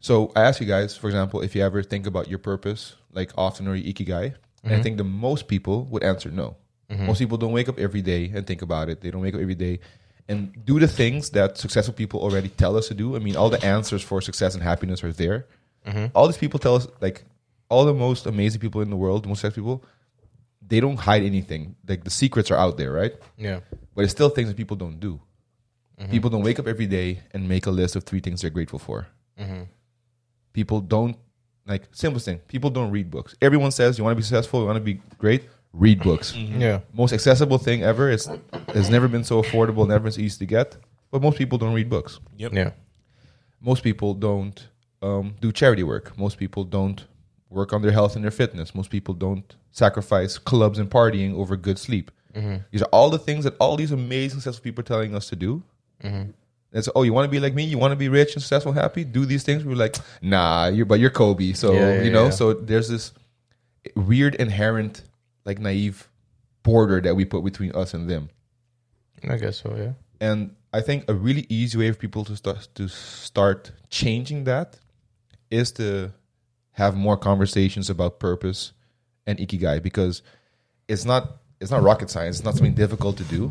so 0.00 0.32
I 0.34 0.42
ask 0.42 0.60
you 0.60 0.66
guys, 0.66 0.96
for 0.96 1.08
example, 1.08 1.40
if 1.42 1.54
you 1.54 1.62
ever 1.62 1.82
think 1.82 2.06
about 2.06 2.28
your 2.28 2.38
purpose, 2.38 2.96
like 3.12 3.32
often 3.36 3.68
or 3.68 3.74
your 3.74 3.92
ikigai, 3.92 4.34
and 4.66 4.72
I 4.72 4.76
mm-hmm. 4.76 4.82
think 4.82 4.96
the 4.98 5.04
most 5.04 5.48
people 5.48 5.84
would 5.86 6.02
answer 6.02 6.30
no. 6.30 6.56
Mm-hmm. 6.90 7.06
Most 7.06 7.18
people 7.18 7.38
don't 7.38 7.52
wake 7.52 7.68
up 7.68 7.78
every 7.78 8.02
day 8.02 8.30
and 8.34 8.46
think 8.46 8.62
about 8.62 8.88
it. 8.88 9.00
They 9.00 9.10
don't 9.10 9.22
wake 9.22 9.34
up 9.34 9.40
every 9.40 9.54
day 9.54 9.80
and 10.28 10.52
do 10.64 10.78
the 10.78 10.88
things 10.88 11.30
that 11.30 11.58
successful 11.58 11.94
people 11.94 12.20
already 12.20 12.48
tell 12.48 12.76
us 12.76 12.88
to 12.88 12.94
do. 12.94 13.16
I 13.16 13.18
mean, 13.18 13.36
all 13.36 13.50
the 13.50 13.64
answers 13.64 14.02
for 14.02 14.20
success 14.20 14.54
and 14.54 14.62
happiness 14.62 15.02
are 15.02 15.12
there. 15.12 15.46
Mm-hmm. 15.86 16.06
All 16.14 16.26
these 16.26 16.36
people 16.36 16.58
tell 16.58 16.74
us, 16.74 16.86
like, 17.00 17.24
all 17.68 17.84
the 17.84 17.94
most 17.94 18.26
amazing 18.26 18.60
people 18.60 18.80
in 18.80 18.90
the 18.90 18.96
world, 18.96 19.24
the 19.24 19.28
most 19.28 19.40
successful 19.40 19.62
people, 19.62 19.84
they 20.68 20.80
don't 20.80 20.96
hide 20.96 21.22
anything. 21.22 21.76
Like 21.88 22.04
the 22.04 22.10
secrets 22.10 22.50
are 22.50 22.56
out 22.56 22.76
there, 22.76 22.92
right? 22.92 23.14
Yeah. 23.36 23.60
But 23.94 24.04
it's 24.04 24.12
still 24.12 24.28
things 24.28 24.48
that 24.48 24.56
people 24.56 24.76
don't 24.76 25.00
do. 25.00 25.20
People 26.10 26.28
don't 26.28 26.42
wake 26.42 26.58
up 26.58 26.66
every 26.66 26.86
day 26.86 27.20
and 27.32 27.48
make 27.48 27.64
a 27.64 27.70
list 27.70 27.96
of 27.96 28.04
three 28.04 28.20
things 28.20 28.42
they're 28.42 28.50
grateful 28.50 28.78
for. 28.78 29.06
People 30.52 30.80
don't 30.80 31.16
like 31.66 31.84
simplest 31.92 32.26
thing. 32.26 32.38
People 32.48 32.70
don't 32.70 32.90
read 32.90 33.10
books. 33.10 33.34
Everyone 33.42 33.70
says 33.70 33.98
you 33.98 34.04
want 34.04 34.12
to 34.12 34.16
be 34.16 34.22
successful, 34.22 34.60
you 34.60 34.66
want 34.66 34.76
to 34.76 34.84
be 34.84 35.00
great. 35.18 35.44
Read 35.72 36.02
books. 36.02 36.32
Mm-hmm. 36.32 36.60
Yeah. 36.60 36.80
Most 36.94 37.12
accessible 37.12 37.58
thing 37.58 37.82
ever. 37.82 38.10
It's 38.10 38.28
has 38.68 38.88
never 38.88 39.08
been 39.08 39.24
so 39.24 39.42
affordable, 39.42 39.86
never 39.86 40.04
been 40.04 40.12
so 40.12 40.20
easy 40.20 40.38
to 40.38 40.46
get. 40.46 40.76
But 41.10 41.20
most 41.22 41.36
people 41.36 41.58
don't 41.58 41.74
read 41.74 41.90
books. 41.90 42.18
Yep. 42.38 42.52
Yeah. 42.54 42.70
Most 43.60 43.82
people 43.82 44.14
don't 44.14 44.68
um, 45.02 45.34
do 45.40 45.52
charity 45.52 45.82
work. 45.82 46.16
Most 46.16 46.38
people 46.38 46.64
don't 46.64 47.04
work 47.50 47.72
on 47.72 47.82
their 47.82 47.92
health 47.92 48.16
and 48.16 48.24
their 48.24 48.30
fitness. 48.30 48.74
Most 48.74 48.90
people 48.90 49.14
don't 49.14 49.54
sacrifice 49.70 50.38
clubs 50.38 50.78
and 50.78 50.90
partying 50.90 51.34
over 51.34 51.56
good 51.56 51.78
sleep. 51.78 52.10
Mm-hmm. 52.34 52.56
These 52.70 52.82
are 52.82 52.88
all 52.92 53.10
the 53.10 53.18
things 53.18 53.44
that 53.44 53.56
all 53.58 53.76
these 53.76 53.92
amazing 53.92 54.40
successful 54.40 54.62
people 54.62 54.80
are 54.82 54.86
telling 54.86 55.14
us 55.14 55.28
to 55.28 55.36
do. 55.36 55.62
Mm-hmm. 56.02 56.30
It's 56.72 56.88
oh, 56.94 57.02
you 57.02 57.12
want 57.12 57.26
to 57.26 57.30
be 57.30 57.40
like 57.40 57.54
me? 57.54 57.64
You 57.64 57.78
want 57.78 57.92
to 57.92 57.96
be 57.96 58.08
rich 58.08 58.34
and 58.34 58.42
successful, 58.42 58.72
and 58.72 58.80
happy? 58.80 59.04
Do 59.04 59.24
these 59.24 59.42
things. 59.42 59.64
We're 59.64 59.76
like, 59.76 59.96
nah, 60.20 60.66
you're, 60.66 60.86
but 60.86 61.00
you're 61.00 61.10
Kobe, 61.10 61.52
so 61.52 61.72
Yeah, 61.72 61.94
yeah, 61.94 62.02
you 62.02 62.10
know. 62.10 62.24
yeah. 62.24 62.30
So 62.30 62.52
there's 62.52 62.88
this 62.88 63.12
weird 63.94 64.34
inherent, 64.34 65.02
like 65.44 65.58
naive 65.58 66.08
border 66.62 67.00
that 67.00 67.14
we 67.14 67.24
put 67.24 67.44
between 67.44 67.72
us 67.74 67.94
and 67.94 68.10
them. 68.10 68.28
I 69.28 69.36
guess 69.36 69.62
so. 69.62 69.74
Yeah. 69.76 69.92
And 70.20 70.54
I 70.72 70.80
think 70.80 71.04
a 71.08 71.14
really 71.14 71.46
easy 71.48 71.78
way 71.78 71.90
for 71.92 71.98
people 71.98 72.24
to 72.24 72.36
start 72.36 72.68
to 72.74 72.88
start 72.88 73.72
changing 73.88 74.44
that 74.44 74.78
is 75.50 75.72
to 75.72 76.12
have 76.72 76.94
more 76.96 77.16
conversations 77.16 77.88
about 77.88 78.18
purpose 78.18 78.72
and 79.26 79.38
ikigai 79.38 79.82
because 79.82 80.22
it's 80.88 81.04
not 81.04 81.38
it's 81.60 81.70
not 81.70 81.82
rocket 81.82 82.10
science. 82.10 82.36
It's 82.36 82.44
not 82.44 82.54
something 82.54 82.74
difficult 82.74 83.16
to 83.18 83.24
do. 83.24 83.50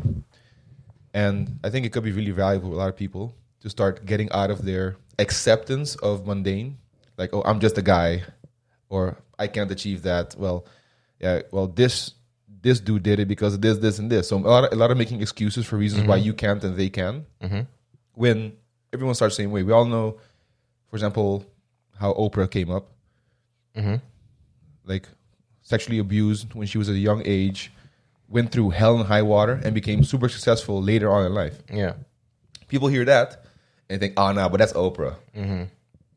And 1.16 1.58
I 1.64 1.70
think 1.70 1.86
it 1.86 1.92
could 1.92 2.04
be 2.04 2.12
really 2.12 2.30
valuable 2.30 2.68
for 2.68 2.74
a 2.74 2.78
lot 2.78 2.90
of 2.90 2.96
people 2.96 3.34
to 3.60 3.70
start 3.70 4.04
getting 4.04 4.30
out 4.32 4.50
of 4.50 4.66
their 4.66 4.96
acceptance 5.18 5.96
of 5.96 6.26
mundane, 6.26 6.76
like, 7.16 7.30
oh, 7.32 7.42
I'm 7.42 7.58
just 7.58 7.78
a 7.78 7.82
guy, 7.82 8.24
or 8.90 9.16
I 9.38 9.46
can't 9.46 9.70
achieve 9.70 10.02
that. 10.02 10.34
Well, 10.36 10.66
yeah, 11.18 11.40
well, 11.52 11.68
this 11.68 12.12
this 12.60 12.80
dude 12.80 13.02
did 13.02 13.18
it 13.18 13.28
because 13.28 13.54
of 13.54 13.62
this, 13.62 13.78
this, 13.78 13.98
and 13.98 14.12
this. 14.12 14.28
So 14.28 14.36
a 14.36 14.40
lot 14.40 14.64
of, 14.64 14.72
a 14.72 14.76
lot 14.76 14.90
of 14.90 14.98
making 14.98 15.22
excuses 15.22 15.64
for 15.64 15.78
reasons 15.78 16.06
why 16.06 16.18
mm-hmm. 16.18 16.26
you 16.26 16.34
can't 16.34 16.62
and 16.62 16.76
they 16.76 16.90
can. 16.90 17.24
Mm-hmm. 17.40 17.60
When 18.12 18.52
everyone 18.92 19.14
starts 19.14 19.38
the 19.38 19.44
same 19.44 19.52
way, 19.52 19.62
we 19.62 19.72
all 19.72 19.86
know, 19.86 20.18
for 20.90 20.96
example, 20.96 21.46
how 21.98 22.12
Oprah 22.12 22.50
came 22.50 22.70
up, 22.70 22.90
mm-hmm. 23.74 23.96
like 24.84 25.08
sexually 25.62 25.98
abused 25.98 26.52
when 26.52 26.66
she 26.66 26.76
was 26.76 26.90
at 26.90 26.94
a 26.94 26.98
young 26.98 27.22
age, 27.24 27.72
went 28.28 28.50
through 28.52 28.70
hell 28.70 28.96
and 28.98 29.06
high 29.06 29.22
water, 29.22 29.60
and 29.64 29.74
became 29.74 30.02
super 30.04 30.28
successful 30.28 30.82
later 30.82 31.10
on 31.10 31.26
in 31.26 31.32
life 31.34 31.62
Yeah. 31.72 31.92
people 32.68 32.88
hear 32.88 33.04
that 33.04 33.44
and 33.88 34.00
think, 34.00 34.14
oh 34.16 34.32
no, 34.32 34.48
but 34.48 34.58
that's 34.58 34.72
Oprah. 34.72 35.16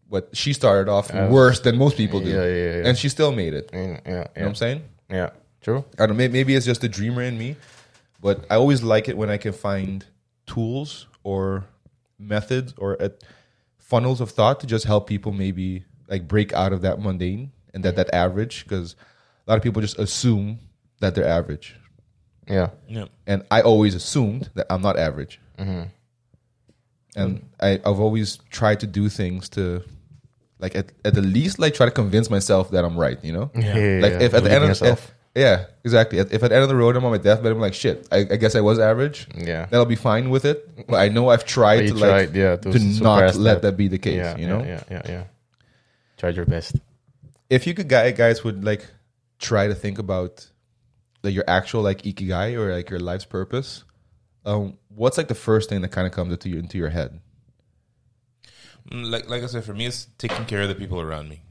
but 0.09 0.29
she 0.35 0.53
started 0.53 0.89
off 0.89 1.13
worse 1.13 1.59
than 1.59 1.77
most 1.77 1.95
people 1.97 2.19
do, 2.19 2.29
Yeah, 2.29 2.45
yeah, 2.45 2.77
yeah. 2.81 2.87
and 2.87 2.97
she 2.97 3.09
still 3.09 3.31
made 3.31 3.53
it. 3.53 3.69
You 3.71 3.79
Mm, 3.79 4.01
yeah, 4.05 4.11
know 4.13 4.19
what 4.35 4.41
I'm 4.47 4.55
saying? 4.55 4.81
yeah. 5.09 5.29
True. 5.61 5.83
I 5.99 6.05
don't 6.07 6.15
know. 6.17 6.29
Maybe 6.29 6.55
it's 6.55 6.65
just 6.65 6.81
the 6.81 6.87
dreamer 6.89 7.21
in 7.21 7.37
me, 7.37 7.57
but 8.21 8.45
I 8.49 8.55
always 8.55 8.81
like 8.81 9.09
it 9.09 9.17
when 9.17 9.29
I 9.29 9.35
can 9.37 9.51
find 9.53 10.05
tools 10.47 11.05
or 11.23 11.65
methods 12.17 12.73
or 12.77 12.99
uh, 13.01 13.09
funnels 13.77 14.21
of 14.21 14.31
thought 14.31 14.61
to 14.61 14.67
just 14.67 14.85
help 14.85 15.05
people 15.07 15.31
maybe 15.33 15.83
like 16.07 16.27
break 16.29 16.53
out 16.53 16.71
of 16.73 16.81
that 16.81 16.99
mundane 17.01 17.51
and 17.73 17.83
that 17.83 17.97
that 17.97 18.11
average 18.13 18.63
because 18.63 18.95
a 19.45 19.51
lot 19.51 19.57
of 19.57 19.63
people 19.63 19.81
just 19.81 19.99
assume 19.99 20.59
that 21.01 21.13
they're 21.13 21.27
average, 21.27 21.75
Yeah. 22.49 22.69
Yeah. 22.88 23.05
and 23.27 23.43
I 23.51 23.62
always 23.62 23.95
assumed 23.95 24.49
that 24.55 24.65
I'm 24.69 24.81
not 24.81 24.97
average, 24.97 25.39
mm-hmm. 25.57 25.83
and 27.15 27.47
I, 27.59 27.79
I've 27.85 27.99
always 27.99 28.38
tried 28.49 28.79
to 28.81 28.88
do 28.88 29.09
things 29.09 29.49
to. 29.49 29.83
Like 30.62 30.75
at, 30.75 30.91
at 31.05 31.13
the 31.13 31.21
least, 31.21 31.57
like 31.57 31.73
try 31.73 31.85
to 31.85 31.91
convince 31.91 32.29
myself 32.29 32.71
that 32.71 32.83
I'm 32.83 32.97
right. 32.99 33.17
You 33.23 33.31
know, 33.31 33.51
Yeah. 33.55 33.77
yeah, 33.77 34.01
like 34.01 34.12
yeah. 34.12 34.19
if 34.23 34.33
at 34.33 34.43
the 34.43 34.51
end 34.51 34.63
of 34.65 34.69
yourself. 34.71 35.05
if, 35.05 35.41
yeah 35.41 35.65
exactly 35.85 36.17
if 36.19 36.33
at 36.33 36.49
the 36.49 36.53
end 36.55 36.63
of 36.63 36.69
the 36.69 36.75
road 36.75 36.95
i'm 36.97 37.05
on 37.05 37.12
my 37.12 37.17
deathbed 37.19 37.51
i'm 37.51 37.59
like 37.59 37.75
shit 37.75 38.07
i, 38.12 38.17
I 38.17 38.35
guess 38.35 38.55
i 38.55 38.62
was 38.62 38.79
average 38.79 39.27
Yeah. 39.35 39.67
then 39.69 39.79
i'll 39.79 39.85
be 39.85 39.95
fine 39.95 40.31
with 40.31 40.43
it 40.43 40.88
but 40.88 40.95
i 40.97 41.07
know 41.07 41.29
i've 41.29 41.45
tried 41.45 41.85
You 41.85 41.93
to 41.93 41.93
like 41.99 42.33
yeah, 42.33 42.55
to 42.55 42.71
to, 42.71 42.79
not 42.79 43.19
suppress 43.19 43.35
let 43.38 43.62
that. 43.62 43.62
that. 43.62 43.77
be 43.77 43.88
the 43.88 43.99
case 43.99 44.15
yeah, 44.17 44.35
you 44.38 44.47
know 44.47 44.59
Yeah, 44.63 44.83
yeah, 44.89 45.01
yeah, 45.05 45.12
yeah. 45.12 45.23
Tried 46.17 46.35
your 46.35 46.45
best. 46.47 46.77
if 47.47 47.67
you 47.67 47.75
could 47.75 47.88
guy 47.88 48.09
guys 48.12 48.43
would 48.43 48.65
like 48.65 48.85
try 49.38 49.67
to 49.67 49.75
think 49.75 49.99
about 49.99 50.49
like 51.23 51.34
your 51.34 51.45
actual 51.47 51.82
like 51.82 52.01
ikigai 52.03 52.55
or 52.58 52.73
like 52.73 52.89
your 52.89 52.99
life's 52.99 53.25
purpose 53.25 53.84
um 54.45 54.77
what's 54.89 55.17
like 55.17 55.27
the 55.29 55.36
first 55.36 55.69
thing 55.69 55.82
that 55.82 55.89
kind 55.91 56.08
of 56.08 56.13
comes 56.13 56.32
into 56.34 56.49
your 56.49 56.60
into 56.60 56.77
your 56.77 56.89
head 56.89 57.19
Mm, 58.91 59.10
Like 59.12 59.29
like 59.29 59.43
I 59.43 59.47
said, 59.47 59.63
for 59.63 59.73
me, 59.73 59.86
it's 59.86 60.08
taking 60.17 60.45
care 60.45 60.62
of 60.62 60.69
the 60.69 60.75
people 60.75 60.99
around 60.99 61.29
me. 61.29 61.41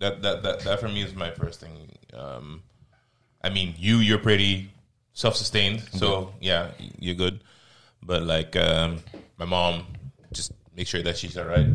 That 0.00 0.22
that 0.22 0.42
that 0.42 0.64
that 0.64 0.80
for 0.80 0.88
me 0.88 1.02
is 1.02 1.14
my 1.14 1.30
first 1.30 1.60
thing. 1.60 1.92
Um, 2.12 2.62
I 3.42 3.50
mean, 3.50 3.74
you 3.78 3.98
you're 3.98 4.18
pretty 4.18 4.70
self 5.14 5.36
sustained, 5.36 5.82
so 5.92 6.34
yeah, 6.40 6.72
you're 6.98 7.14
good. 7.16 7.44
But 8.02 8.24
like 8.24 8.56
um, 8.56 9.04
my 9.38 9.46
mom, 9.46 9.86
just 10.32 10.52
make 10.76 10.88
sure 10.88 11.02
that 11.02 11.18
she's 11.18 11.38
all 11.38 11.46
right. 11.46 11.68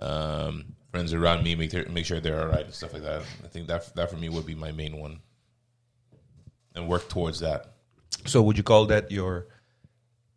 Um, 0.00 0.76
friends 0.92 1.14
around 1.14 1.44
me, 1.44 1.56
make 1.56 1.72
make 1.90 2.06
sure 2.06 2.20
they're 2.20 2.40
all 2.42 2.48
right 2.48 2.66
and 2.66 2.74
stuff 2.74 2.92
like 2.94 3.04
that. 3.04 3.28
I 3.44 3.48
think 3.48 3.68
that 3.68 3.94
that 3.96 4.10
for 4.10 4.16
me 4.18 4.28
would 4.30 4.46
be 4.46 4.56
my 4.56 4.72
main 4.72 4.98
one, 4.98 5.20
and 6.74 6.88
work 6.88 7.08
towards 7.08 7.40
that. 7.40 7.60
so 8.26 8.42
would 8.42 8.56
you 8.56 8.62
call 8.62 8.86
that 8.86 9.10
your 9.10 9.46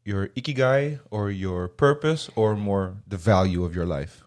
your 0.04 0.28
ikigai 0.39 1.00
or 1.12 1.30
your 1.32 1.67
purpose 1.67 2.30
or 2.36 2.56
more 2.56 2.95
the 3.08 3.17
value 3.17 3.63
of 3.63 3.76
your 3.76 3.86
life 3.86 4.23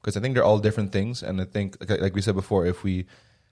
because 0.00 0.16
i 0.16 0.20
think 0.20 0.34
they're 0.34 0.44
all 0.44 0.58
different 0.58 0.92
things 0.92 1.22
and 1.22 1.40
i 1.40 1.44
think 1.44 1.76
like, 1.88 2.00
like 2.00 2.14
we 2.14 2.20
said 2.22 2.34
before 2.34 2.66
if 2.66 2.82
we 2.84 3.06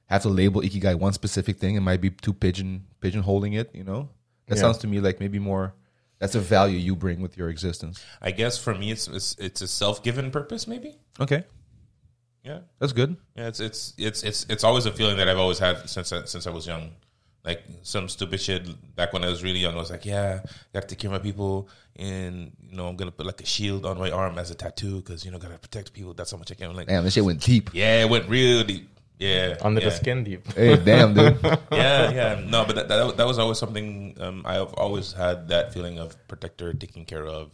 have 0.07 0.23
to 0.23 0.29
label 0.29 0.61
ikigai 0.63 0.95
one 0.95 1.13
specific 1.13 1.59
thing 1.59 1.75
it 1.77 1.81
might 1.81 2.01
be 2.01 2.11
too 2.11 2.33
pigeon 2.33 2.85
pigeonholing 3.03 3.55
it 3.59 3.71
you 3.75 3.85
know 3.85 4.09
that 4.47 4.57
Yeah. 4.57 4.63
sounds 4.63 4.79
to 4.79 4.87
me 4.87 5.01
like 5.01 5.21
maybe 5.21 5.39
more 5.39 5.75
that's 6.19 6.35
a 6.35 6.41
value 6.41 6.79
you 6.79 6.97
bring 6.97 7.21
with 7.21 7.37
your 7.37 7.49
existence 7.49 8.05
I 8.21 8.31
guess 8.33 8.59
for 8.59 8.75
me, 8.75 8.91
it's 8.91 9.07
it's, 9.09 9.37
it's 9.39 9.61
a 9.61 9.69
self 9.69 10.03
given 10.03 10.31
purpose, 10.33 10.67
maybe. 10.67 10.97
okay 11.21 11.45
Yeah. 12.45 12.61
that's 12.79 12.93
good 12.93 13.17
Yeah, 13.37 13.49
it's 13.49 13.61
it's 13.61 13.95
it's 13.99 14.23
it's 14.23 14.47
it's 14.49 14.65
always 14.65 14.87
a 14.87 14.93
feeling 14.93 15.17
that 15.19 15.29
I've 15.29 15.39
always 15.39 15.59
had 15.59 15.89
since 15.89 16.13
I, 16.13 16.25
since 16.25 16.47
I 16.47 16.51
was 16.51 16.67
young. 16.67 16.91
Like 17.45 17.63
some 17.83 18.09
stupid 18.09 18.41
shit 18.41 18.69
back 18.95 19.13
when 19.13 19.25
I 19.25 19.29
was 19.29 19.43
really 19.43 19.61
young. 19.61 19.75
I 19.75 19.79
was 19.79 19.91
like, 19.91 20.05
yeah, 20.05 20.41
I 20.45 20.49
got 20.75 20.83
to 20.83 20.89
take 20.89 20.99
care 20.99 21.09
of 21.09 21.13
my 21.13 21.23
people, 21.23 21.69
and 21.97 22.53
you 22.69 22.77
know, 22.77 22.89
I'm 22.89 22.97
gonna 22.97 23.13
put 23.13 23.25
like 23.25 23.41
a 23.41 23.47
shield 23.47 23.87
on 23.87 23.99
my 23.99 24.11
arm 24.11 24.39
as 24.39 24.51
a 24.51 24.55
tattoo 24.55 24.97
because 24.97 25.25
you 25.25 25.31
know, 25.31 25.39
gotta 25.39 25.57
protect 25.57 25.93
people. 25.95 26.13
That's 26.13 26.31
how 26.31 26.37
much 26.37 26.51
I 26.51 26.55
can. 26.57 26.75
Like, 26.75 26.89
damn 26.89 27.05
this 27.05 27.15
shit 27.15 27.25
went 27.25 27.41
deep 27.41 27.71
yeah, 27.73 28.03
it 28.03 28.11
went 28.11 28.29
real 28.29 28.65
deep. 28.65 28.89
Yeah, 29.19 29.57
Under 29.63 29.81
yeah. 29.81 29.89
the 29.89 29.95
skin 29.95 30.25
deep. 30.25 30.53
hey 30.55 30.77
damn 30.77 31.15
dude 31.15 31.39
yeah, 31.73 32.11
yeah. 32.11 32.45
No, 32.47 32.65
but 32.65 32.77
that, 32.77 32.89
that 32.89 33.17
that 33.17 33.27
was 33.27 33.39
always 33.39 33.59
something 33.59 34.17
um, 34.21 34.43
I've 34.45 34.75
always 34.75 35.13
had 35.13 35.49
that 35.49 35.73
feeling 35.73 35.99
of 35.99 36.17
protector, 36.29 36.73
taking 36.75 37.05
care 37.05 37.27
of. 37.27 37.51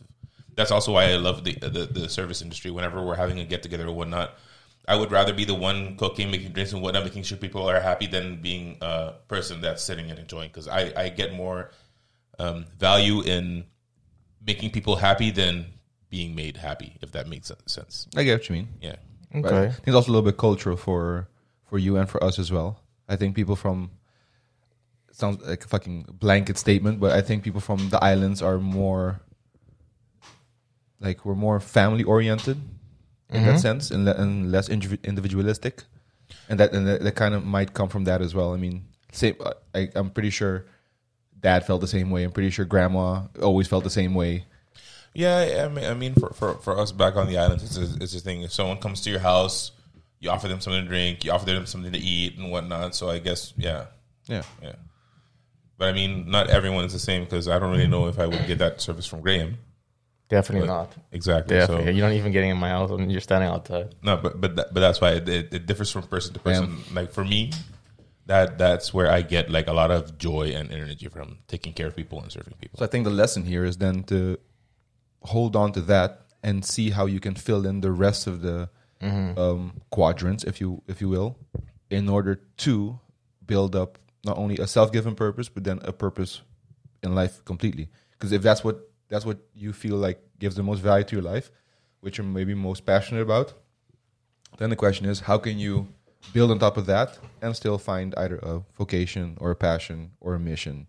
That's 0.56 0.70
also 0.70 0.92
why 0.92 1.04
I 1.12 1.16
love 1.16 1.44
the 1.44 1.54
the, 1.54 1.86
the 1.86 2.08
service 2.08 2.42
industry. 2.42 2.70
Whenever 2.70 3.02
we're 3.04 3.16
having 3.16 3.38
a 3.38 3.44
get 3.44 3.62
together 3.62 3.86
or 3.86 3.92
whatnot, 3.94 4.36
I 4.86 4.96
would 4.96 5.10
rather 5.10 5.32
be 5.32 5.44
the 5.44 5.54
one 5.54 5.96
cooking, 5.96 6.30
making 6.30 6.52
drinks 6.52 6.72
and 6.72 6.82
whatnot, 6.82 7.04
making 7.04 7.22
sure 7.22 7.38
people 7.38 7.68
are 7.68 7.80
happy 7.80 8.06
than 8.06 8.42
being 8.42 8.76
a 8.82 9.14
person 9.28 9.60
that's 9.60 9.82
sitting 9.82 10.10
and 10.10 10.18
enjoying. 10.18 10.48
Because 10.48 10.68
I 10.68 10.92
I 10.96 11.08
get 11.08 11.32
more 11.32 11.70
um, 12.38 12.66
value 12.78 13.22
in 13.22 13.64
making 14.46 14.70
people 14.70 14.96
happy 14.96 15.30
than 15.30 15.66
being 16.10 16.34
made 16.34 16.56
happy. 16.56 16.96
If 17.00 17.12
that 17.12 17.28
makes 17.28 17.50
sense. 17.66 18.08
i 18.16 18.22
get 18.24 18.40
what 18.40 18.48
you 18.48 18.56
mean 18.56 18.68
Yeah. 18.80 18.96
But 19.32 19.46
Okay. 19.46 19.66
I 19.66 19.70
think 19.70 19.88
it's 19.88 19.96
also 19.96 20.10
a 20.10 20.14
little 20.14 20.30
bit 20.30 20.36
cultural 20.36 20.76
for 20.76 21.28
for 21.68 21.78
you 21.78 21.96
and 21.96 22.08
for 22.08 22.22
us 22.22 22.38
as 22.38 22.52
well. 22.52 22.80
I 23.08 23.16
think 23.16 23.34
people 23.34 23.56
from 23.56 23.90
sounds 25.10 25.42
like 25.42 25.64
a 25.64 25.68
fucking 25.68 26.06
blanket 26.18 26.58
statement, 26.58 27.00
but 27.00 27.12
I 27.12 27.20
think 27.22 27.42
people 27.42 27.60
from 27.60 27.88
the 27.88 28.02
islands 28.02 28.42
are 28.42 28.58
more 28.58 29.20
like 31.00 31.24
we're 31.24 31.34
more 31.34 31.60
family 31.60 32.04
oriented 32.04 32.58
in 33.30 33.42
that 33.42 33.50
mm-hmm. 33.50 33.58
sense 33.58 33.90
and, 33.90 34.04
le- 34.04 34.14
and 34.14 34.52
less 34.52 34.68
indivi- 34.68 35.02
individualistic, 35.04 35.84
and 36.48 36.60
that 36.60 36.72
and 36.72 36.86
that, 36.86 37.02
that 37.02 37.14
kind 37.14 37.34
of 37.34 37.44
might 37.44 37.74
come 37.74 37.88
from 37.88 38.04
that 38.04 38.20
as 38.20 38.34
well. 38.34 38.54
I 38.54 38.56
mean, 38.56 38.84
same. 39.12 39.36
I, 39.74 39.88
I'm 39.94 40.10
pretty 40.10 40.30
sure 40.30 40.66
dad 41.40 41.66
felt 41.66 41.80
the 41.80 41.86
same 41.86 42.10
way. 42.10 42.24
I'm 42.24 42.32
pretty 42.32 42.50
sure 42.50 42.64
grandma 42.64 43.22
always 43.40 43.68
felt 43.68 43.84
the 43.84 43.90
same 43.90 44.14
way. 44.14 44.46
Yeah, 45.14 45.64
I 45.64 45.72
mean, 45.72 45.84
I 45.84 45.94
mean, 45.94 46.14
for, 46.14 46.30
for, 46.30 46.54
for 46.54 46.76
us 46.76 46.90
back 46.90 47.14
on 47.14 47.28
the 47.28 47.38
islands, 47.38 47.62
it's 47.62 47.76
a, 47.76 48.02
it's 48.02 48.14
a 48.16 48.20
thing. 48.20 48.42
If 48.42 48.52
someone 48.52 48.78
comes 48.78 49.00
to 49.02 49.10
your 49.10 49.20
house, 49.20 49.70
you 50.18 50.28
offer 50.28 50.48
them 50.48 50.60
something 50.60 50.82
to 50.82 50.88
drink, 50.88 51.24
you 51.24 51.30
offer 51.30 51.46
them 51.46 51.66
something 51.66 51.92
to 51.92 51.98
eat 51.98 52.36
and 52.36 52.50
whatnot. 52.50 52.96
So 52.96 53.10
I 53.10 53.20
guess, 53.20 53.52
yeah, 53.56 53.86
Yeah. 54.26 54.42
yeah. 54.60 54.74
But 55.78 55.90
I 55.90 55.92
mean, 55.92 56.30
not 56.30 56.50
everyone 56.50 56.84
is 56.84 56.92
the 56.92 56.98
same 56.98 57.24
because 57.24 57.46
I 57.46 57.58
don't 57.58 57.70
really 57.70 57.86
know 57.86 58.08
if 58.08 58.18
I 58.18 58.26
would 58.26 58.46
get 58.46 58.58
that 58.58 58.80
service 58.80 59.06
from 59.06 59.20
Graham. 59.20 59.58
Definitely 60.28 60.66
But- 60.68 60.74
not. 60.74 60.92
Exactly. 61.12 61.56
Definitely. 61.56 61.84
So 61.86 61.90
You're 61.90 62.06
not 62.08 62.14
even 62.14 62.32
getting 62.32 62.50
in 62.50 62.56
my 62.56 62.70
house 62.70 62.90
and 62.90 63.10
you're 63.12 63.20
standing 63.20 63.48
outside. 63.50 63.94
no, 64.02 64.16
but 64.16 64.40
but 64.40 64.56
that, 64.56 64.74
but 64.74 64.80
that's 64.80 65.00
why 65.00 65.10
it, 65.12 65.28
it, 65.28 65.54
it 65.54 65.66
differs 65.66 65.90
from 65.90 66.02
person 66.04 66.32
to 66.34 66.40
person. 66.40 66.78
Like 66.92 67.12
for 67.12 67.24
me, 67.24 67.52
that 68.26 68.56
that's 68.58 68.94
where 68.94 69.10
I 69.10 69.20
get 69.22 69.50
like 69.50 69.66
a 69.68 69.72
lot 69.72 69.90
of 69.90 70.16
joy 70.18 70.52
and 70.54 70.72
energy 70.72 71.08
from 71.08 71.38
taking 71.46 71.72
care 71.74 71.88
of 71.88 71.94
people 71.96 72.20
and 72.22 72.32
serving 72.32 72.54
people. 72.60 72.78
So 72.78 72.84
I 72.84 72.88
think 72.88 73.04
the 73.04 73.10
lesson 73.10 73.44
here 73.44 73.64
is 73.64 73.76
then 73.76 74.02
to 74.04 74.38
hold 75.20 75.56
on 75.56 75.72
to 75.72 75.80
that 75.82 76.22
and 76.42 76.64
see 76.64 76.90
how 76.90 77.06
you 77.06 77.20
can 77.20 77.34
fill 77.34 77.66
in 77.66 77.80
the 77.80 77.90
rest 77.92 78.26
of 78.26 78.40
the 78.42 78.68
um, 79.02 79.82
quadrants, 79.90 80.44
if 80.44 80.60
you 80.62 80.82
if 80.88 81.02
you 81.02 81.10
will, 81.10 81.36
in 81.90 82.08
order 82.08 82.40
to 82.64 82.98
build 83.46 83.76
up 83.76 83.98
not 84.24 84.38
only 84.38 84.56
a 84.56 84.66
self-given 84.66 85.14
purpose, 85.14 85.50
but 85.50 85.64
then 85.64 85.78
a 85.84 85.92
purpose 85.92 86.40
in 87.02 87.14
life 87.14 87.44
completely. 87.44 87.88
Because 88.12 88.32
if 88.32 88.40
that's 88.40 88.64
what 88.64 88.88
that's 89.08 89.24
what 89.26 89.38
you 89.54 89.72
feel 89.72 89.96
like 89.96 90.20
gives 90.38 90.56
the 90.56 90.62
most 90.62 90.80
value 90.80 91.04
to 91.04 91.16
your 91.16 91.22
life, 91.22 91.50
which 92.00 92.18
you're 92.18 92.26
maybe 92.26 92.54
most 92.54 92.84
passionate 92.86 93.22
about, 93.22 93.54
then 94.58 94.70
the 94.70 94.76
question 94.76 95.06
is 95.06 95.20
how 95.20 95.38
can 95.38 95.58
you 95.58 95.88
build 96.32 96.50
on 96.50 96.58
top 96.58 96.76
of 96.76 96.86
that 96.86 97.18
and 97.42 97.54
still 97.54 97.76
find 97.78 98.14
either 98.16 98.36
a 98.42 98.62
vocation 98.78 99.36
or 99.40 99.50
a 99.50 99.56
passion 99.56 100.10
or 100.20 100.34
a 100.34 100.38
mission 100.40 100.86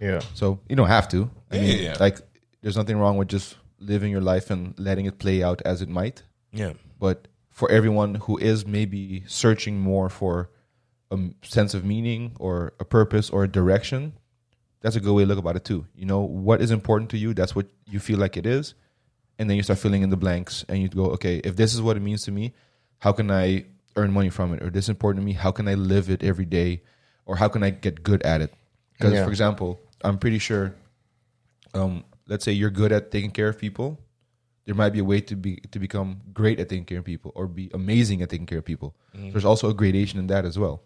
Yeah. 0.00 0.20
so 0.34 0.60
you 0.68 0.76
don't 0.76 0.88
have 0.88 1.08
to. 1.08 1.30
I 1.50 1.56
Yeah, 1.56 1.62
mean, 1.62 1.76
yeah, 1.76 1.82
yeah. 1.92 1.96
like 2.00 2.18
there's 2.62 2.76
nothing 2.76 2.96
wrong 2.98 3.16
with 3.18 3.28
just 3.28 3.56
living 3.78 4.10
your 4.10 4.20
life 4.22 4.50
and 4.50 4.74
letting 4.78 5.06
it 5.06 5.18
play 5.18 5.42
out 5.42 5.60
as 5.64 5.82
it 5.82 5.88
might. 5.88 6.22
yeah, 6.52 6.72
But 6.98 7.28
for 7.50 7.70
everyone 7.70 8.14
who 8.16 8.38
is 8.38 8.64
maybe 8.66 9.24
searching 9.26 9.78
more 9.80 10.08
for 10.08 10.50
a 11.10 11.18
sense 11.42 11.74
of 11.74 11.84
meaning 11.84 12.32
or 12.38 12.72
a 12.80 12.84
purpose 12.84 13.30
or 13.30 13.44
a 13.44 13.48
direction, 13.48 14.12
that's 14.80 14.96
a 14.96 15.00
good 15.00 15.12
way 15.12 15.22
to 15.24 15.28
look 15.28 15.38
about 15.38 15.56
it 15.56 15.64
too. 15.64 15.86
You 15.94 16.06
know 16.06 16.20
what 16.20 16.60
is 16.60 16.70
important 16.70 17.10
to 17.10 17.18
you. 17.18 17.34
That's 17.34 17.54
what 17.54 17.66
you 17.86 17.98
feel 18.00 18.18
like 18.18 18.36
it 18.36 18.46
is, 18.46 18.74
and 19.38 19.48
then 19.48 19.56
you 19.56 19.62
start 19.62 19.78
filling 19.78 20.02
in 20.02 20.10
the 20.10 20.16
blanks, 20.16 20.64
and 20.68 20.80
you 20.80 20.88
go, 20.88 21.06
okay, 21.12 21.38
if 21.38 21.56
this 21.56 21.74
is 21.74 21.82
what 21.82 21.96
it 21.96 22.00
means 22.00 22.22
to 22.24 22.32
me, 22.32 22.52
how 22.98 23.12
can 23.12 23.30
I 23.30 23.66
earn 23.96 24.12
money 24.12 24.30
from 24.30 24.52
it? 24.54 24.62
Or 24.62 24.70
this 24.70 24.84
is 24.86 24.88
important 24.90 25.22
to 25.22 25.26
me, 25.26 25.32
how 25.32 25.50
can 25.50 25.66
I 25.68 25.74
live 25.74 26.10
it 26.10 26.22
every 26.22 26.44
day? 26.44 26.82
Or 27.26 27.36
how 27.36 27.48
can 27.48 27.62
I 27.62 27.70
get 27.70 28.02
good 28.02 28.22
at 28.22 28.40
it? 28.40 28.54
Because, 28.92 29.12
Yeah. 29.12 29.24
for 29.24 29.30
example, 29.30 29.78
I'm 30.02 30.18
pretty 30.18 30.38
sure, 30.38 30.74
um, 31.74 32.04
let's 32.26 32.44
say 32.44 32.52
you're 32.52 32.70
good 32.70 32.92
at 32.92 33.10
taking 33.10 33.30
care 33.30 33.48
of 33.48 33.58
people, 33.58 33.98
there 34.64 34.74
might 34.74 34.90
be 34.90 34.98
a 34.98 35.04
way 35.04 35.20
to 35.22 35.34
be 35.34 35.56
to 35.72 35.78
become 35.78 36.20
great 36.32 36.60
at 36.60 36.68
taking 36.68 36.84
care 36.84 36.98
of 36.98 37.04
people 37.04 37.32
or 37.34 37.46
be 37.46 37.70
amazing 37.72 38.20
at 38.22 38.28
taking 38.28 38.46
care 38.46 38.58
of 38.58 38.64
people. 38.64 38.94
There's 39.14 39.44
also 39.44 39.68
a 39.70 39.74
gradation 39.74 40.18
in 40.18 40.26
that 40.28 40.44
as 40.44 40.58
well. 40.58 40.82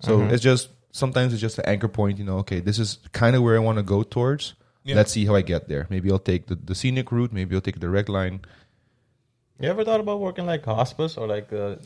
So 0.00 0.22
it's 0.22 0.42
just 0.42 0.68
sometimes 0.92 1.32
it's 1.32 1.40
just 1.40 1.58
an 1.58 1.66
anchor 1.66 1.88
point. 1.88 2.18
You 2.18 2.24
know, 2.24 2.38
okay, 2.38 2.60
this 2.60 2.78
is 2.78 2.98
kind 3.12 3.36
of 3.36 3.42
where 3.42 3.56
I 3.56 3.60
want 3.60 3.78
to 3.78 3.82
go 3.82 4.02
towards. 4.02 4.54
Yeah. 4.84 4.96
Let's 4.96 5.12
see 5.12 5.26
how 5.26 5.34
I 5.34 5.42
get 5.42 5.68
there. 5.68 5.86
Maybe 5.90 6.10
I'll 6.10 6.18
take 6.18 6.46
the, 6.46 6.54
the 6.54 6.74
scenic 6.74 7.12
route. 7.12 7.32
Maybe 7.32 7.54
I'll 7.54 7.60
take 7.60 7.76
a 7.76 7.80
direct 7.80 8.08
line. 8.08 8.40
You 9.60 9.68
ever 9.68 9.84
thought 9.84 10.00
about 10.00 10.20
working 10.20 10.46
like 10.46 10.64
hospice 10.64 11.16
or 11.16 11.26
like 11.26 11.52
uh, 11.52 11.76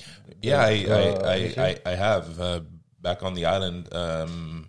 yeah. 0.43 0.61
I 0.61 0.85
uh, 0.89 1.27
I, 1.27 1.39
mission? 1.39 1.63
I, 1.63 1.67
I, 1.67 1.79
I 1.87 1.95
have 1.95 2.41
uh, 2.41 2.61
back 3.01 3.23
on 3.23 3.35
the 3.35 3.47
island. 3.47 3.89
Um, 3.93 4.69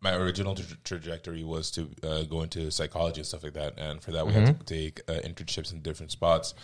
my 0.00 0.14
original 0.14 0.54
tra- 0.54 0.76
trajectory 0.82 1.44
was 1.44 1.70
to 1.72 1.90
uh, 2.02 2.22
go 2.22 2.42
into 2.42 2.70
psychology 2.70 3.20
and 3.20 3.26
stuff 3.26 3.44
like 3.44 3.52
that, 3.52 3.78
and 3.78 4.02
for 4.02 4.12
that 4.12 4.26
we 4.26 4.32
had 4.32 4.58
to 4.58 4.64
take 4.64 5.00
uh, 5.08 5.20
internships 5.22 5.72
in 5.72 5.82
different 5.82 6.10
spots. 6.10 6.54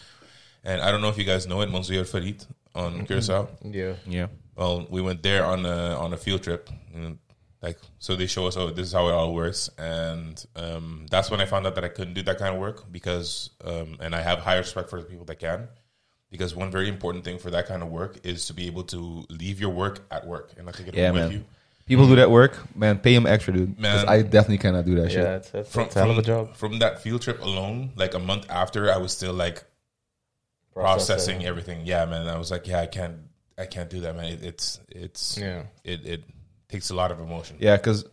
And 0.64 0.80
I 0.80 0.90
don't 0.90 1.02
know 1.02 1.10
if 1.10 1.18
you 1.18 1.24
guys 1.24 1.46
know 1.46 1.60
it, 1.60 1.70
Monsieur 1.70 2.02
Verriet 2.02 2.46
on 2.74 3.06
Curacao. 3.06 3.48
Yeah. 3.62 3.94
Yeah. 4.06 4.28
Well, 4.56 4.86
we 4.90 5.00
went 5.02 5.22
there 5.22 5.44
on 5.44 5.64
a 5.66 5.94
on 5.96 6.12
a 6.12 6.16
field 6.16 6.42
trip. 6.42 6.70
And 6.94 7.18
like, 7.62 7.78
so 7.98 8.16
they 8.16 8.26
show 8.26 8.46
us, 8.46 8.56
oh, 8.56 8.70
this 8.70 8.86
is 8.86 8.92
how 8.92 9.08
it 9.08 9.12
all 9.12 9.34
works, 9.34 9.68
and 9.78 10.44
um, 10.56 11.06
that's 11.10 11.30
when 11.30 11.40
I 11.40 11.46
found 11.46 11.66
out 11.66 11.74
that 11.74 11.84
I 11.84 11.88
couldn't 11.88 12.14
do 12.14 12.22
that 12.22 12.38
kind 12.38 12.54
of 12.54 12.60
work 12.60 12.90
because, 12.92 13.50
um, 13.64 13.96
and 13.98 14.14
I 14.14 14.20
have 14.20 14.40
high 14.40 14.56
respect 14.58 14.88
for 14.90 15.00
the 15.00 15.06
people 15.06 15.24
that 15.24 15.36
can, 15.40 15.68
because 16.30 16.54
one 16.54 16.70
very 16.70 16.88
important 16.88 17.24
thing 17.24 17.38
for 17.38 17.50
that 17.50 17.66
kind 17.66 17.82
of 17.82 17.88
work 17.88 18.18
is 18.24 18.46
to 18.46 18.54
be 18.54 18.66
able 18.66 18.84
to 18.84 19.24
leave 19.30 19.58
your 19.58 19.70
work 19.70 20.06
at 20.10 20.26
work 20.26 20.52
and 20.56 20.66
not 20.66 20.74
take 20.74 20.88
it 20.88 20.94
Yeah, 20.94 21.06
home 21.08 21.16
man. 21.16 21.24
with 21.28 21.32
you. 21.38 21.44
People 21.86 22.06
do 22.06 22.16
that 22.16 22.30
work, 22.30 22.58
man. 22.76 22.98
Pay 22.98 23.14
them 23.14 23.26
extra, 23.26 23.54
dude. 23.54 23.76
Because 23.76 24.04
Man. 24.04 24.08
I 24.12 24.22
definitely 24.22 24.58
cannot 24.58 24.84
do 24.84 24.94
that 24.96 25.10
shit. 25.10 25.22
Yeah, 25.22 25.36
it's, 25.36 25.54
it's, 25.54 25.72
From, 25.72 25.88
a 25.88 25.92
hell 25.94 26.10
of 26.10 26.18
a 26.18 26.22
job. 26.22 26.54
from 26.54 26.78
that 26.80 27.00
field 27.00 27.22
trip 27.22 27.40
alone, 27.40 27.92
like 27.96 28.14
a 28.14 28.18
month 28.18 28.48
after, 28.50 28.92
I 28.92 28.98
was 28.98 29.12
still 29.12 29.32
like 29.32 29.64
processing 30.72 31.44
everything. 31.44 31.82
Yeah, 31.86 32.04
man. 32.04 32.28
I 32.28 32.36
was 32.38 32.50
like, 32.50 32.66
yeah, 32.66 32.80
I 32.80 32.86
can't, 32.86 33.16
I 33.58 33.66
can't 33.66 33.88
do 33.88 34.00
that, 34.00 34.14
man. 34.16 34.26
It, 34.32 34.44
it's, 34.44 34.80
it's, 34.88 35.38
Yeah. 35.38 35.62
it, 35.84 36.04
it 36.06 36.24
takes 36.68 36.90
a 36.90 36.94
lot 36.94 37.10
of 37.10 37.20
emotion. 37.20 37.56
Yeah, 37.58 37.76
because 37.76 38.04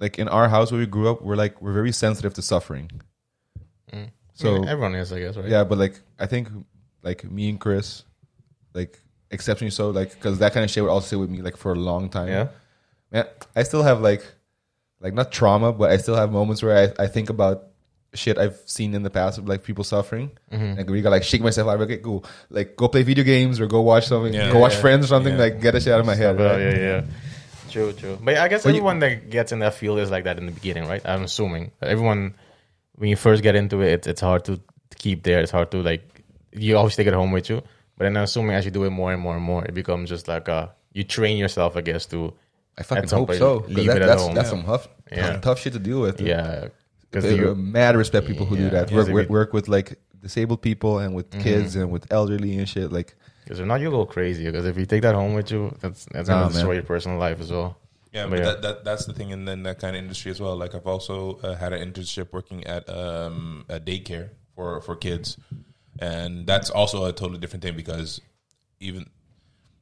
like 0.00 0.18
in 0.18 0.28
our 0.28 0.48
house 0.48 0.70
where 0.72 0.78
we 0.80 0.86
grew 0.86 1.10
up, 1.10 1.22
we're 1.22 1.36
like 1.36 1.60
we're 1.60 1.72
very 1.72 1.92
sensitive 1.92 2.34
to 2.34 2.42
suffering. 2.42 2.90
Mm. 3.92 4.10
So 4.34 4.62
Yeah, 4.64 4.70
everyone 4.70 4.94
is, 4.94 5.12
I 5.12 5.20
guess, 5.20 5.36
right? 5.36 5.48
yeah, 5.48 5.64
but 5.64 5.78
like 5.78 6.00
I 6.18 6.26
think 6.26 6.48
like 7.02 7.24
me 7.30 7.48
and 7.50 7.60
Chris, 7.60 8.04
like 8.74 9.00
exceptionally 9.30 9.70
so, 9.70 9.90
like 9.90 10.12
because 10.12 10.38
that 10.38 10.52
kind 10.52 10.64
of 10.64 10.70
shit 10.70 10.82
would 10.82 10.90
also 10.90 11.06
stay 11.06 11.16
with 11.16 11.30
me 11.30 11.42
like 11.42 11.56
for 11.56 11.72
a 11.72 11.76
long 11.76 12.08
time. 12.08 12.28
Yeah. 12.28 12.48
man, 13.10 13.26
I 13.54 13.62
still 13.64 13.82
have 13.82 14.00
like 14.00 14.24
like 15.00 15.12
not 15.14 15.30
trauma, 15.32 15.72
but 15.72 15.90
I 15.90 15.98
still 15.98 16.16
have 16.16 16.30
moments 16.32 16.62
where 16.62 16.94
I, 16.98 17.04
I 17.04 17.06
think 17.06 17.28
about 17.30 17.65
shit 18.16 18.38
I've 18.38 18.58
seen 18.66 18.94
in 18.94 19.02
the 19.02 19.10
past 19.10 19.38
of 19.38 19.48
like 19.48 19.62
people 19.62 19.84
suffering, 19.84 20.30
Mm-hmm. 20.52 20.78
and 20.80 20.90
we 20.90 21.02
got 21.02 21.10
like 21.10 21.22
shake 21.24 21.42
myself 21.42 21.68
out. 21.68 21.80
Okay, 21.82 21.98
cool. 21.98 22.24
Like 22.50 22.76
go 22.76 22.88
play 22.88 23.02
video 23.02 23.24
games 23.24 23.60
or 23.60 23.66
go 23.66 23.80
watch 23.80 24.06
something, 24.08 24.32
Yeah. 24.34 24.50
go 24.52 24.58
watch 24.58 24.74
Yeah. 24.74 24.80
Friends 24.80 25.04
or 25.04 25.08
something. 25.08 25.34
Yeah. 25.34 25.40
Like 25.40 25.60
get 25.60 25.72
that 25.72 25.82
shit 25.82 25.92
out 25.92 26.00
of 26.00 26.06
my 26.06 26.14
head. 26.14 26.38
Well, 26.38 26.52
right? 26.54 26.60
yeah, 26.60 26.76
yeah. 26.78 27.02
True, 27.70 27.92
true. 27.92 28.18
But 28.22 28.38
I 28.38 28.48
guess 28.48 28.64
But 28.64 28.74
you- 28.74 29.00
that 29.00 29.28
gets 29.30 29.52
in 29.52 29.58
that 29.60 29.74
field 29.74 29.98
is 29.98 30.10
like 30.10 30.24
that 30.24 30.38
in 30.38 30.46
the 30.46 30.52
beginning, 30.52 30.88
right? 30.88 31.02
I'm 31.04 31.22
assuming 31.24 31.72
everyone 31.82 32.34
when 32.96 33.10
you 33.10 33.16
first 33.16 33.42
get 33.42 33.54
into 33.54 33.80
it, 33.82 33.92
it's, 33.92 34.06
it's 34.06 34.20
hard 34.20 34.44
to 34.46 34.58
keep 34.96 35.22
there. 35.24 35.40
It's 35.40 35.50
hard 35.52 35.70
to 35.72 35.82
like 35.82 36.22
you 36.52 36.76
obviously 36.76 37.04
take 37.04 37.12
it 37.12 37.16
home 37.16 37.32
with 37.32 37.50
you. 37.50 37.62
But 37.98 38.04
then 38.04 38.16
I'm 38.16 38.24
assuming 38.24 38.54
as 38.56 38.64
you 38.64 38.70
do 38.70 38.84
it 38.84 38.90
more 38.90 39.12
and 39.12 39.20
more 39.20 39.34
and 39.34 39.44
more, 39.44 39.64
it 39.64 39.74
becomes 39.74 40.08
just 40.08 40.28
like 40.28 40.48
uh 40.48 40.68
you 40.92 41.04
train 41.04 41.36
yourself, 41.36 41.76
I 41.76 41.82
guess, 41.82 42.06
to 42.06 42.32
I 42.78 42.82
fucking 42.82 43.08
hope 43.10 43.28
point 43.28 43.38
so. 43.38 43.60
'cause 43.60 43.68
leave 43.70 43.86
that- 43.88 43.96
it 43.96 44.02
at 44.02 44.06
that's 44.06 44.22
home. 44.22 44.34
that's 44.34 44.46
Yeah. 44.46 44.50
some 44.50 44.62
tough, 44.64 44.88
Yeah. 45.12 45.36
tough 45.40 45.60
shit 45.60 45.72
to 45.74 45.78
deal 45.78 46.00
with. 46.00 46.20
yeah, 46.20 46.68
because 47.16 47.32
Because 47.36 47.48
you 47.48 47.54
mad 47.54 47.96
respect 47.96 48.26
people 48.26 48.46
who 48.46 48.56
do 48.56 48.70
that. 48.70 48.90
Work, 48.92 49.08
work, 49.08 49.28
work 49.28 49.52
with 49.52 49.68
like 49.68 49.98
disabled 50.20 50.62
people 50.62 50.98
and 50.98 51.14
with 51.14 51.30
kids 51.30 51.76
and 51.76 51.90
with 51.90 52.10
elderly 52.12 52.58
and 52.58 52.68
shit. 52.68 52.92
Like 52.92 53.14
because 53.44 53.60
if 53.60 53.66
not 53.66 53.80
you 53.80 53.90
go 53.90 54.04
crazy. 54.04 54.44
Because 54.44 54.66
if 54.66 54.76
you 54.76 54.86
take 54.86 55.02
that 55.02 55.14
home 55.14 55.34
with 55.34 55.50
you, 55.50 55.74
that's 55.80 56.06
that's 56.06 56.28
Nah, 56.28 56.42
gonna 56.42 56.52
destroy 56.52 56.68
man. 56.68 56.74
your 56.76 56.84
personal 56.84 57.18
life 57.18 57.40
as 57.40 57.50
well. 57.50 57.78
Yeah, 58.12 58.24
But 58.24 58.30
but 58.30 58.38
yeah. 58.38 58.44
That, 58.44 58.62
that 58.62 58.84
that's 58.84 59.06
the 59.06 59.12
thing 59.14 59.30
in, 59.30 59.44
then 59.44 59.62
that 59.64 59.78
kind 59.78 59.96
of 59.96 60.02
industry 60.02 60.30
as 60.30 60.40
well. 60.40 60.56
Like 60.56 60.74
I've 60.74 60.86
also 60.86 61.38
uh, 61.42 61.54
had 61.54 61.72
an 61.72 61.92
internship 61.92 62.32
working 62.32 62.66
at 62.66 62.88
um, 62.88 63.64
a 63.68 63.78
daycare 63.80 64.30
for 64.54 64.80
for 64.80 64.96
kids, 64.96 65.38
and 65.98 66.46
that's 66.46 66.70
also 66.70 67.04
a 67.06 67.12
totally 67.12 67.38
different 67.38 67.62
thing 67.62 67.76
because 67.76 68.20
even 68.80 69.06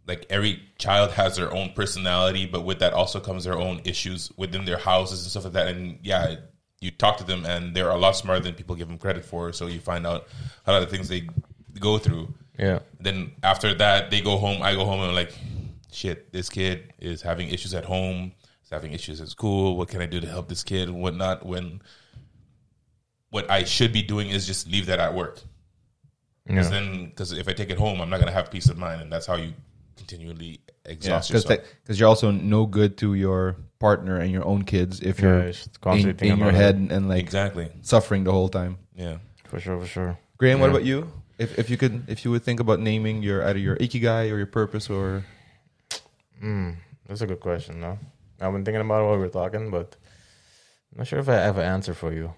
like 0.07 0.27
every 0.31 0.63
child 0.79 1.13
has 1.13 1.37
their 1.37 1.53
own 1.53 1.73
personality, 1.75 2.47
but 2.47 2.65
with 2.65 2.79
that 2.81 2.93
also 2.93 3.19
comes 3.21 3.45
their 3.45 3.59
own 3.59 3.81
issues 3.85 4.31
within 4.37 4.65
their 4.67 4.79
houses 4.79 5.23
and 5.23 5.31
stuff 5.31 5.45
like 5.45 5.55
that. 5.55 5.69
And 5.69 5.99
yeah, 6.03 6.37
you 6.85 6.91
talk 6.91 7.17
to 7.17 7.25
them, 7.25 7.47
and 7.47 7.75
they're 7.75 7.89
a 7.89 7.97
lot 7.97 8.13
smarter 8.13 8.41
than 8.41 8.55
people 8.55 8.77
give 8.77 8.89
them 8.89 8.99
credit 8.99 9.25
for. 9.25 9.53
So 9.53 9.67
you 9.67 9.81
find 9.81 10.07
out 10.07 10.29
a 10.67 10.73
lot 10.73 10.83
of 10.83 10.91
things 10.91 11.09
they 11.09 11.29
go 11.81 11.99
through. 11.99 12.33
Yeah, 12.59 12.81
Then 13.01 13.33
after 13.43 13.75
that, 13.75 14.11
they 14.11 14.21
go 14.21 14.37
home. 14.37 14.63
I 14.63 14.75
go 14.75 14.85
home 14.85 15.01
and 15.01 15.09
I'm 15.09 15.15
like, 15.15 15.33
shit, 15.91 16.33
this 16.33 16.49
kid 16.49 16.93
is 17.01 17.23
having 17.23 17.49
issues 17.49 17.75
at 17.75 17.85
home. 17.85 18.33
He's 18.61 18.71
having 18.71 18.93
issues 18.93 19.21
at 19.21 19.29
school. 19.29 19.77
What 19.77 19.89
can 19.89 20.01
I 20.01 20.07
do 20.07 20.21
to 20.21 20.29
help 20.29 20.49
this 20.49 20.63
kid 20.63 20.89
and 20.89 21.03
whatnot? 21.03 21.45
When 21.45 21.83
what 23.31 23.51
I 23.51 23.65
should 23.65 23.93
be 23.93 24.03
doing 24.03 24.29
is 24.29 24.47
just 24.47 24.69
leave 24.69 24.87
that 24.87 25.01
at 25.01 25.15
work. 25.15 25.41
Because 26.47 26.71
yeah. 26.71 26.79
then, 26.79 27.07
because 27.07 27.33
if 27.33 27.49
I 27.49 27.55
take 27.55 27.71
it 27.71 27.79
home, 27.79 28.01
I'm 28.01 28.11
not 28.11 28.21
gonna 28.21 28.31
have 28.31 28.51
peace 28.51 28.69
of 28.69 28.77
mind, 28.77 29.01
and 29.01 29.11
that's 29.11 29.27
how 29.27 29.37
you 29.37 29.55
continually 29.97 30.61
exhaust 30.85 31.31
because 31.31 31.45
yourself. 31.45 31.67
because 31.83 31.99
you're 31.99 32.09
also 32.09 32.31
no 32.31 32.67
good 32.67 32.99
to 32.99 33.15
your 33.15 33.57
partner 33.85 34.17
and 34.23 34.31
your 34.33 34.45
own 34.53 34.65
kids 34.65 35.01
if 35.05 35.21
Yeah, 35.21 35.25
you're 35.29 35.49
it's 35.53 35.69
constantly 35.85 36.11
in, 36.11 36.17
thinking 36.17 36.39
in 36.41 36.45
your 36.49 36.57
head 36.57 36.77
it. 36.81 36.89
and 36.95 37.03
like 37.13 37.21
exactly. 37.21 37.69
suffering 37.83 38.25
the 38.25 38.33
whole 38.33 38.49
time. 38.49 38.73
Yeah. 38.97 39.19
for 39.51 39.61
sure, 39.61 39.77
for 39.81 39.87
sure. 39.87 40.13
Graham, 40.41 40.59
what 40.61 40.71
about 40.73 40.85
you? 40.89 40.99
If 41.37 41.59
if 41.59 41.67
you 41.71 41.77
could 41.77 41.95
if 42.09 42.25
you 42.25 42.31
would 42.33 42.45
think 42.49 42.61
about 42.65 42.79
naming 42.81 43.23
your 43.29 43.39
either 43.49 43.59
your 43.69 43.77
ikigai 43.77 44.31
or 44.33 44.37
your 44.43 44.49
purpose 44.61 44.89
or 44.97 45.25
Mm, 46.43 46.77
that's 47.07 47.21
a 47.23 47.27
good 47.27 47.41
question. 47.41 47.81
No, 47.81 47.99
I've 48.41 48.53
been 48.53 48.65
thinking 48.65 48.81
about 48.81 49.01
it 49.03 49.07
while 49.07 49.17
we 49.19 49.25
were 49.27 49.29
talking, 49.43 49.71
but 49.71 49.97
I'm 50.93 50.99
not 50.99 51.07
sure 51.07 51.19
if 51.21 51.29
I 51.29 51.35
have 51.49 51.59
an 51.59 51.65
answer 51.65 51.95
for 51.95 52.13
you. 52.13 52.35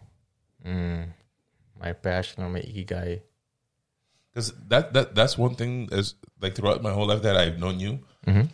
Mm, 0.65 1.13
my 1.81 1.93
passion 1.93 2.43
or 2.45 2.49
my 2.51 2.61
ikigai. 2.61 3.21
Because 4.31 4.53
that, 4.69 4.93
that 4.93 5.15
that's 5.15 5.39
one 5.39 5.55
thing 5.57 5.89
is 5.93 6.15
like 6.41 6.55
throughout 6.55 6.83
my 6.83 6.93
whole 6.93 7.07
life 7.09 7.23
that 7.23 7.37
I've 7.37 7.59
known 7.59 7.81
you, 7.81 8.01
Mhm. 8.27 8.49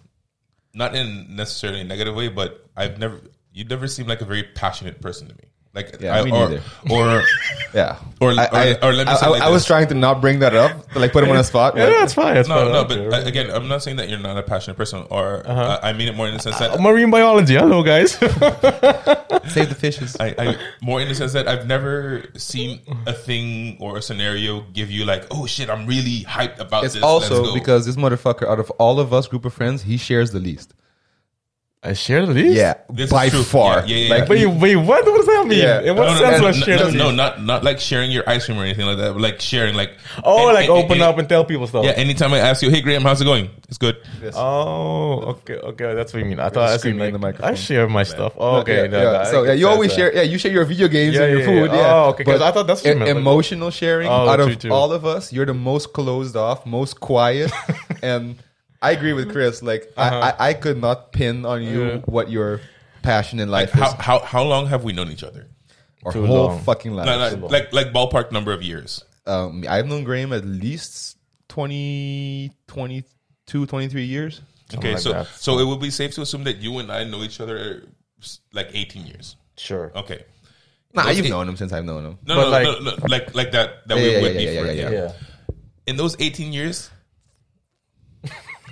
Not 0.75 0.95
in 0.95 1.35
necessarily 1.35 1.81
a 1.81 1.85
negative 1.85 2.15
way, 2.15 2.29
but 2.29 2.67
I've 2.77 2.99
never 2.99 3.21
you 3.53 3.65
never 3.65 3.87
seemed 3.87 4.09
like 4.09 4.21
a 4.21 4.25
very 4.25 4.43
passionate 4.43 5.01
person 5.01 5.29
to 5.29 5.35
me. 5.35 5.45
Like 5.75 5.97
Yeah, 6.01 6.19
I, 6.21 6.23
me 6.23 6.31
or, 6.33 6.51
neither. 6.51 6.63
or 6.91 7.23
yeah. 7.75 7.97
Or- 8.21 8.33
I, 8.33 8.45
or- 8.45 8.49
I, 8.53 8.75
or 8.83 8.93
let 8.93 9.07
me 9.07 9.13
I, 9.13 9.17
say 9.17 9.27
it 9.27 9.31
like 9.31 9.43
I 9.43 9.49
was 9.49 9.65
trying 9.65 9.87
to 9.89 9.95
not 9.95 10.21
bring 10.21 10.41
that 10.41 10.55
up, 10.55 10.91
to 10.93 10.99
like 10.99 11.13
put 11.13 11.25
him 11.25 11.31
on 11.31 11.39
a 11.39 11.45
spot. 11.45 11.77
Yeah, 11.77 11.87
that's 11.87 12.13
fine. 12.13 12.35
That's 12.35 12.47
no, 12.49 12.57
fine. 12.57 12.73
no. 12.73 12.85
But 12.85 12.97
don't 12.97 13.11
care. 13.11 13.27
again, 13.27 13.51
I'm 13.51 13.69
not 13.69 13.83
saying 13.83 13.97
that 13.97 14.11
you're 14.11 14.19
not 14.19 14.37
a 14.37 14.43
passionate 14.43 14.77
person, 14.77 15.07
or 15.09 15.43
Uh-huh. 15.47 15.61
uh, 15.61 15.81
I 15.83 15.95
mean 15.95 16.09
it 16.09 16.15
more 16.15 16.29
in 16.29 16.35
the 16.35 16.41
sense 16.41 16.59
that 16.59 16.73
Uh, 16.73 16.79
marine 16.83 17.11
biology. 17.11 17.55
Hello, 17.55 17.83
guys. 17.83 18.13
save 19.49 19.69
the 19.71 19.77
fishes. 19.79 20.15
I, 20.21 20.35
I 20.39 20.57
more 20.83 21.01
in 21.01 21.09
the 21.09 21.15
sense 21.15 21.33
that 21.33 21.49
I've 21.49 21.67
never 21.67 22.25
seen 22.37 22.81
a 23.07 23.13
thing 23.15 23.79
or 23.81 23.97
a 23.97 24.03
scenario 24.03 24.61
give 24.75 24.91
you 24.91 25.07
like, 25.07 25.25
oh 25.31 25.47
shit, 25.47 25.71
I'm 25.71 25.87
really 25.87 26.25
hyped 26.25 26.59
about 26.61 26.85
It's 26.85 26.95
this. 26.95 27.03
Let's 27.03 27.31
also 27.31 27.45
go. 27.45 27.55
because 27.55 27.87
this 27.87 27.97
motherfucker, 27.97 28.47
out 28.47 28.61
of 28.61 28.71
all 28.73 29.01
of 29.01 29.13
us 29.15 29.27
group 29.27 29.45
of 29.47 29.55
friends, 29.55 29.83
he 29.83 29.97
shares 29.97 30.31
the 30.33 30.39
least. 30.41 30.75
I 31.85 31.95
share 31.95 32.25
the 32.27 32.33
least. 32.33 32.55
Yeah, 32.55 32.75
This 32.91 33.07
is 33.07 33.11
by 33.11 33.29
true. 33.29 33.43
far. 33.43 33.81
Yeah, 33.85 33.97
yeah, 33.97 33.97
yeah. 34.07 34.15
Like, 34.21 34.29
Wait, 34.29 34.47
wait. 34.47 34.77
What? 34.77 35.05
What 35.05 35.17
does 35.17 35.27
that 35.27 35.47
mean? 35.49 35.59
Yeah. 35.59 35.81
In 35.81 35.97
what 35.97 36.05
no, 36.07 36.13
no, 36.15 36.21
sense 36.21 36.41
no, 36.41 36.47
was 36.47 36.59
no, 36.61 36.65
share 36.65 36.79
no, 36.79 36.91
the 36.93 36.97
no, 36.97 37.11
not 37.11 37.43
not 37.43 37.65
like 37.65 37.81
sharing 37.81 38.13
your 38.13 38.23
ice 38.31 38.47
cream 38.47 38.57
or 38.57 38.63
anything 38.63 38.87
like 38.87 38.99
that, 38.99 39.13
but 39.15 39.21
like 39.21 39.41
sharing 39.41 39.75
like 39.75 39.91
Oh, 40.23 40.49
an- 40.49 40.55
like 40.55 40.67
an- 40.67 40.71
open 40.71 40.93
any- 40.93 41.01
up 41.03 41.19
and 41.19 41.29
tell 41.29 41.45
people 41.45 41.67
stuff. 41.67 41.85
Yeah, 41.85 41.91
anytime 41.93 42.33
I 42.35 42.39
ask 42.39 42.63
you, 42.63 42.71
hey 42.71 42.83
Graham, 42.83 43.03
how's 43.03 43.21
it 43.21 43.25
going? 43.25 43.51
It's 43.69 43.79
good. 43.79 43.97
Oh, 44.35 45.23
okay, 45.43 45.55
okay. 45.57 45.95
That's 45.95 46.13
what 46.13 46.21
you 46.21 46.27
mean. 46.27 46.39
I 46.39 46.51
thought 46.51 46.69
I 46.69 46.77
screaming 46.77 47.01
like, 47.01 47.07
in 47.09 47.13
the 47.15 47.19
microphone. 47.19 47.51
I 47.51 47.55
share 47.55 47.89
my 47.89 48.05
stuff. 48.05 48.35
Oh, 48.39 48.59
okay. 48.59 48.83
yeah, 48.83 48.87
no, 48.87 49.03
yeah. 49.03 49.19
no, 49.19 49.25
so 49.31 49.43
yeah, 49.43 49.53
you 49.55 49.67
always 49.67 49.91
that. 49.91 49.97
share. 49.97 50.15
Yeah, 50.15 50.23
you 50.23 50.39
share 50.39 50.53
your 50.53 50.65
video 50.65 50.87
games 50.87 51.17
Yeah, 51.17 51.23
and 51.23 51.31
your 51.33 51.41
yeah, 51.41 51.47
food. 51.47 51.71
yeah. 51.73 51.77
Yeah. 51.81 51.95
Oh, 51.95 52.09
okay, 52.11 52.23
'cause 52.25 52.39
But 52.39 52.43
I 52.47 52.53
thought 52.53 52.67
that's 52.69 52.85
what 52.85 52.91
you 52.91 52.97
meant, 53.01 53.09
like- 53.11 53.17
emotional 53.17 53.71
sharing. 53.71 54.07
Oh, 54.09 54.29
out 54.29 54.39
of 54.39 54.71
all 54.71 54.93
of 54.93 55.05
us, 55.05 55.33
you're 55.33 55.47
the 55.47 55.55
most 55.55 55.93
closed 55.93 56.37
off, 56.37 56.65
most 56.65 57.01
quiet, 57.01 57.51
and 58.03 58.37
I 58.83 58.91
agree 58.93 59.13
with 59.15 59.31
Chris. 59.33 59.63
Like 59.63 59.93
Uh-huh. 59.97 60.35
I, 60.39 60.47
I, 60.47 60.49
I 60.51 60.55
could 60.55 60.81
not 60.81 61.13
pin 61.13 61.47
on 61.47 61.63
you 61.63 61.85
Yeah. 61.85 61.97
what 62.07 62.31
your 62.31 62.61
passion 63.03 63.39
in 63.41 63.49
Like 63.49 63.73
life 63.75 63.81
how 63.81 63.87
is. 63.89 63.93
how 64.01 64.19
how 64.21 64.43
long 64.43 64.67
have 64.67 64.83
we 64.85 64.93
known 64.93 65.11
each 65.11 65.23
other? 65.25 65.47
Our 66.05 66.13
Too 66.13 66.27
whole 66.27 66.47
long. 66.49 66.61
fucking 66.63 66.93
life. 66.93 67.07
Like, 67.07 67.41
like 67.41 67.51
like 67.51 67.73
like 67.73 67.93
ballpark 67.95 68.33
number 68.33 68.53
of 68.53 68.63
years. 68.63 69.05
um, 69.27 69.65
I've 69.69 69.87
known 69.87 70.03
Graham 70.05 70.33
at 70.33 70.45
least 70.45 71.17
20, 71.49 72.51
22, 72.67 73.67
23 73.67 74.05
years. 74.05 74.41
Okay, 74.75 74.93
like 74.95 74.99
so 74.99 75.13
that. 75.13 75.27
so 75.29 75.59
it 75.59 75.67
would 75.67 75.81
be 75.81 75.91
safe 75.91 76.15
to 76.15 76.23
assume 76.23 76.45
that 76.45 76.57
you 76.59 76.79
and 76.79 76.91
I 76.91 77.05
know 77.05 77.23
each 77.23 77.41
other 77.41 77.85
like 78.53 78.71
18 78.73 79.07
years. 79.07 79.37
Sure. 79.57 79.93
Okay. 79.95 80.25
Nah, 80.95 81.05
Those 81.05 81.17
you've 81.19 81.27
eight- 81.27 81.31
known 81.31 81.49
him 81.49 81.57
since 81.57 81.73
I've 81.73 81.85
known 81.85 82.05
him. 82.05 82.19
No, 82.27 82.35
But 82.37 82.45
no, 82.45 82.51
like- 82.51 82.65
no, 82.65 82.79
no, 82.81 83.07
like 83.09 83.35
like 83.35 83.53
that 83.53 83.87
that 83.89 83.97
Yeah, 83.99 84.03
we 84.03 84.11
yeah, 84.13 84.23
would 84.23 84.33
yeah, 84.35 84.39
be 84.39 84.45
yeah, 84.55 84.61
friends. 84.63 84.79
yeah, 84.79 84.91
yeah. 84.91 85.01
Yeah. 85.07 85.13
In 85.87 85.97
those 85.97 86.17
18 86.19 86.53
years, 86.53 86.91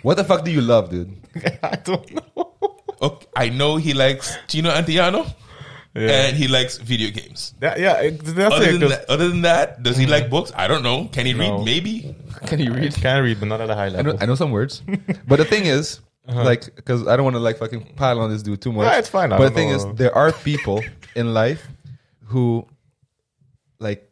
What 0.03 0.17
the 0.17 0.25
fuck 0.25 0.45
do 0.45 0.51
you 0.51 0.61
love, 0.61 0.91
dude? 0.91 1.13
I 1.63 1.77
don't 1.77 2.11
know. 2.15 2.53
okay, 3.03 3.27
I 3.37 3.49
know 3.51 3.77
he 3.77 3.93
likes 3.95 4.35
Chino 4.49 4.71
Antiano 4.71 5.27
Yeah. 5.95 6.27
and 6.29 6.37
he 6.37 6.49
likes 6.49 6.79
video 6.79 7.11
games. 7.11 7.55
That, 7.61 7.79
yeah, 7.81 8.01
it- 8.01 8.19
that's 8.25 8.55
Other 8.55 8.65
it. 8.69 8.73
than, 8.73 8.81
'cause 8.81 8.91
that, 8.91 9.11
other 9.11 9.29
than 9.29 9.43
that, 9.43 9.83
does 9.83 9.97
he 9.97 10.07
mm. 10.07 10.11
like 10.11 10.31
books? 10.31 10.53
I 10.57 10.69
don't 10.69 10.83
know. 10.83 11.09
Can 11.13 11.27
he 11.27 11.33
No. 11.33 11.57
read? 11.59 11.65
Maybe. 11.65 12.15
Can 12.47 12.61
you 12.61 12.73
read? 12.73 12.95
Can 13.05 13.23
read, 13.23 13.39
but 13.41 13.49
not 13.49 13.61
at 13.61 13.71
a 13.71 13.75
high 13.75 13.87
I 13.87 13.89
level. 13.89 14.13
know, 14.15 14.19
I 14.21 14.27
know 14.27 14.35
some 14.35 14.51
words, 14.51 14.83
but 15.29 15.37
the 15.37 15.45
thing 15.45 15.67
is, 15.67 16.01
uh-huh. 16.29 16.45
like, 16.45 16.75
because 16.77 17.07
I 17.07 17.17
don't 17.17 17.25
want 17.25 17.37
to 17.37 17.41
like 17.41 17.59
fucking 17.59 17.95
pile 17.97 18.21
on 18.21 18.31
this 18.31 18.43
dude 18.43 18.61
too 18.63 18.73
much. 18.73 18.87
Yeah, 18.87 18.99
it's 18.99 19.09
fine. 19.09 19.33
I 19.33 19.39
But 19.39 19.51
the 19.51 19.55
thing 19.55 19.71
know. 19.71 19.77
is, 19.77 19.87
there 19.97 20.15
are 20.15 20.33
people 20.33 20.83
in 21.17 21.35
life 21.35 21.67
who 22.27 22.67
like 23.79 24.11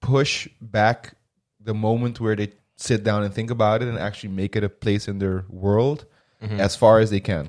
push 0.00 0.48
back 0.60 1.14
the 1.60 1.74
moment 1.74 2.20
where 2.20 2.34
they 2.36 2.52
sit 2.76 3.04
down 3.04 3.22
and 3.22 3.32
think 3.32 3.50
about 3.50 3.82
it 3.82 3.88
and 3.88 3.98
actually 3.98 4.30
make 4.30 4.56
it 4.56 4.64
a 4.64 4.68
place 4.68 5.08
in 5.08 5.18
their 5.18 5.44
world 5.48 6.06
Mm-hmm. 6.42 6.60
as 6.60 6.76
far 6.76 6.98
as 7.00 7.08
they 7.10 7.20
can. 7.20 7.48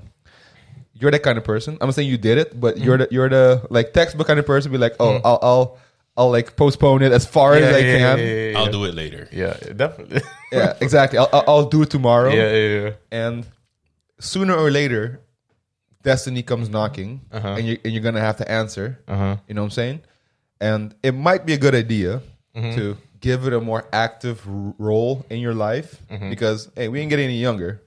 You're 0.94 1.12
that 1.12 1.24
kind 1.24 1.38
of 1.38 1.44
person. 1.44 1.78
I'm 1.82 1.88
not 1.88 1.96
saying 1.96 2.08
you 2.08 2.18
did 2.18 2.38
it, 2.38 2.58
but 2.58 2.76
Mm-hmm. 2.76 2.84
you're 2.86 2.98
the 3.00 3.08
you're 3.12 3.30
the 3.30 3.68
like 3.70 3.92
textbook 3.92 4.28
kind 4.28 4.40
of 4.40 4.46
person. 4.46 4.72
Be 4.72 4.78
like, 4.78 4.96
oh, 5.02 5.20
I'll, 5.26 5.40
I'll 5.42 5.78
I'll 6.16 6.32
like 6.32 6.56
postpone 6.56 7.02
it 7.02 7.12
as 7.12 7.26
far 7.26 7.56
as 7.56 7.76
I 7.76 7.82
can. 7.82 8.18
Yeah, 8.20 8.24
yeah, 8.24 8.50
yeah, 8.52 8.58
I'll 8.60 8.72
do 8.72 8.86
it 8.86 8.96
later. 8.96 9.28
Yeah, 9.32 9.58
definitely. 9.76 10.22
Yeah, 10.54 10.78
exactly. 10.80 11.20
I'll, 11.20 11.28
I'll 11.34 11.44
I'll 11.48 11.66
do 11.66 11.82
it 11.82 11.90
tomorrow. 11.90 12.32
yeah, 12.32 12.52
yeah, 12.54 12.82
yeah. 12.84 12.92
And 13.12 13.46
sooner 14.20 14.54
or 14.56 14.72
later, 14.72 15.20
destiny 16.04 16.44
comes 16.44 16.70
knocking, 16.70 17.22
Uh-huh. 17.32 17.56
and 17.58 17.68
you 17.68 17.78
and 17.84 17.92
you're 17.94 18.04
gonna 18.04 18.22
have 18.22 18.38
to 18.38 18.50
answer. 18.50 19.00
Uh-huh. 19.08 19.36
You 19.48 19.56
know 19.56 19.62
what 19.64 19.66
I'm 19.66 19.72
saying? 19.72 20.02
And 20.62 20.96
it 21.04 21.12
might 21.14 21.46
be 21.46 21.52
a 21.54 21.58
good 21.58 21.76
idea 21.76 22.22
Mm-hmm. 22.56 22.76
to 22.80 22.96
give 23.26 23.48
it 23.48 23.54
a 23.54 23.60
more 23.72 23.84
active 23.92 24.38
role 24.90 25.26
in 25.34 25.40
your 25.40 25.56
life 25.68 25.90
Mm-hmm. 26.12 26.30
because 26.30 26.70
hey, 26.76 26.88
we 26.90 27.00
ain't 27.02 27.10
getting 27.10 27.26
any 27.26 27.40
younger. 27.42 27.82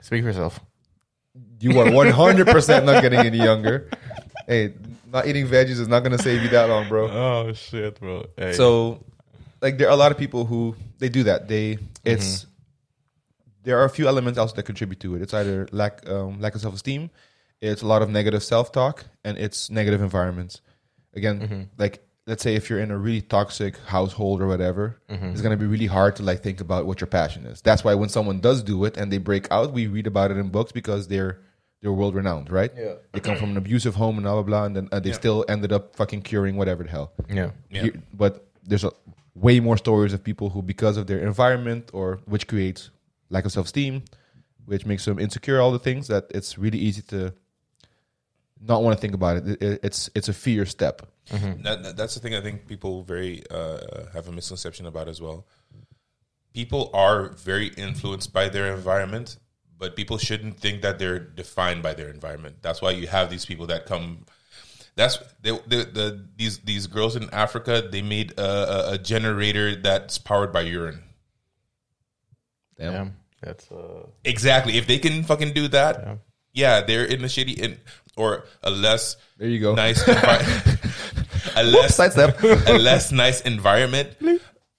Speak 0.00 0.22
for 0.22 0.28
yourself. 0.32 0.58
You 1.60 1.78
are 1.80 1.90
100 2.02 2.46
percent 2.48 2.86
not 2.86 3.02
getting 3.02 3.20
any 3.20 3.38
younger. 3.50 3.90
Hey, 4.46 4.72
not 5.12 5.26
eating 5.28 5.46
veggies 5.46 5.78
is 5.84 5.88
not 5.88 6.00
gonna 6.04 6.18
save 6.18 6.42
you 6.42 6.48
that 6.56 6.68
long, 6.72 6.88
bro. 6.88 7.02
Oh 7.10 7.52
shit, 7.52 8.00
bro. 8.00 8.24
Hey. 8.36 8.52
So, 8.54 9.04
like, 9.60 9.76
there 9.76 9.88
are 9.88 9.92
a 9.92 9.96
lot 10.04 10.10
of 10.12 10.18
people 10.18 10.46
who 10.46 10.74
they 10.98 11.08
do 11.10 11.22
that. 11.24 11.46
They 11.48 11.78
it's 12.04 12.46
there 13.62 13.78
are 13.78 13.84
a 13.84 13.90
few 13.90 14.08
elements 14.08 14.38
also 14.38 14.54
that 14.56 14.62
contribute 14.64 15.00
to 15.00 15.14
it. 15.16 15.22
It's 15.22 15.34
either 15.34 15.68
lack 15.72 16.08
um, 16.08 16.40
lack 16.40 16.54
of 16.54 16.60
self 16.62 16.74
esteem, 16.74 17.10
it's 17.60 17.82
a 17.82 17.86
lot 17.86 18.00
of 18.02 18.08
negative 18.08 18.42
self 18.42 18.72
talk, 18.72 19.04
and 19.24 19.36
it's 19.36 19.68
negative 19.68 20.00
environments. 20.00 20.62
Again, 21.14 21.68
like 21.76 22.00
let's 22.30 22.42
say 22.46 22.52
if 22.60 22.64
you're 22.70 22.82
in 22.86 22.90
a 22.90 22.96
really 23.06 23.20
toxic 23.36 23.74
household 23.96 24.40
or 24.42 24.46
whatever, 24.54 24.84
it's 25.32 25.40
gonna 25.44 25.56
be 25.64 25.66
really 25.74 25.90
hard 25.98 26.12
to 26.18 26.22
like 26.30 26.40
think 26.46 26.58
about 26.66 26.82
what 26.88 27.00
your 27.00 27.10
passion 27.20 27.42
is. 27.52 27.60
That's 27.68 27.82
why 27.86 27.94
when 28.00 28.08
someone 28.16 28.38
does 28.48 28.62
do 28.72 28.76
it 28.88 28.96
and 28.98 29.06
they 29.12 29.18
break 29.30 29.44
out, 29.56 29.72
we 29.78 29.82
read 29.96 30.06
about 30.06 30.30
it 30.32 30.36
in 30.42 30.48
books 30.58 30.72
because 30.80 31.02
they're 31.12 31.34
they're 31.80 31.92
world 32.00 32.14
renowned, 32.14 32.48
right? 32.60 32.72
Yeah. 32.76 32.94
They 33.12 33.20
come 33.20 33.36
from 33.36 33.50
an 33.52 33.56
abusive 33.64 33.94
home 34.02 34.14
and 34.18 34.24
blah 34.24 34.34
blah 34.38 34.48
blah, 34.50 34.64
and 34.66 34.74
then 34.76 34.86
uh, 34.92 35.00
they 35.04 35.10
still 35.22 35.44
ended 35.54 35.72
up 35.76 35.84
fucking 35.96 36.22
curing 36.30 36.54
whatever 36.60 36.82
the 36.84 36.90
hell. 36.96 37.08
yeah. 37.38 37.50
Yeah. 37.70 37.84
You- 37.84 38.02
but 38.22 38.32
there's 38.68 38.84
a 38.84 38.92
way 39.34 39.60
more 39.60 39.76
stories 39.86 40.12
of 40.16 40.20
people 40.30 40.46
who, 40.52 40.60
because 40.74 40.96
of 41.00 41.04
their 41.06 41.20
environment 41.32 41.84
or 41.98 42.06
which 42.32 42.44
creates 42.46 42.90
lack 43.30 43.44
of 43.46 43.52
self 43.52 43.66
esteem, 43.66 43.94
which 44.66 44.84
makes 44.86 45.04
them 45.06 45.18
insecure, 45.18 45.58
all 45.62 45.72
the 45.72 45.84
things 45.88 46.06
that 46.12 46.24
it's 46.38 46.58
really 46.58 46.78
easy 46.88 47.02
to 47.14 47.32
not 48.60 48.82
want 48.82 48.96
to 48.96 49.00
think 49.00 49.14
about 49.14 49.36
it. 49.38 49.48
It- 49.48 49.62
it- 49.62 49.80
It's 49.82 50.10
it's 50.14 50.28
a 50.28 50.32
fear 50.32 50.66
step. 50.66 51.02
That, 51.30 51.82
that- 51.82 51.96
that's 51.96 52.14
the 52.14 52.20
thing 52.20 52.34
I 52.34 52.40
think 52.40 52.66
people 52.66 53.02
very 53.04 53.42
uh, 53.50 54.06
have 54.12 54.28
a 54.28 54.32
misconception 54.32 54.86
about 54.86 55.08
as 55.08 55.20
well. 55.20 55.46
People 56.52 56.90
are 56.92 57.28
very 57.30 57.68
influenced 57.76 58.32
by 58.32 58.48
their 58.48 58.74
environment, 58.74 59.38
but 59.78 59.94
people 59.94 60.18
shouldn't 60.18 60.58
think 60.58 60.82
that 60.82 60.98
they're 60.98 61.20
defined 61.20 61.82
by 61.82 61.94
their 61.94 62.08
environment. 62.10 62.56
That's 62.60 62.82
why 62.82 62.90
you 62.90 63.06
have 63.06 63.30
these 63.30 63.46
people 63.46 63.66
that 63.68 63.86
come. 63.86 64.26
That's 64.96 65.18
they, 65.40 65.52
the, 65.52 65.84
the 65.98 66.26
these 66.36 66.58
these 66.58 66.86
girls 66.88 67.14
in 67.16 67.30
Africa. 67.32 67.80
They 67.90 68.02
made 68.02 68.32
a, 68.38 68.90
a, 68.90 68.92
a 68.94 68.98
generator 68.98 69.76
that's 69.76 70.18
powered 70.18 70.52
by 70.52 70.62
urine. 70.62 71.02
Damn. 72.76 72.92
Damn. 72.92 73.16
That's 73.42 73.70
uh 73.70 74.06
Exactly. 74.24 74.76
If 74.76 74.86
they 74.86 74.98
can 74.98 75.22
fucking 75.22 75.52
do 75.52 75.68
that, 75.68 75.96
Yeah. 76.02 76.16
yeah, 76.52 76.80
they're 76.82 77.04
in 77.04 77.22
the 77.22 77.28
shitty 77.28 77.56
in, 77.58 77.78
or 78.20 78.44
a 78.62 78.70
less 78.70 79.16
There 79.38 79.48
you 79.48 79.60
go. 79.60 79.74
nice 79.74 80.02
envi- 80.04 81.56
a 81.56 81.62
less 81.64 81.96
Sidestep. 81.96 82.42
a 82.68 82.78
less 82.78 83.10
nice 83.12 83.40
environment. 83.42 84.10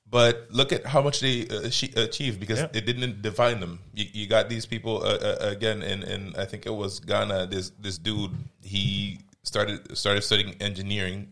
But 0.10 0.48
look 0.52 0.74
at 0.74 0.86
how 0.86 1.02
much 1.02 1.22
they 1.22 1.48
uh, 1.48 1.62
achieved 2.04 2.40
because 2.40 2.60
it 2.60 2.86
didn't 2.86 3.22
define 3.22 3.62
them. 3.62 3.80
You, 3.94 4.06
you 4.12 4.28
got 4.28 4.50
these 4.50 4.66
people 4.66 5.02
uh, 5.04 5.08
uh, 5.08 5.38
again, 5.56 5.82
and 5.82 6.04
in 6.04 6.36
I 6.36 6.44
think 6.44 6.66
it 6.66 6.76
was 6.76 7.00
Ghana. 7.00 7.48
This 7.48 7.72
this 7.80 7.98
dude 7.98 8.32
he 8.62 9.20
started 9.44 9.96
started 9.98 10.22
studying 10.24 10.56
engineering. 10.60 11.30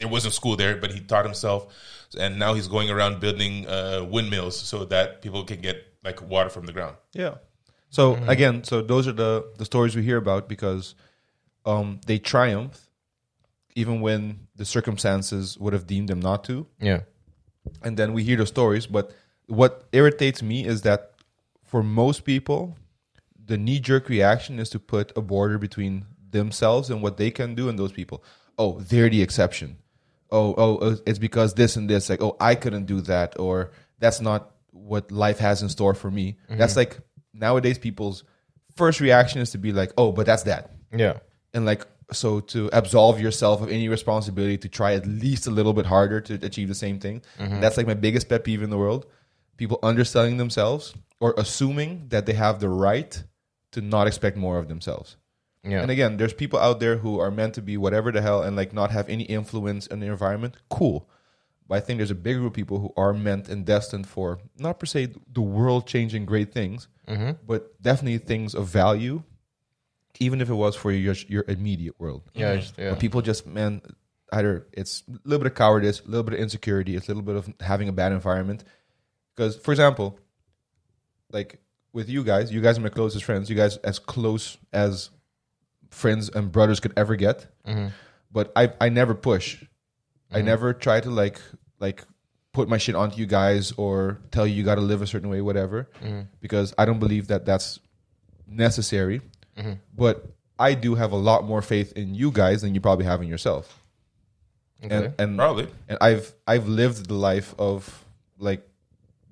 It 0.00 0.08
wasn't 0.08 0.32
school 0.32 0.56
there, 0.56 0.76
but 0.78 0.90
he 0.92 1.00
taught 1.00 1.26
himself, 1.26 1.66
and 2.18 2.38
now 2.38 2.54
he's 2.54 2.68
going 2.68 2.88
around 2.90 3.20
building 3.20 3.68
uh, 3.68 4.02
windmills 4.10 4.56
so 4.58 4.86
that 4.86 5.20
people 5.20 5.44
can 5.44 5.60
get 5.60 5.76
like 6.02 6.22
water 6.22 6.48
from 6.48 6.64
the 6.64 6.72
ground. 6.72 6.96
Yeah. 7.12 7.34
So 7.90 8.14
again, 8.26 8.64
so 8.64 8.80
those 8.80 9.06
are 9.06 9.12
the 9.12 9.44
the 9.58 9.66
stories 9.66 9.94
we 9.94 10.02
hear 10.02 10.16
about 10.16 10.48
because 10.48 10.94
um, 11.64 12.00
they 12.06 12.18
triumph 12.18 12.88
even 13.74 14.00
when 14.00 14.40
the 14.56 14.64
circumstances 14.64 15.56
would 15.58 15.72
have 15.72 15.86
deemed 15.86 16.08
them 16.08 16.20
not 16.20 16.44
to. 16.44 16.66
yeah. 16.80 17.00
and 17.82 17.96
then 17.96 18.12
we 18.12 18.22
hear 18.22 18.36
the 18.36 18.46
stories. 18.46 18.86
But 18.86 19.12
what 19.46 19.84
irritates 19.92 20.42
me 20.42 20.66
is 20.66 20.82
that 20.82 21.12
for 21.64 21.82
most 21.82 22.24
people, 22.24 22.76
the 23.44 23.56
knee 23.56 23.80
jerk 23.80 24.08
reaction 24.08 24.58
is 24.58 24.68
to 24.70 24.78
put 24.78 25.16
a 25.16 25.22
border 25.22 25.58
between 25.58 26.06
themselves 26.30 26.90
and 26.90 27.02
what 27.02 27.16
they 27.16 27.30
can 27.30 27.54
do 27.54 27.68
and 27.68 27.78
those 27.78 27.92
people. 27.92 28.22
Oh, 28.58 28.80
they're 28.80 29.08
the 29.08 29.22
exception. 29.22 29.78
Oh, 30.30 30.54
oh, 30.56 30.76
uh, 30.78 30.96
it's 31.06 31.18
because 31.18 31.54
this 31.54 31.76
and 31.76 31.88
this. 31.88 32.08
Like, 32.08 32.22
oh, 32.22 32.36
I 32.40 32.54
couldn't 32.54 32.86
do 32.86 33.00
that, 33.02 33.38
or 33.38 33.72
that's 33.98 34.20
not 34.20 34.50
what 34.70 35.10
life 35.10 35.38
has 35.38 35.62
in 35.62 35.68
store 35.68 35.94
for 35.94 36.10
me. 36.10 36.36
That's 36.48 36.76
like 36.76 36.98
nowadays 37.32 37.78
people's 37.78 38.24
first 38.76 39.00
reaction 39.00 39.40
is 39.40 39.50
to 39.50 39.58
be 39.58 39.72
like, 39.72 39.92
oh, 39.96 40.12
but 40.12 40.26
that's 40.26 40.44
that 40.44 40.70
Yeah. 40.94 41.18
And 41.54 41.64
like 41.64 41.86
so 42.12 42.40
to 42.40 42.68
absolve 42.72 43.20
yourself 43.20 43.62
of 43.62 43.70
any 43.70 43.88
responsibility 43.88 44.58
to 44.58 44.68
try 44.68 44.94
at 44.94 45.06
least 45.06 45.46
a 45.46 45.50
little 45.50 45.72
bit 45.72 45.86
harder 45.86 46.20
to 46.20 46.34
achieve 46.44 46.68
the 46.68 46.74
same 46.74 46.98
thing. 46.98 47.22
Mm-hmm. 47.38 47.60
That's 47.60 47.76
like 47.76 47.86
my 47.86 47.94
biggest 47.94 48.28
pet 48.28 48.44
peeve 48.44 48.62
in 48.62 48.70
the 48.70 48.78
world. 48.78 49.06
People 49.56 49.78
underselling 49.82 50.36
themselves 50.36 50.94
or 51.20 51.34
assuming 51.36 52.08
that 52.08 52.26
they 52.26 52.32
have 52.32 52.60
the 52.60 52.68
right 52.68 53.22
to 53.72 53.80
not 53.80 54.06
expect 54.06 54.36
more 54.36 54.58
of 54.58 54.68
themselves. 54.68 55.16
Yeah. 55.64 55.80
and 55.80 55.92
again 55.92 56.16
there's 56.16 56.34
people 56.34 56.58
out 56.58 56.80
there 56.80 56.96
who 56.96 57.20
are 57.20 57.30
meant 57.30 57.54
to 57.54 57.62
be 57.62 57.76
whatever 57.76 58.10
the 58.10 58.20
hell 58.20 58.42
and 58.42 58.56
like 58.56 58.72
not 58.72 58.90
have 58.90 59.08
any 59.08 59.22
influence 59.22 59.86
in 59.86 60.00
the 60.00 60.06
environment. 60.06 60.56
Cool. 60.68 61.08
But 61.68 61.76
i 61.76 61.80
think 61.80 61.98
there's 61.98 62.10
a 62.10 62.16
big 62.16 62.36
group 62.36 62.48
of 62.48 62.52
people 62.52 62.80
who 62.80 62.92
are 62.96 63.12
meant 63.12 63.48
and 63.48 63.64
destined 63.64 64.08
for 64.08 64.40
not 64.58 64.80
per 64.80 64.86
se 64.86 65.14
the 65.32 65.40
world 65.40 65.86
changing 65.86 66.26
great 66.26 66.52
things 66.52 66.88
mm-hmm. 67.06 67.32
but 67.46 67.80
definitely 67.80 68.18
things 68.18 68.54
of 68.54 68.66
value 68.66 69.22
even 70.20 70.40
if 70.40 70.48
it 70.48 70.54
was 70.54 70.76
for 70.76 70.90
your 70.90 71.14
your 71.28 71.44
immediate 71.48 71.98
world. 71.98 72.22
yeah. 72.34 72.56
just- 72.56 72.78
yeah. 72.78 72.90
But 72.90 73.00
people 73.00 73.22
just 73.22 73.46
man, 73.46 73.82
either 74.32 74.66
it's 74.72 75.02
a 75.08 75.18
little 75.24 75.42
bit 75.42 75.52
of 75.52 75.56
cowardice, 75.56 76.00
a 76.00 76.06
little 76.06 76.22
bit 76.22 76.34
of 76.34 76.40
insecurity, 76.40 76.96
it's 76.96 77.08
a 77.08 77.10
little 77.10 77.22
bit 77.22 77.36
of 77.36 77.52
having 77.60 77.88
a 77.88 77.92
bad 77.92 78.12
environment. 78.12 78.64
Because, 79.34 79.56
for 79.56 79.72
example, 79.72 80.18
like 81.30 81.60
with 81.92 82.08
you 82.08 82.24
guys, 82.24 82.52
you 82.52 82.60
guys 82.60 82.78
are 82.78 82.82
my 82.82 82.88
closest 82.88 83.24
friends. 83.24 83.48
You 83.50 83.56
guys 83.56 83.76
as 83.78 83.98
close 83.98 84.58
as 84.72 85.10
friends 85.90 86.28
and 86.30 86.50
brothers 86.50 86.80
could 86.80 86.92
ever 86.96 87.16
get. 87.16 87.46
Mm-hmm. 87.66 87.88
But 88.30 88.52
I 88.56 88.72
I 88.80 88.88
never 88.88 89.14
push. 89.14 89.62
I 90.30 90.38
mm-hmm. 90.38 90.46
never 90.46 90.72
try 90.72 91.00
to 91.00 91.10
like 91.10 91.40
like 91.78 92.04
put 92.52 92.68
my 92.68 92.78
shit 92.78 92.94
onto 92.94 93.18
you 93.18 93.26
guys 93.26 93.72
or 93.72 94.20
tell 94.30 94.46
you 94.46 94.54
you 94.54 94.62
got 94.62 94.74
to 94.76 94.82
live 94.82 95.02
a 95.02 95.06
certain 95.06 95.28
way, 95.28 95.40
whatever. 95.40 95.90
Mm-hmm. 96.02 96.22
Because 96.40 96.74
I 96.78 96.84
don't 96.84 96.98
believe 96.98 97.28
that 97.28 97.44
that's 97.44 97.80
necessary. 98.46 99.20
Mm-hmm. 99.56 99.72
But 99.96 100.26
I 100.58 100.74
do 100.74 100.94
have 100.94 101.12
a 101.12 101.16
lot 101.16 101.44
more 101.44 101.62
faith 101.62 101.92
in 101.92 102.14
you 102.14 102.30
guys 102.30 102.62
than 102.62 102.74
you 102.74 102.80
probably 102.80 103.04
have 103.04 103.22
in 103.22 103.28
yourself. 103.28 103.82
Okay. 104.84 104.94
And 104.94 105.14
and 105.18 105.38
Probably. 105.38 105.68
and 105.88 105.98
I've 106.00 106.32
I've 106.46 106.66
lived 106.66 107.06
the 107.08 107.14
life 107.14 107.54
of 107.58 108.04
like 108.38 108.66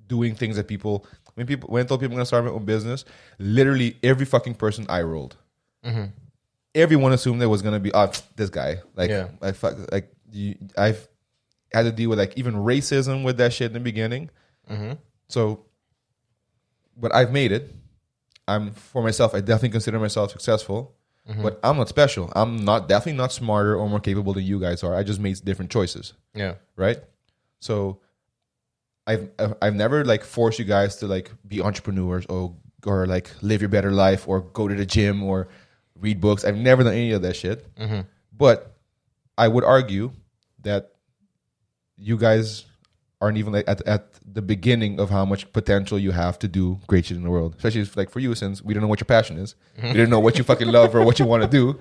doing 0.07 0.35
things 0.35 0.55
that 0.55 0.67
people 0.67 1.05
when 1.33 1.45
people 1.45 1.69
when 1.69 1.83
I 1.83 1.87
told 1.87 1.99
people 1.99 2.13
I'm 2.13 2.17
gonna 2.17 2.25
start 2.25 2.45
my 2.45 2.51
own 2.51 2.65
business, 2.65 3.05
literally 3.37 3.97
every 4.03 4.25
fucking 4.25 4.55
person 4.55 4.85
I 4.87 5.01
rolled. 5.01 5.35
Mm-hmm. 5.85 6.05
Everyone 6.73 7.11
assumed 7.11 7.41
there 7.41 7.49
was 7.49 7.61
gonna 7.61 7.79
be 7.79 7.91
oh 7.93 8.11
this 8.35 8.49
guy 8.49 8.81
like 8.95 9.09
Yeah. 9.09 9.27
I 9.41 9.51
fuck 9.51 9.75
like 9.91 10.11
you, 10.31 10.55
I've 10.77 11.05
had 11.73 11.83
to 11.83 11.91
deal 11.91 12.09
with 12.09 12.19
like 12.19 12.37
even 12.37 12.53
racism 12.55 13.23
with 13.23 13.37
that 13.37 13.51
shit 13.53 13.67
in 13.67 13.73
the 13.73 13.79
beginning. 13.79 14.29
Mm-hmm. 14.69 14.93
So, 15.27 15.65
but 16.95 17.13
I've 17.13 17.31
made 17.31 17.51
it. 17.51 17.73
I'm 18.55 18.71
for 18.71 19.01
myself. 19.01 19.33
I 19.33 19.41
definitely 19.41 19.69
consider 19.69 19.99
myself 19.99 20.31
successful, 20.31 20.95
mm-hmm. 21.29 21.41
but 21.41 21.59
I'm 21.63 21.77
not 21.77 21.89
special. 21.89 22.31
I'm 22.35 22.63
not 22.63 22.87
definitely 22.87 23.17
not 23.17 23.31
smarter 23.31 23.75
or 23.75 23.89
more 23.89 23.99
capable 23.99 24.33
than 24.33 24.43
you 24.43 24.59
guys 24.59 24.83
are. 24.83 24.95
I 24.95 25.03
just 25.03 25.19
made 25.19 25.43
different 25.43 25.71
choices 25.71 26.13
yeah. 26.33 26.55
right? 26.75 26.97
So 27.59 27.99
I've 29.07 29.29
I've 29.61 29.75
never 29.75 30.05
like 30.05 30.23
forced 30.23 30.59
you 30.59 30.65
guys 30.65 30.97
to 30.97 31.07
like 31.07 31.31
be 31.47 31.61
entrepreneurs 31.61 32.25
or 32.27 32.55
or 32.85 33.05
like 33.07 33.31
live 33.41 33.61
your 33.61 33.69
better 33.69 33.91
life 33.91 34.27
or 34.27 34.41
go 34.41 34.67
to 34.67 34.75
the 34.75 34.85
gym 34.85 35.23
or 35.23 35.47
read 35.99 36.19
books. 36.19 36.45
I've 36.45 36.57
never 36.57 36.83
done 36.83 36.93
any 36.93 37.11
of 37.11 37.21
that 37.21 37.35
shit. 37.35 37.73
Mm-hmm. 37.75 38.01
But 38.35 38.75
I 39.37 39.47
would 39.47 39.63
argue 39.63 40.11
that 40.61 40.91
you 41.97 42.17
guys 42.17 42.65
aren't 43.21 43.37
even 43.37 43.53
like 43.53 43.65
at 43.67 43.81
at 43.87 44.07
the 44.25 44.41
beginning 44.41 44.99
of 44.99 45.09
how 45.09 45.25
much 45.25 45.51
potential 45.53 45.99
you 45.99 46.11
have 46.11 46.39
to 46.39 46.47
do 46.47 46.79
great 46.87 47.05
shit 47.05 47.17
in 47.17 47.23
the 47.23 47.29
world. 47.29 47.55
Especially 47.57 47.81
if, 47.81 47.95
like 47.95 48.09
for 48.09 48.19
you, 48.19 48.33
since 48.35 48.61
we 48.61 48.73
don't 48.73 48.81
know 48.81 48.87
what 48.87 48.99
your 48.99 49.05
passion 49.05 49.37
is, 49.37 49.55
we 49.81 49.93
don't 49.93 50.09
know 50.09 50.19
what 50.19 50.37
you 50.37 50.43
fucking 50.43 50.67
love 50.67 50.95
or 50.95 51.03
what 51.03 51.19
you 51.19 51.25
want 51.25 51.43
to 51.43 51.49
do. 51.49 51.79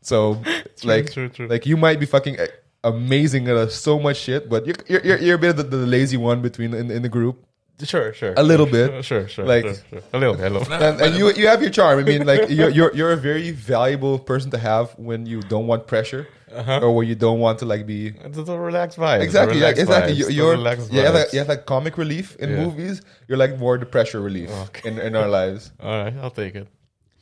So 0.00 0.42
like 0.84 1.12
true, 1.12 1.28
true. 1.28 1.48
like 1.48 1.66
you 1.66 1.76
might 1.76 2.00
be 2.00 2.06
fucking 2.06 2.38
amazing 2.84 3.48
at 3.48 3.72
so 3.72 3.98
much 3.98 4.16
shit, 4.16 4.48
but 4.48 4.66
you're 4.66 4.76
you're, 4.86 5.04
you're, 5.04 5.18
you're 5.18 5.36
a 5.36 5.38
bit 5.38 5.50
of 5.50 5.56
the, 5.70 5.76
the 5.76 5.86
lazy 5.86 6.16
one 6.16 6.40
between 6.40 6.74
in, 6.74 6.90
in 6.90 7.02
the 7.02 7.08
group. 7.08 7.44
Sure, 7.84 8.12
sure. 8.12 8.34
A 8.36 8.42
little 8.42 8.66
sure, 8.66 8.88
bit. 8.88 9.04
Sure, 9.04 9.28
sure. 9.28 9.46
Like- 9.46 9.64
sure, 9.64 9.74
sure. 9.90 10.02
a 10.12 10.18
little 10.18 10.34
bit. 10.34 10.46
A 10.46 10.50
little 10.50 10.68
bit. 10.68 10.82
and, 10.82 11.00
and 11.00 11.14
you 11.16 11.32
you 11.32 11.46
have 11.46 11.60
your 11.62 11.70
charm. 11.70 11.98
I 11.98 12.02
mean, 12.02 12.26
like 12.26 12.50
you're 12.50 12.70
you're, 12.70 12.92
you're 12.94 13.12
a 13.12 13.16
very 13.16 13.52
valuable 13.52 14.18
person 14.18 14.50
to 14.50 14.58
have 14.58 14.90
when 14.98 15.26
you 15.26 15.40
don't 15.42 15.66
want 15.66 15.86
pressure 15.86 16.26
Uh-huh. 16.50 16.80
or 16.82 16.90
when 16.96 17.06
you 17.06 17.14
don't 17.14 17.40
want 17.44 17.58
to 17.60 17.66
like 17.66 17.84
be 17.86 18.00
It's 18.24 18.38
a 18.38 18.58
relaxed 18.58 18.98
vibe. 18.98 19.20
exactly 19.20 19.60
like, 19.60 19.76
exactly. 19.78 20.14
You, 20.18 20.26
you're 20.30 20.52
relaxed 20.56 20.90
you 20.92 21.00
have, 21.04 21.14
like, 21.14 21.26
vibes. 21.28 21.32
you 21.34 21.38
have 21.44 21.48
like 21.54 21.64
comic 21.66 21.94
relief 21.98 22.36
in 22.42 22.48
Yeah. 22.50 22.64
movies. 22.64 23.02
You're 23.28 23.36
like 23.44 23.54
more 23.58 23.76
the 23.78 23.86
pressure 23.86 24.20
relief 24.28 24.50
in 24.88 24.98
in 24.98 25.12
our 25.14 25.28
lives. 25.28 25.70
All 25.84 26.04
right, 26.04 26.14
I'll 26.22 26.34
take 26.42 26.54
it. 26.62 26.66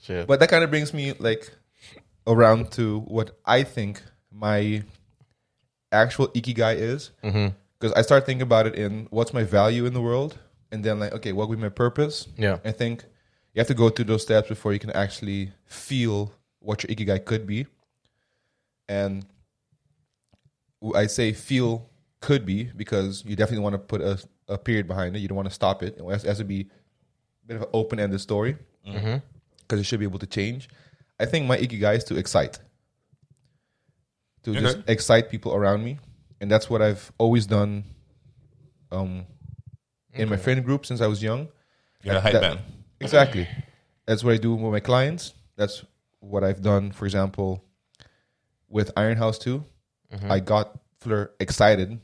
Shit. 0.06 0.26
But 0.30 0.38
that 0.40 0.48
kind 0.48 0.62
of 0.64 0.70
brings 0.70 0.94
me 0.94 1.12
like 1.28 1.42
around 2.26 2.70
to 2.78 3.00
what 3.16 3.28
I 3.44 3.64
think 3.64 4.00
my 4.32 4.82
actual 5.92 6.28
ikigai 6.28 6.74
is. 6.76 7.10
mm-hmm. 7.22 7.48
Because 7.78 7.92
I 7.92 8.02
start 8.02 8.24
thinking 8.24 8.42
about 8.42 8.66
it 8.66 8.74
in 8.74 9.06
what's 9.10 9.34
my 9.34 9.44
value 9.44 9.84
in 9.84 9.92
the 9.92 10.00
world, 10.00 10.38
and 10.72 10.84
then 10.84 10.98
like, 10.98 11.12
okay, 11.12 11.32
what 11.32 11.48
would 11.48 11.56
be 11.58 11.62
my 11.62 11.68
purpose? 11.68 12.28
Yeah. 12.36 12.58
I 12.64 12.72
think 12.72 13.04
you 13.54 13.60
have 13.60 13.68
to 13.68 13.74
go 13.74 13.88
through 13.90 14.06
those 14.06 14.22
steps 14.22 14.48
before 14.48 14.72
you 14.72 14.78
can 14.78 14.90
actually 14.90 15.52
feel 15.64 16.32
what 16.60 16.82
your 16.82 16.94
ikigai 16.94 17.24
could 17.24 17.46
be. 17.46 17.66
And 18.88 19.24
I 20.94 21.06
say 21.06 21.32
feel 21.32 21.88
could 22.20 22.44
be 22.46 22.64
because 22.64 23.24
you 23.26 23.36
definitely 23.36 23.62
want 23.62 23.74
to 23.74 23.78
put 23.78 24.00
a, 24.00 24.18
a 24.48 24.58
period 24.58 24.86
behind 24.86 25.16
it. 25.16 25.20
You 25.20 25.28
don't 25.28 25.36
want 25.36 25.48
to 25.48 25.54
stop 25.54 25.82
it. 25.82 25.96
It 25.98 26.04
has, 26.10 26.24
it 26.24 26.28
has 26.28 26.38
to 26.38 26.44
be 26.44 26.60
a 27.44 27.46
bit 27.46 27.56
of 27.56 27.62
an 27.62 27.68
open 27.72 27.98
ended 28.00 28.20
story 28.20 28.56
Mm-hmm. 28.86 29.16
because 29.62 29.80
it 29.80 29.82
should 29.84 29.98
be 29.98 30.06
able 30.06 30.20
to 30.20 30.26
change. 30.28 30.68
I 31.18 31.24
think 31.26 31.46
my 31.46 31.56
ikigai 31.58 31.96
is 31.96 32.04
to 32.04 32.16
excite, 32.16 32.60
to 34.44 34.54
just 34.54 34.78
excite 34.86 35.28
people 35.28 35.54
around 35.56 35.82
me, 35.82 35.98
and 36.40 36.48
that's 36.48 36.70
what 36.70 36.82
I've 36.82 37.10
always 37.18 37.46
done. 37.46 37.82
Um, 38.92 39.26
in 40.16 40.28
my 40.28 40.36
friend 40.36 40.64
group 40.64 40.86
since 40.86 41.00
I 41.00 41.06
was 41.06 41.22
young. 41.22 41.48
You're 42.02 42.16
a 42.16 42.20
hype 42.20 42.32
That- 42.32 42.42
man. 42.42 42.58
Exactly, 43.00 43.46
that's 44.06 44.24
what 44.24 44.32
I 44.34 44.38
do 44.38 44.54
with 44.54 44.72
my 44.72 44.80
clients. 44.80 45.34
That's 45.56 45.84
what 46.20 46.42
I've 46.42 46.62
done, 46.62 46.92
for 46.92 47.04
example, 47.04 47.62
with 48.68 48.90
Iron 48.96 49.18
House 49.18 49.38
too. 49.38 49.64
Mm-hmm. 50.12 50.32
I 50.32 50.40
got 50.40 50.78
Fleur 51.00 51.30
excited 51.38 52.00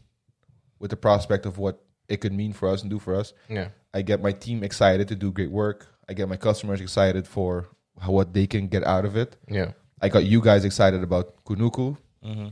with 0.79 0.91
the 0.91 0.97
prospect 0.97 1.47
of 1.47 1.57
what 1.59 1.83
it 2.09 2.19
could 2.21 2.33
mean 2.33 2.53
for 2.53 2.69
us 2.69 2.83
and 2.83 2.91
do 2.91 2.99
for 2.99 3.15
us. 3.15 3.33
Yeah. 3.49 3.69
I 3.95 4.03
get 4.03 4.21
my 4.23 4.33
team 4.33 4.63
excited 4.63 5.09
to 5.09 5.17
do 5.17 5.31
great 5.33 5.51
work. 5.51 5.87
I 6.09 6.13
get 6.13 6.29
my 6.29 6.37
customers 6.37 6.81
excited 6.81 7.27
for 7.27 7.69
how, 8.01 8.13
what 8.13 8.35
they 8.35 8.47
can 8.47 8.67
get 8.69 8.85
out 8.85 9.05
of 9.05 9.17
it. 9.17 9.37
Yeah. 9.49 9.73
I 10.01 10.09
got 10.09 10.25
you 10.25 10.41
guys 10.43 10.65
excited 10.65 11.03
about 11.03 11.43
Kunuku. 11.45 11.97
Mm-hmm. 12.25 12.49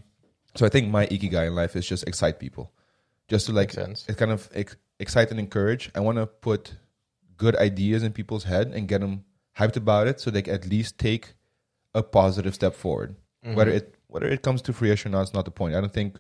So 0.54 0.64
I 0.64 0.68
think 0.70 0.88
my 0.88 1.06
ikigai 1.06 1.48
in 1.48 1.54
life 1.54 1.76
is 1.76 1.86
just 1.86 2.06
excite 2.08 2.38
people, 2.38 2.72
just 3.28 3.46
to 3.46 3.52
like 3.52 3.74
it 3.74 4.16
kind 4.16 4.32
of 4.32 4.48
ex- 4.54 4.76
excite 5.00 5.30
and 5.30 5.40
encourage. 5.40 5.90
I 5.94 6.00
want 6.00 6.18
to 6.18 6.26
put 6.26 6.76
good 7.36 7.56
ideas 7.56 8.02
in 8.02 8.12
people's 8.12 8.44
head 8.44 8.68
and 8.68 8.86
get 8.86 9.00
them 9.00 9.24
hyped 9.58 9.76
about 9.76 10.06
it, 10.06 10.20
so 10.20 10.30
they 10.30 10.42
can 10.42 10.54
at 10.54 10.66
least 10.66 10.98
take 10.98 11.34
a 11.94 12.02
positive 12.02 12.54
step 12.54 12.74
forward. 12.74 13.16
Mm-hmm. 13.44 13.56
Whether 13.56 13.70
it 13.72 13.94
whether 14.06 14.26
it 14.26 14.42
comes 14.42 14.62
to 14.62 14.72
fruition 14.72 15.12
or 15.14 15.18
not 15.18 15.22
is 15.22 15.34
not 15.34 15.44
the 15.44 15.50
point. 15.50 15.74
I 15.74 15.80
don't 15.80 15.92
think 15.92 16.18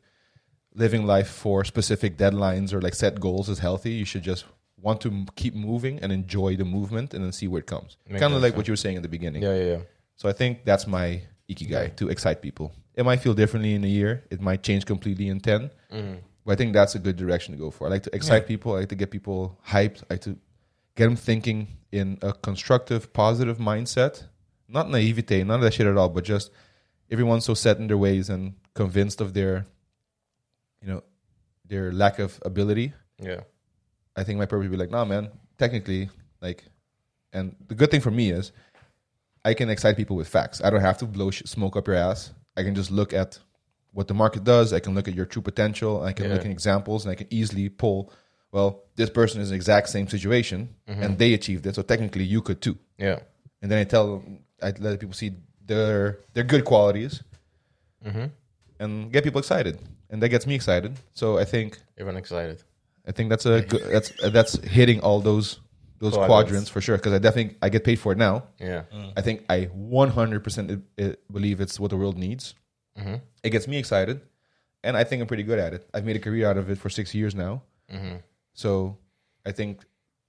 living 0.74 1.06
life 1.06 1.28
for 1.28 1.64
specific 1.64 2.16
deadlines 2.16 2.72
or 2.72 2.80
like 2.80 2.94
set 2.94 3.20
goals 3.20 3.48
is 3.48 3.58
healthy. 3.58 3.90
You 3.90 4.04
should 4.04 4.22
just 4.22 4.44
want 4.80 5.00
to 5.02 5.08
m- 5.08 5.26
keep 5.36 5.54
moving 5.54 5.98
and 6.00 6.12
enjoy 6.12 6.56
the 6.56 6.64
movement 6.64 7.12
and 7.12 7.24
then 7.24 7.32
see 7.32 7.48
where 7.48 7.60
it 7.60 7.66
comes. 7.66 7.96
Kind 8.08 8.34
of 8.34 8.42
like 8.42 8.52
yeah. 8.52 8.56
what 8.56 8.68
you 8.68 8.72
were 8.72 8.76
saying 8.76 8.96
in 8.96 9.02
the 9.02 9.08
beginning. 9.08 9.42
Yeah, 9.42 9.54
yeah, 9.54 9.64
yeah. 9.64 9.78
So 10.16 10.28
I 10.28 10.32
think 10.32 10.64
that's 10.64 10.86
my 10.86 11.22
ikigai 11.48 11.96
to 11.96 12.08
excite 12.08 12.40
people. 12.40 12.72
It 12.94 13.04
might 13.04 13.20
feel 13.20 13.34
differently 13.34 13.74
in 13.74 13.84
a 13.84 13.88
year. 13.88 14.24
It 14.30 14.40
might 14.40 14.62
change 14.62 14.86
completely 14.86 15.28
in 15.28 15.40
10. 15.40 15.70
Mm-hmm. 15.92 16.14
But 16.44 16.52
I 16.52 16.56
think 16.56 16.72
that's 16.72 16.94
a 16.94 16.98
good 16.98 17.16
direction 17.16 17.54
to 17.54 17.60
go 17.60 17.70
for. 17.70 17.86
I 17.86 17.90
like 17.90 18.02
to 18.04 18.14
excite 18.14 18.46
people. 18.46 18.74
I 18.74 18.80
like 18.80 18.88
to 18.88 18.94
get 18.94 19.10
people 19.10 19.58
hyped. 19.66 20.02
I 20.04 20.14
like 20.14 20.20
to 20.22 20.38
get 20.96 21.04
them 21.04 21.16
thinking 21.16 21.68
in 21.92 22.18
a 22.22 22.32
constructive, 22.32 23.12
positive 23.12 23.58
mindset. 23.58 24.24
Not 24.68 24.88
naivete, 24.88 25.44
none 25.44 25.56
of 25.56 25.62
that 25.62 25.74
shit 25.74 25.86
at 25.86 25.96
all, 25.96 26.08
but 26.08 26.24
just 26.24 26.50
everyone's 27.10 27.44
so 27.44 27.54
set 27.54 27.78
in 27.78 27.88
their 27.88 27.98
ways 27.98 28.30
and 28.30 28.54
convinced 28.74 29.20
of 29.20 29.34
their, 29.34 29.66
you 30.80 30.88
know, 30.88 31.02
their 31.66 31.92
lack 31.92 32.18
of 32.18 32.40
ability. 32.44 32.92
Yeah. 33.18 33.40
I 34.16 34.24
think 34.24 34.38
my 34.38 34.46
purpose 34.46 34.68
would 34.68 34.70
be 34.70 34.76
like, 34.76 34.90
nah, 34.90 35.04
man, 35.04 35.30
technically, 35.58 36.08
like, 36.40 36.64
and 37.32 37.56
the 37.68 37.74
good 37.74 37.90
thing 37.90 38.00
for 38.00 38.10
me 38.10 38.30
is 38.30 38.52
I 39.44 39.54
can 39.54 39.70
excite 39.70 39.96
people 39.96 40.16
with 40.16 40.28
facts. 40.28 40.62
I 40.62 40.70
don't 40.70 40.80
have 40.80 40.98
to 40.98 41.06
blow 41.06 41.30
sh- 41.30 41.42
smoke 41.46 41.76
up 41.76 41.86
your 41.86 41.96
ass. 41.96 42.32
I 42.56 42.62
can 42.62 42.74
just 42.74 42.90
look 42.90 43.12
at 43.12 43.38
what 43.92 44.06
the 44.08 44.14
market 44.14 44.44
does. 44.44 44.72
I 44.72 44.80
can 44.80 44.94
look 44.94 45.08
at 45.08 45.14
your 45.14 45.26
true 45.26 45.42
potential. 45.42 46.02
I 46.02 46.12
can 46.12 46.26
Yeah. 46.26 46.32
look 46.34 46.44
at 46.44 46.50
examples 46.50 47.04
and 47.04 47.12
I 47.12 47.14
can 47.16 47.26
easily 47.30 47.68
pull, 47.68 48.12
well, 48.52 48.84
this 48.96 49.10
person 49.10 49.40
is 49.40 49.48
in 49.48 49.52
the 49.52 49.56
exact 49.56 49.88
same 49.88 50.08
situation 50.08 50.68
and 50.86 51.18
they 51.18 51.34
achieved 51.34 51.66
it. 51.66 51.74
So 51.74 51.82
technically 51.82 52.24
you 52.24 52.40
could 52.42 52.60
too. 52.60 52.76
Yeah. 52.98 53.18
And 53.62 53.70
then 53.70 53.78
I 53.78 53.84
tell, 53.84 54.22
I 54.62 54.72
let 54.78 55.00
people 55.00 55.14
see 55.14 55.32
their, 55.66 56.20
their 56.34 56.44
good 56.44 56.64
qualities 56.64 57.22
Mm-hmm. 58.04 58.26
and 58.78 59.12
get 59.12 59.24
people 59.24 59.40
excited. 59.40 59.78
And 60.08 60.22
that 60.22 60.30
gets 60.30 60.46
me 60.46 60.54
excited. 60.54 60.96
So 61.12 61.38
I 61.38 61.44
think 61.44 61.78
Everyone 61.98 62.16
excited. 62.16 62.62
I 63.06 63.12
think 63.12 63.28
that's 63.30 63.46
a 63.46 63.60
good, 63.62 63.82
that's 63.90 64.10
that's 64.32 64.54
hitting 64.64 65.00
all 65.00 65.20
those 65.20 65.60
those 65.98 66.14
Quadrants. 66.14 66.26
quadrants, 66.28 66.70
for 66.70 66.80
sure. 66.80 66.96
Because 66.96 67.12
I 67.12 67.18
definitely 67.18 67.56
I 67.60 67.68
get 67.68 67.84
paid 67.84 67.98
for 67.98 68.12
it 68.12 68.18
now. 68.18 68.44
Yeah. 68.58 68.84
I 69.16 69.20
think 69.20 69.44
I 69.50 69.64
100 69.64 70.42
percent 70.42 70.82
believe 71.30 71.60
it's 71.60 71.78
what 71.78 71.90
the 71.90 71.96
world 71.96 72.16
needs. 72.16 72.54
Mm-hmm. 72.98 73.14
It 73.42 73.50
gets 73.50 73.66
me 73.68 73.78
excited, 73.78 74.20
and 74.84 74.96
I 74.96 75.04
think 75.04 75.20
I'm 75.22 75.28
pretty 75.28 75.42
good 75.44 75.58
at 75.58 75.72
it. 75.74 75.88
I've 75.94 76.04
made 76.04 76.16
a 76.16 76.20
career 76.20 76.48
out 76.48 76.56
of 76.58 76.68
it 76.70 76.78
for 76.78 76.90
six 76.90 77.14
years 77.14 77.34
now, 77.34 77.62
Mm-hmm. 77.92 78.16
so 78.54 78.98
I 79.46 79.52
think 79.52 79.84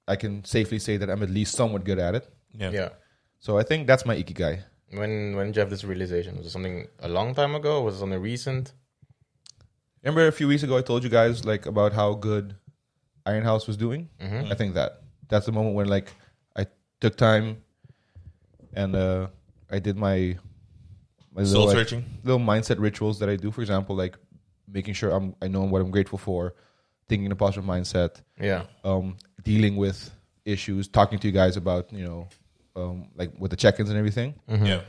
I 0.07 0.15
can 0.15 0.43
safely 0.45 0.79
say 0.79 0.97
that 0.97 1.09
I'm 1.09 1.21
at 1.23 1.29
least 1.29 1.55
somewhat 1.55 1.83
good 1.83 1.99
at 1.99 2.15
it. 2.15 2.27
Yeah. 2.57 2.71
Yeah. 2.71 2.89
So 3.39 3.57
I 3.57 3.63
think 3.63 3.87
that's 3.87 4.05
my 4.05 4.15
ikigai. 4.15 4.63
When 4.91 5.35
when 5.35 5.47
did 5.47 5.55
you 5.55 5.59
have 5.61 5.69
this 5.69 5.83
realization? 5.83 6.37
Was 6.37 6.45
it 6.47 6.49
something 6.51 6.87
a 6.99 7.07
long 7.07 7.33
time 7.35 7.55
ago? 7.55 7.81
Was 7.81 7.95
it 7.95 7.99
something 7.99 8.19
recent? 8.21 8.73
Remember 10.03 10.27
a 10.27 10.31
few 10.31 10.47
weeks 10.47 10.63
ago 10.63 10.77
I 10.77 10.81
told 10.81 11.03
you 11.03 11.09
guys 11.09 11.45
like 11.45 11.65
about 11.65 11.93
how 11.93 12.13
good 12.15 12.55
Iron 13.25 13.43
House 13.43 13.67
was 13.67 13.77
doing. 13.77 14.09
Mm-hmm. 14.19 14.51
I 14.51 14.55
think 14.55 14.73
that 14.73 15.01
that's 15.29 15.45
the 15.45 15.51
moment 15.51 15.75
when 15.75 15.87
like 15.87 16.11
I 16.55 16.65
took 16.99 17.15
time 17.15 17.61
and 18.73 18.95
uh 18.95 19.27
I 19.69 19.79
did 19.79 19.95
my 19.97 20.37
my 21.33 21.43
Soul 21.43 21.65
little, 21.65 21.81
like, 21.99 22.05
little 22.23 22.39
mindset 22.39 22.79
rituals 22.79 23.19
that 23.19 23.29
I 23.29 23.35
do. 23.37 23.51
For 23.51 23.61
example, 23.61 23.95
like 23.95 24.17
making 24.67 24.93
sure 24.93 25.11
I'm 25.11 25.35
I 25.41 25.47
know 25.47 25.63
what 25.63 25.81
I'm 25.81 25.91
grateful 25.91 26.17
for, 26.17 26.53
thinking 27.07 27.25
in 27.25 27.31
a 27.31 27.35
positive 27.35 27.63
mindset, 27.65 28.21
Yeah. 28.39 28.63
um, 28.83 29.17
dealing 29.43 29.75
with 29.77 30.11
issues, 30.45 30.87
talking 30.87 31.19
to 31.19 31.27
you 31.27 31.33
guys 31.33 31.57
about 31.57 31.91
you 31.93 32.03
know 32.05 32.27
um, 32.75 33.09
like 33.15 33.31
with 33.37 33.51
the 33.51 33.57
check-ins 33.57 33.89
and 33.89 33.97
everything, 33.97 34.33
Mm-hmm. 34.49 34.65
Yeah. 34.65 34.81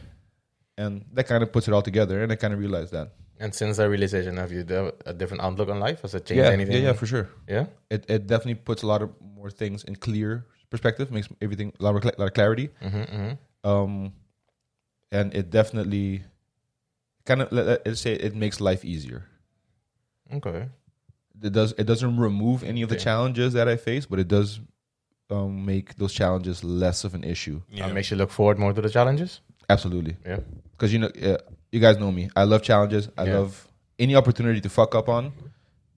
and 0.79 1.05
that 1.15 1.27
kind 1.27 1.43
of 1.43 1.53
puts 1.53 1.69
it 1.69 1.75
all 1.75 1.83
together. 1.83 2.23
And 2.23 2.31
I 2.33 2.37
kind 2.37 2.55
of 2.55 2.61
realized 2.61 2.93
that. 2.93 3.13
And 3.41 3.53
since 3.53 3.77
that 3.79 3.89
realization, 3.89 4.37
have 4.37 4.53
you 4.53 4.63
developed 4.63 5.03
a 5.05 5.13
different 5.13 5.43
outlook 5.43 5.69
on 5.69 5.81
life? 5.81 6.03
Has 6.03 6.15
it 6.15 6.27
changed 6.27 6.45
Yeah, 6.45 6.51
anything? 6.51 6.77
yeah, 6.77 6.91
yeah, 6.91 6.93
for 6.93 7.07
sure. 7.07 7.29
Yeah? 7.49 7.67
It 7.91 8.05
it 8.09 8.27
definitely 8.29 8.55
puts 8.57 8.83
a 8.83 8.87
lot 8.87 9.03
of 9.03 9.11
more 9.21 9.51
things 9.51 9.83
in 9.85 9.97
clear 9.97 10.47
perspective, 10.71 11.11
makes 11.11 11.29
everything 11.41 11.73
a 11.81 11.83
lot 11.83 11.97
of, 11.97 12.03
cla- 12.03 12.13
lot 12.19 12.27
of 12.29 12.35
clarity. 12.35 12.69
Mm-hmm, 12.81 13.03
mm-hmm. 13.03 13.69
um, 13.69 14.13
and 15.11 15.35
it 15.35 15.51
definitely 15.51 16.23
kind 17.25 17.43
of 17.43 17.53
let, 17.53 17.85
let's 17.87 18.01
say 18.01 18.13
it 18.15 18.35
makes 18.35 18.61
life 18.61 18.85
easier. 18.85 19.25
Okay. 20.33 20.69
It 21.43 21.53
does 21.53 21.73
it 21.79 21.85
doesn't 21.85 22.17
remove 22.17 22.63
any 22.63 22.83
of 22.83 22.89
the 22.89 22.95
Okay. 22.97 23.05
challenges 23.05 23.53
that 23.55 23.69
I 23.69 23.77
face, 23.77 24.07
but 24.07 24.19
it 24.19 24.29
does 24.29 24.61
um, 25.31 25.65
make 25.65 25.97
those 25.97 26.13
challenges 26.13 26.63
less 26.63 27.05
of 27.05 27.15
an 27.15 27.25
issue. 27.25 27.63
Yeah. 27.71 27.87
That 27.89 27.95
makes 27.95 28.11
you 28.11 28.17
look 28.17 28.31
forward 28.31 28.59
more 28.59 28.73
to 28.73 28.81
the 28.81 28.91
challenges? 28.91 29.41
Absolutely, 29.71 30.17
Yeah. 30.27 30.41
because 30.73 30.93
you 30.93 30.99
know 30.99 31.07
uh, 31.09 31.39
you 31.71 31.81
guys 31.81 31.99
know 31.99 32.13
me. 32.13 32.29
I 32.37 32.45
love 32.45 32.63
challenges. 32.63 33.09
I 33.17 33.25
Yeah. 33.25 33.39
love 33.39 33.69
any 33.99 34.15
opportunity 34.17 34.61
to 34.61 34.69
fuck 34.69 34.95
up 34.95 35.09
on 35.09 35.33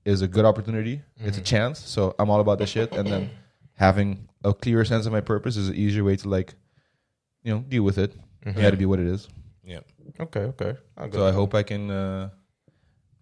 is 0.06 0.22
a 0.22 0.28
good 0.28 0.46
opportunity. 0.46 1.02
It's 1.18 1.38
a 1.38 1.42
Mm-hmm. 1.42 1.44
chance. 1.44 1.80
So 1.80 2.16
I'm 2.20 2.30
all 2.30 2.40
about 2.40 2.60
that 2.60 2.68
shit. 2.70 2.92
And 2.94 3.08
then 3.08 3.30
having 3.74 4.30
a 4.44 4.54
clearer 4.54 4.86
sense 4.86 5.06
of 5.06 5.12
my 5.12 5.22
purpose 5.22 5.58
is 5.58 5.68
an 5.70 5.76
easier 5.76 6.04
way 6.04 6.16
to 6.16 6.30
like, 6.30 6.54
you 7.44 7.54
know, 7.54 7.60
deal 7.68 7.84
with 7.84 7.98
it. 7.98 8.14
Mhm. 8.46 8.58
It 8.58 8.62
had 8.62 8.72
to 8.72 8.78
be 8.78 8.86
what 8.86 9.00
it 9.00 9.08
is. 9.08 9.28
Okay, 10.20 10.42
okay. 10.42 10.78
So 11.12 11.26
I 11.26 11.32
hope 11.32 11.54
I 11.54 11.64
can 11.64 11.90
uh, 11.90 12.30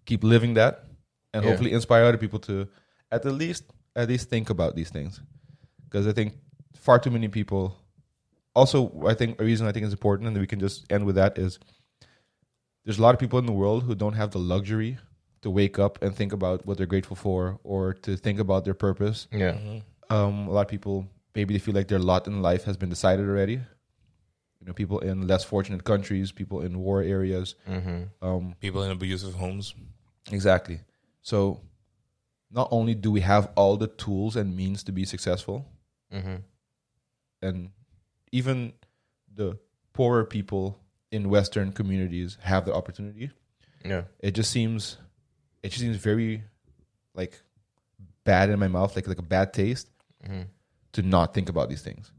keep 0.04 0.22
living 0.24 0.54
that, 0.54 0.84
and 1.32 1.42
Yeah. 1.42 1.50
hopefully 1.50 1.72
inspire 1.72 2.04
other 2.04 2.18
people 2.18 2.38
to 2.40 2.68
at 3.10 3.22
the 3.22 3.32
least 3.32 3.64
at 3.96 4.08
least 4.08 4.28
think 4.28 4.50
about 4.50 4.74
these 4.74 4.90
things, 4.90 5.20
because 5.84 6.06
I 6.06 6.12
think 6.12 6.34
far 6.74 6.98
too 6.98 7.10
many 7.10 7.28
people. 7.28 7.76
Also, 8.54 9.04
I 9.06 9.14
think 9.14 9.40
a 9.40 9.44
reason 9.44 9.66
I 9.66 9.72
think 9.72 9.86
is 9.86 9.92
important, 9.92 10.28
and 10.28 10.38
we 10.38 10.46
can 10.46 10.60
just 10.60 10.84
end 10.92 11.04
with 11.06 11.16
that 11.16 11.38
is 11.38 11.58
there's 12.84 12.98
a 12.98 13.02
lot 13.02 13.14
of 13.14 13.20
people 13.20 13.38
in 13.38 13.46
the 13.46 13.52
world 13.52 13.82
who 13.84 13.94
don't 13.94 14.14
have 14.14 14.30
the 14.30 14.38
luxury 14.38 14.98
to 15.42 15.50
wake 15.50 15.78
up 15.78 16.02
and 16.02 16.14
think 16.14 16.32
about 16.32 16.64
what 16.66 16.76
they're 16.76 16.86
grateful 16.86 17.16
for, 17.16 17.58
or 17.64 17.94
to 17.94 18.16
think 18.16 18.38
about 18.38 18.64
their 18.64 18.74
purpose. 18.74 19.26
Yeah. 19.32 19.52
Mm-hmm. 19.52 19.78
Um, 20.14 20.48
a 20.48 20.52
lot 20.52 20.62
of 20.62 20.68
people 20.68 21.08
maybe 21.34 21.54
they 21.54 21.58
feel 21.58 21.74
like 21.74 21.88
their 21.88 21.98
lot 21.98 22.26
in 22.26 22.42
life 22.42 22.64
has 22.64 22.76
been 22.76 22.90
decided 22.90 23.26
already. 23.28 23.60
You 24.64 24.68
know, 24.70 24.72
people 24.72 25.00
in 25.00 25.26
less 25.26 25.44
fortunate 25.44 25.84
countries, 25.84 26.32
people 26.32 26.62
in 26.62 26.78
war 26.78 27.02
areas. 27.02 27.54
Mm-hmm. 27.68 28.04
Um, 28.26 28.54
People 28.60 28.82
in 28.82 28.90
abusive 28.90 29.34
homes. 29.34 29.74
Exactly. 30.32 30.80
So 31.20 31.60
not 32.50 32.68
only 32.70 32.94
do 32.94 33.10
we 33.10 33.20
have 33.20 33.50
all 33.56 33.76
the 33.76 33.88
tools 33.88 34.36
and 34.36 34.56
means 34.56 34.82
to 34.84 34.92
be 34.92 35.04
successful, 35.04 35.66
Mm-hmm. 36.12 36.36
and 37.42 37.70
even 38.32 38.72
the 39.34 39.58
poorer 39.92 40.24
people 40.24 40.78
in 41.10 41.28
Western 41.28 41.72
communities 41.72 42.38
have 42.40 42.64
the 42.64 42.72
opportunity. 42.72 43.30
Yeah. 43.84 44.04
It 44.20 44.30
just 44.30 44.50
seems, 44.50 44.96
it 45.62 45.68
just 45.70 45.80
seems 45.80 45.96
very, 45.96 46.44
like, 47.14 47.38
bad 48.24 48.48
in 48.48 48.58
my 48.58 48.68
mouth, 48.68 48.96
like 48.96 49.06
like 49.08 49.18
a 49.18 49.22
bad 49.22 49.52
taste, 49.52 49.88
Mm-hmm. 50.24 50.42
to 50.92 51.02
not 51.02 51.34
think 51.34 51.50
about 51.50 51.68
these 51.68 51.82
things. 51.82 52.10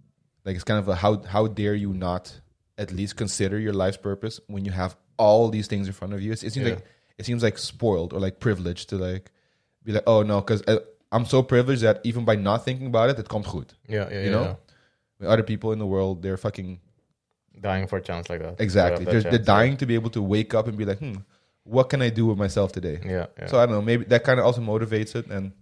Like 0.45 0.55
it's 0.55 0.63
kind 0.63 0.79
of 0.79 0.87
a 0.87 0.95
how 0.95 1.21
how 1.23 1.47
dare 1.47 1.73
you 1.73 1.93
not 1.93 2.39
at 2.77 2.91
least 2.91 3.15
consider 3.15 3.57
your 3.59 3.73
life's 3.73 3.97
purpose 3.97 4.39
when 4.47 4.63
you 4.65 4.71
have 4.71 4.95
all 5.17 5.49
these 5.49 5.67
things 5.67 5.87
in 5.87 5.93
front 5.93 6.13
of 6.13 6.21
you? 6.21 6.31
It, 6.31 6.43
it 6.43 6.53
seems 6.53 6.67
Yeah. 6.67 6.75
like 6.75 6.85
it 7.17 7.25
seems 7.25 7.41
like 7.43 7.57
spoiled 7.57 8.13
or 8.13 8.19
like 8.19 8.39
privileged 8.39 8.89
to 8.89 8.97
like 8.97 9.31
be 9.83 9.91
like, 9.93 10.03
oh 10.07 10.21
no, 10.23 10.41
because 10.41 10.63
I'm 11.11 11.25
so 11.25 11.41
privileged 11.43 11.81
that 11.83 12.01
even 12.03 12.25
by 12.25 12.35
not 12.35 12.65
thinking 12.65 12.87
about 12.87 13.09
it, 13.09 13.19
it 13.19 13.27
komt 13.27 13.45
goed. 13.45 13.73
Yeah. 13.87 14.07
Yeah. 14.11 14.19
You 14.19 14.25
yeah, 14.25 14.31
know? 14.31 14.57
With 15.19 15.29
other 15.29 15.43
people 15.43 15.71
in 15.71 15.79
the 15.79 15.85
world, 15.85 16.21
they're 16.21 16.37
fucking 16.37 16.79
dying 17.61 17.87
for 17.87 17.97
a 17.97 18.01
chance 18.01 18.29
like 18.29 18.41
that. 18.41 18.59
exactly. 18.59 19.05
Yeah, 19.05 19.11
They're, 19.13 19.21
they're 19.31 19.39
dying 19.39 19.77
to 19.77 19.85
be 19.85 19.95
able 19.95 20.09
to 20.09 20.21
wake 20.21 20.53
up 20.53 20.67
and 20.67 20.77
be 20.77 20.83
like, 20.83 20.99
hmm, 20.99 21.15
what 21.63 21.89
can 21.89 22.01
I 22.01 22.09
do 22.09 22.25
with 22.25 22.37
myself 22.37 22.73
today? 22.73 22.99
Yeah. 23.03 23.27
Yeah. 23.39 23.47
So 23.47 23.57
I 23.59 23.65
don't 23.65 23.75
know. 23.75 23.81
Maybe 23.81 24.03
that 24.05 24.23
kind 24.25 24.39
of 24.39 24.45
also 24.45 24.59
motivates 24.61 25.15
it, 25.15 25.27
and 25.27 25.53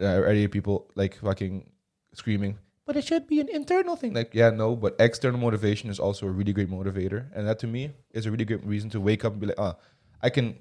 uh, 0.00 0.22
I 0.28 0.34
hear 0.34 0.48
people 0.48 0.90
like 0.94 1.14
fucking 1.16 1.70
screaming. 2.14 2.58
But 2.88 2.96
it 2.96 3.04
should 3.04 3.26
be 3.28 3.38
an 3.38 3.50
internal 3.50 3.96
thing. 3.96 4.14
Like, 4.14 4.34
yeah, 4.34 4.48
no, 4.48 4.74
but 4.74 4.96
external 4.98 5.38
motivation 5.38 5.90
is 5.90 6.00
also 6.00 6.26
a 6.26 6.30
really 6.30 6.54
great 6.54 6.70
motivator, 6.70 7.26
and 7.34 7.46
that 7.46 7.58
to 7.58 7.66
me 7.66 7.90
is 8.12 8.24
a 8.24 8.30
really 8.30 8.46
great 8.46 8.64
reason 8.64 8.88
to 8.94 8.98
wake 9.08 9.26
up 9.26 9.32
and 9.32 9.40
be 9.42 9.48
like, 9.48 9.58
ah, 9.60 9.76
I 10.22 10.30
can 10.30 10.56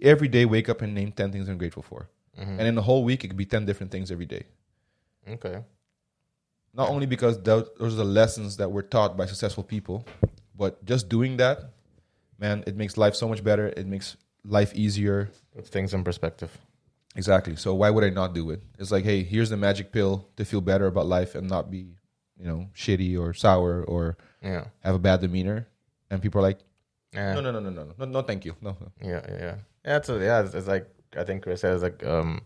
every 0.00 0.28
day 0.28 0.44
wake 0.44 0.68
up 0.68 0.82
and 0.82 0.94
name 0.94 1.10
ten 1.10 1.32
things 1.32 1.48
I'm 1.48 1.58
grateful 1.58 1.82
for, 1.82 2.08
Mhm. 2.38 2.58
and 2.58 2.62
in 2.70 2.74
the 2.76 2.82
whole 2.82 3.02
week 3.02 3.24
it 3.24 3.28
could 3.28 3.36
be 3.36 3.44
ten 3.54 3.66
different 3.66 3.90
things 3.90 4.12
every 4.12 4.26
day. 4.36 4.44
okay. 5.36 5.64
Not 6.76 6.88
only 6.90 7.06
because 7.06 7.40
those, 7.42 7.66
those 7.78 7.92
are 7.94 8.02
the 8.04 8.04
lessons 8.20 8.56
that 8.58 8.70
were 8.70 8.82
taught 8.82 9.16
by 9.16 9.26
successful 9.26 9.64
people, 9.64 10.06
but 10.56 10.84
just 10.84 11.08
doing 11.08 11.36
that, 11.38 11.58
man, 12.38 12.62
it 12.68 12.76
makes 12.76 12.96
life 12.96 13.14
so 13.16 13.26
much 13.28 13.42
better. 13.44 13.66
It 13.76 13.86
makes 13.86 14.16
life 14.44 14.72
easier. 14.74 15.30
Puts 15.56 15.70
things 15.70 15.94
in 15.94 16.02
perspective. 16.04 16.50
Exactly. 17.16 17.56
So 17.56 17.74
why 17.74 17.90
would 17.90 18.02
I 18.04 18.10
not 18.10 18.34
do 18.34 18.50
it? 18.50 18.62
It's 18.78 18.90
like, 18.90 19.04
hey, 19.04 19.22
here's 19.22 19.50
the 19.50 19.56
magic 19.56 19.92
pill 19.92 20.28
to 20.36 20.44
feel 20.44 20.60
better 20.60 20.86
about 20.86 21.06
life 21.06 21.34
and 21.34 21.48
not 21.48 21.70
be, 21.70 21.94
you 22.38 22.46
know, 22.46 22.68
shitty 22.74 23.18
or 23.18 23.32
sour 23.34 23.84
or 23.84 24.16
Yeah. 24.42 24.64
have 24.82 24.94
a 24.96 24.98
bad 24.98 25.20
demeanor. 25.20 25.68
And 26.10 26.20
people 26.20 26.40
are 26.40 26.42
like, 26.42 26.58
Yeah. 27.12 27.34
no, 27.34 27.40
no, 27.40 27.52
no, 27.52 27.60
no, 27.60 27.70
no, 27.70 27.94
no, 27.96 28.04
no, 28.04 28.22
thank 28.22 28.44
you, 28.44 28.56
no. 28.60 28.76
no. 28.80 28.92
Yeah, 29.00 29.20
yeah, 29.28 29.56
yeah. 29.84 29.96
It's, 29.96 30.08
a, 30.08 30.18
yeah, 30.18 30.40
it's, 30.42 30.54
it's 30.54 30.66
like 30.66 30.88
I 31.16 31.22
think 31.24 31.42
Chris 31.44 31.60
says 31.60 31.82
like 31.82 32.04
um, 32.04 32.40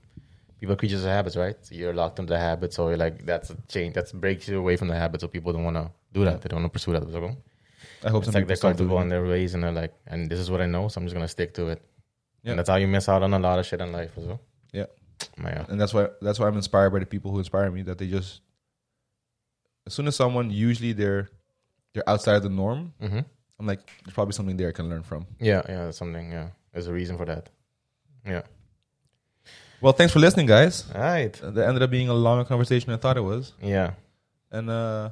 people 0.60 0.74
are 0.74 0.76
creatures 0.76 1.02
of 1.04 1.10
habits, 1.10 1.36
right? 1.36 1.56
So 1.62 1.74
you're 1.74 1.94
locked 1.94 2.18
into 2.18 2.32
the 2.34 2.38
habit, 2.38 2.74
so 2.74 2.88
you're 2.88 2.98
like 2.98 3.24
that's 3.24 3.48
a 3.50 3.56
change 3.68 3.94
that 3.94 4.12
breaks 4.12 4.46
you 4.48 4.58
away 4.58 4.76
from 4.76 4.88
the 4.88 4.94
habit. 4.96 5.20
So 5.22 5.28
people 5.28 5.52
don't 5.54 5.64
want 5.64 5.76
to 5.76 5.90
do 6.12 6.24
that. 6.26 6.42
They 6.42 6.48
don't 6.48 6.60
want 6.60 6.72
to 6.72 6.76
pursue 6.76 6.92
that. 6.92 7.10
So 7.10 7.36
I 8.04 8.10
hope 8.10 8.24
it's 8.24 8.34
like 8.34 8.46
they're 8.46 8.56
comfortable 8.56 9.00
in 9.00 9.08
their 9.08 9.24
ways, 9.24 9.54
and 9.54 9.62
they're 9.64 9.72
like, 9.72 9.94
and 10.06 10.28
this 10.30 10.38
is 10.38 10.50
what 10.50 10.60
I 10.60 10.66
know, 10.66 10.88
so 10.88 11.00
I'm 11.00 11.06
just 11.06 11.14
gonna 11.14 11.28
stick 11.28 11.54
to 11.54 11.68
it. 11.68 11.80
Yeah. 12.42 12.50
And 12.50 12.58
that's 12.58 12.68
how 12.68 12.76
you 12.76 12.86
miss 12.88 13.08
out 13.08 13.22
on 13.22 13.32
a 13.32 13.38
lot 13.38 13.58
of 13.58 13.64
shit 13.66 13.80
in 13.80 13.90
life 13.92 14.12
as 14.18 14.24
well. 14.24 14.40
And 15.68 15.80
that's 15.80 15.92
why 15.94 16.08
that's 16.20 16.38
why 16.38 16.46
I'm 16.46 16.56
inspired 16.56 16.90
by 16.90 16.98
the 17.00 17.06
people 17.06 17.30
who 17.30 17.38
inspire 17.38 17.70
me. 17.70 17.82
That 17.82 17.98
they 17.98 18.06
just, 18.08 18.40
as 19.86 19.94
soon 19.94 20.06
as 20.08 20.16
someone 20.16 20.50
usually 20.50 20.92
they're 20.92 21.28
they're 21.94 22.08
outside 22.08 22.36
of 22.36 22.42
the 22.42 22.48
norm, 22.50 22.92
hmm 23.00 23.20
I'm 23.60 23.66
like, 23.66 23.90
there's 24.04 24.14
probably 24.14 24.32
something 24.34 24.56
there 24.56 24.68
I 24.68 24.72
can 24.72 24.88
learn 24.88 25.02
from. 25.02 25.26
Yeah, 25.40 25.62
yeah. 25.68 25.84
That's 25.86 25.98
something. 25.98 26.30
Yeah, 26.30 26.48
there's 26.72 26.86
a 26.86 26.92
reason 26.92 27.16
for 27.16 27.24
that. 27.24 27.48
Yeah. 28.24 28.42
Well, 29.80 29.92
thanks 29.92 30.12
for 30.12 30.18
listening, 30.20 30.46
guys. 30.46 30.84
All 30.94 31.00
right. 31.00 31.32
That 31.32 31.66
ended 31.68 31.82
up 31.82 31.90
being 31.90 32.08
a 32.08 32.14
longer 32.14 32.44
conversation 32.44 32.90
than 32.90 32.98
I 32.98 33.02
thought 33.02 33.16
it 33.16 33.20
was, 33.22 33.52
Yeah. 33.62 33.92
and 34.50 34.68
uh, 34.70 35.10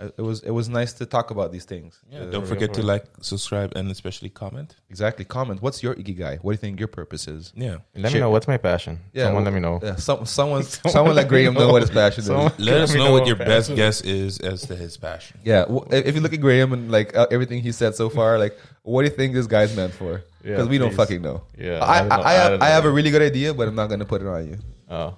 it 0.00 0.18
was 0.22 0.42
it 0.44 0.50
was 0.52 0.68
nice 0.68 0.92
to 0.94 1.06
talk 1.06 1.30
about 1.32 1.50
these 1.50 1.64
things. 1.64 1.98
Yeah, 2.10 2.20
Uh, 2.20 2.30
don't 2.30 2.46
forget 2.46 2.72
to 2.74 2.82
like, 2.82 3.04
subscribe, 3.20 3.72
and 3.74 3.90
especially 3.90 4.28
comment. 4.28 4.76
exactly. 4.90 5.24
Comment. 5.24 5.60
What's 5.60 5.82
your 5.82 5.94
ikigai? 5.96 6.38
What 6.42 6.52
do 6.52 6.54
you 6.54 6.58
think 6.58 6.78
your 6.78 6.86
purpose 6.88 7.26
is? 7.26 7.52
Yeah. 7.56 7.78
Let 7.96 8.10
Shit. 8.10 8.14
me 8.14 8.20
know 8.20 8.30
what's 8.30 8.46
my 8.46 8.58
passion. 8.58 9.00
Yeah, 9.12 9.24
Someone 9.24 9.42
well, 9.44 9.52
let 9.52 9.54
me 9.54 9.60
know. 9.60 9.80
Yeah, 9.82 9.96
some, 9.96 10.24
someone, 10.38 10.62
someone 10.62 11.16
let 11.16 11.26
Graham 11.28 11.54
know 11.54 11.72
what 11.72 11.82
his 11.82 11.90
passion 11.90 12.22
Someone- 12.22 12.52
is. 12.52 12.58
Let 12.60 12.74
Let 12.74 12.80
us 12.82 12.94
know 12.94 13.04
know 13.04 13.12
what 13.12 13.20
what 13.22 13.26
your 13.26 13.36
best 13.36 13.74
guess 13.74 14.00
is 14.02 14.38
as 14.40 14.62
to 14.68 14.76
his 14.76 14.96
passion. 14.96 15.40
Yeah, 15.44 15.62
w- 15.62 15.84
if 15.90 16.14
you 16.14 16.20
look 16.20 16.32
at 16.32 16.40
Graham 16.40 16.72
and 16.72 16.90
like 16.92 17.16
uh, 17.16 17.26
everything 17.32 17.60
he 17.62 17.72
said 17.72 17.96
so 17.96 18.08
far, 18.08 18.38
like, 18.38 18.56
what 18.82 19.02
do 19.02 19.10
you 19.10 19.16
think 19.16 19.34
this 19.34 19.46
guy's 19.48 19.74
meant 19.76 19.92
for? 19.94 20.22
Yeah, 20.44 20.52
Because 20.52 20.68
we 20.68 20.78
don't 20.78 20.94
fucking 20.94 21.20
know. 21.22 21.42
Yeah. 21.58 21.82
I, 21.84 22.00
don't 22.02 22.12
I, 22.12 22.22
I, 22.22 22.32
have, 22.34 22.50
don't 22.52 22.62
I 22.62 22.68
have 22.68 22.84
a 22.84 22.90
really 22.90 23.10
good 23.10 23.22
idea, 23.22 23.52
but 23.52 23.66
I'm 23.66 23.74
not 23.74 23.88
gonna 23.90 24.04
put 24.06 24.22
it 24.22 24.28
on 24.28 24.46
you. 24.48 24.58
Oh. 24.88 25.14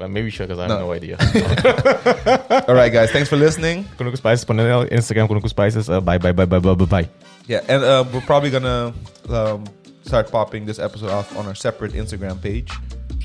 But 0.00 0.08
maybe 0.10 0.24
you 0.24 0.30
should 0.30 0.48
because 0.48 0.58
I 0.58 0.62
have 0.62 0.70
No. 0.80 0.86
no, 0.86 0.92
idea. 0.92 1.18
All 2.68 2.74
right, 2.74 2.90
guys, 2.90 3.10
thanks 3.12 3.28
for 3.28 3.36
listening. 3.36 3.84
Kunuku 3.98 4.16
Spices, 4.16 4.46
panel, 4.46 4.86
Instagram 4.86 5.28
Kunuku 5.28 5.46
Spices. 5.50 5.90
Uh, 5.90 6.00
bye, 6.00 6.16
bye, 6.16 6.32
bye, 6.32 6.46
bye, 6.46 6.58
bye, 6.58 6.72
bye, 6.74 6.84
bye. 6.86 7.08
Yeah, 7.46 7.60
and 7.68 7.84
uh, 7.84 8.04
we're 8.10 8.22
probably 8.22 8.48
gonna 8.50 8.94
um, 9.28 9.64
start 10.04 10.30
popping 10.30 10.64
this 10.64 10.78
episode 10.78 11.10
off 11.10 11.36
on 11.36 11.44
our 11.46 11.54
separate 11.54 11.92
Instagram 11.92 12.40
page. 12.40 12.72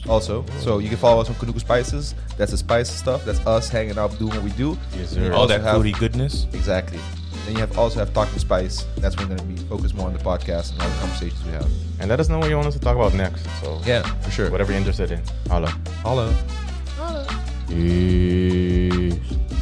Also, 0.09 0.43
so 0.59 0.79
you 0.79 0.89
can 0.89 0.97
follow 0.97 1.21
us 1.21 1.29
on 1.29 1.35
Kunuku 1.35 1.61
Spices. 1.61 2.13
That's 2.37 2.51
the 2.51 2.57
spice 2.57 2.89
stuff. 2.91 3.23
That's 3.23 3.39
us 3.47 3.69
hanging 3.69 3.97
out, 3.97 4.11
doing 4.19 4.35
what 4.35 4.43
we 4.43 4.51
do. 4.51 4.77
Yes, 4.97 5.11
sir. 5.11 5.31
All 5.31 5.47
that 5.47 5.61
have- 5.61 5.77
foodie 5.81 5.97
goodness. 5.97 6.45
Exactly. 6.53 6.99
Then 7.45 7.53
you 7.53 7.59
have 7.61 7.77
also 7.77 7.99
have 7.99 8.13
talking 8.13 8.37
spice. 8.39 8.85
That's 8.97 9.15
when 9.15 9.29
we're 9.29 9.37
gonna 9.37 9.47
be 9.49 9.61
focused 9.69 9.95
more 9.95 10.07
on 10.07 10.13
the 10.13 10.19
podcast 10.19 10.73
and 10.73 10.81
all 10.81 10.89
the 10.89 10.99
conversations 10.99 11.41
we 11.45 11.51
have. 11.53 11.69
And 12.01 12.09
let 12.09 12.19
us 12.19 12.27
know 12.27 12.39
what 12.39 12.49
you 12.49 12.55
want 12.57 12.67
us 12.67 12.73
to 12.73 12.79
talk 12.81 12.95
about 12.97 13.13
next. 13.13 13.45
So, 13.61 13.79
Yeah, 13.85 14.01
for 14.21 14.29
sure. 14.31 14.49
whatever 14.51 14.71
you're 14.73 14.79
interested 14.79 15.11
in. 15.11 15.21
Holla. 15.47 15.69
Hello. 16.03 16.33
Isso. 17.69 19.54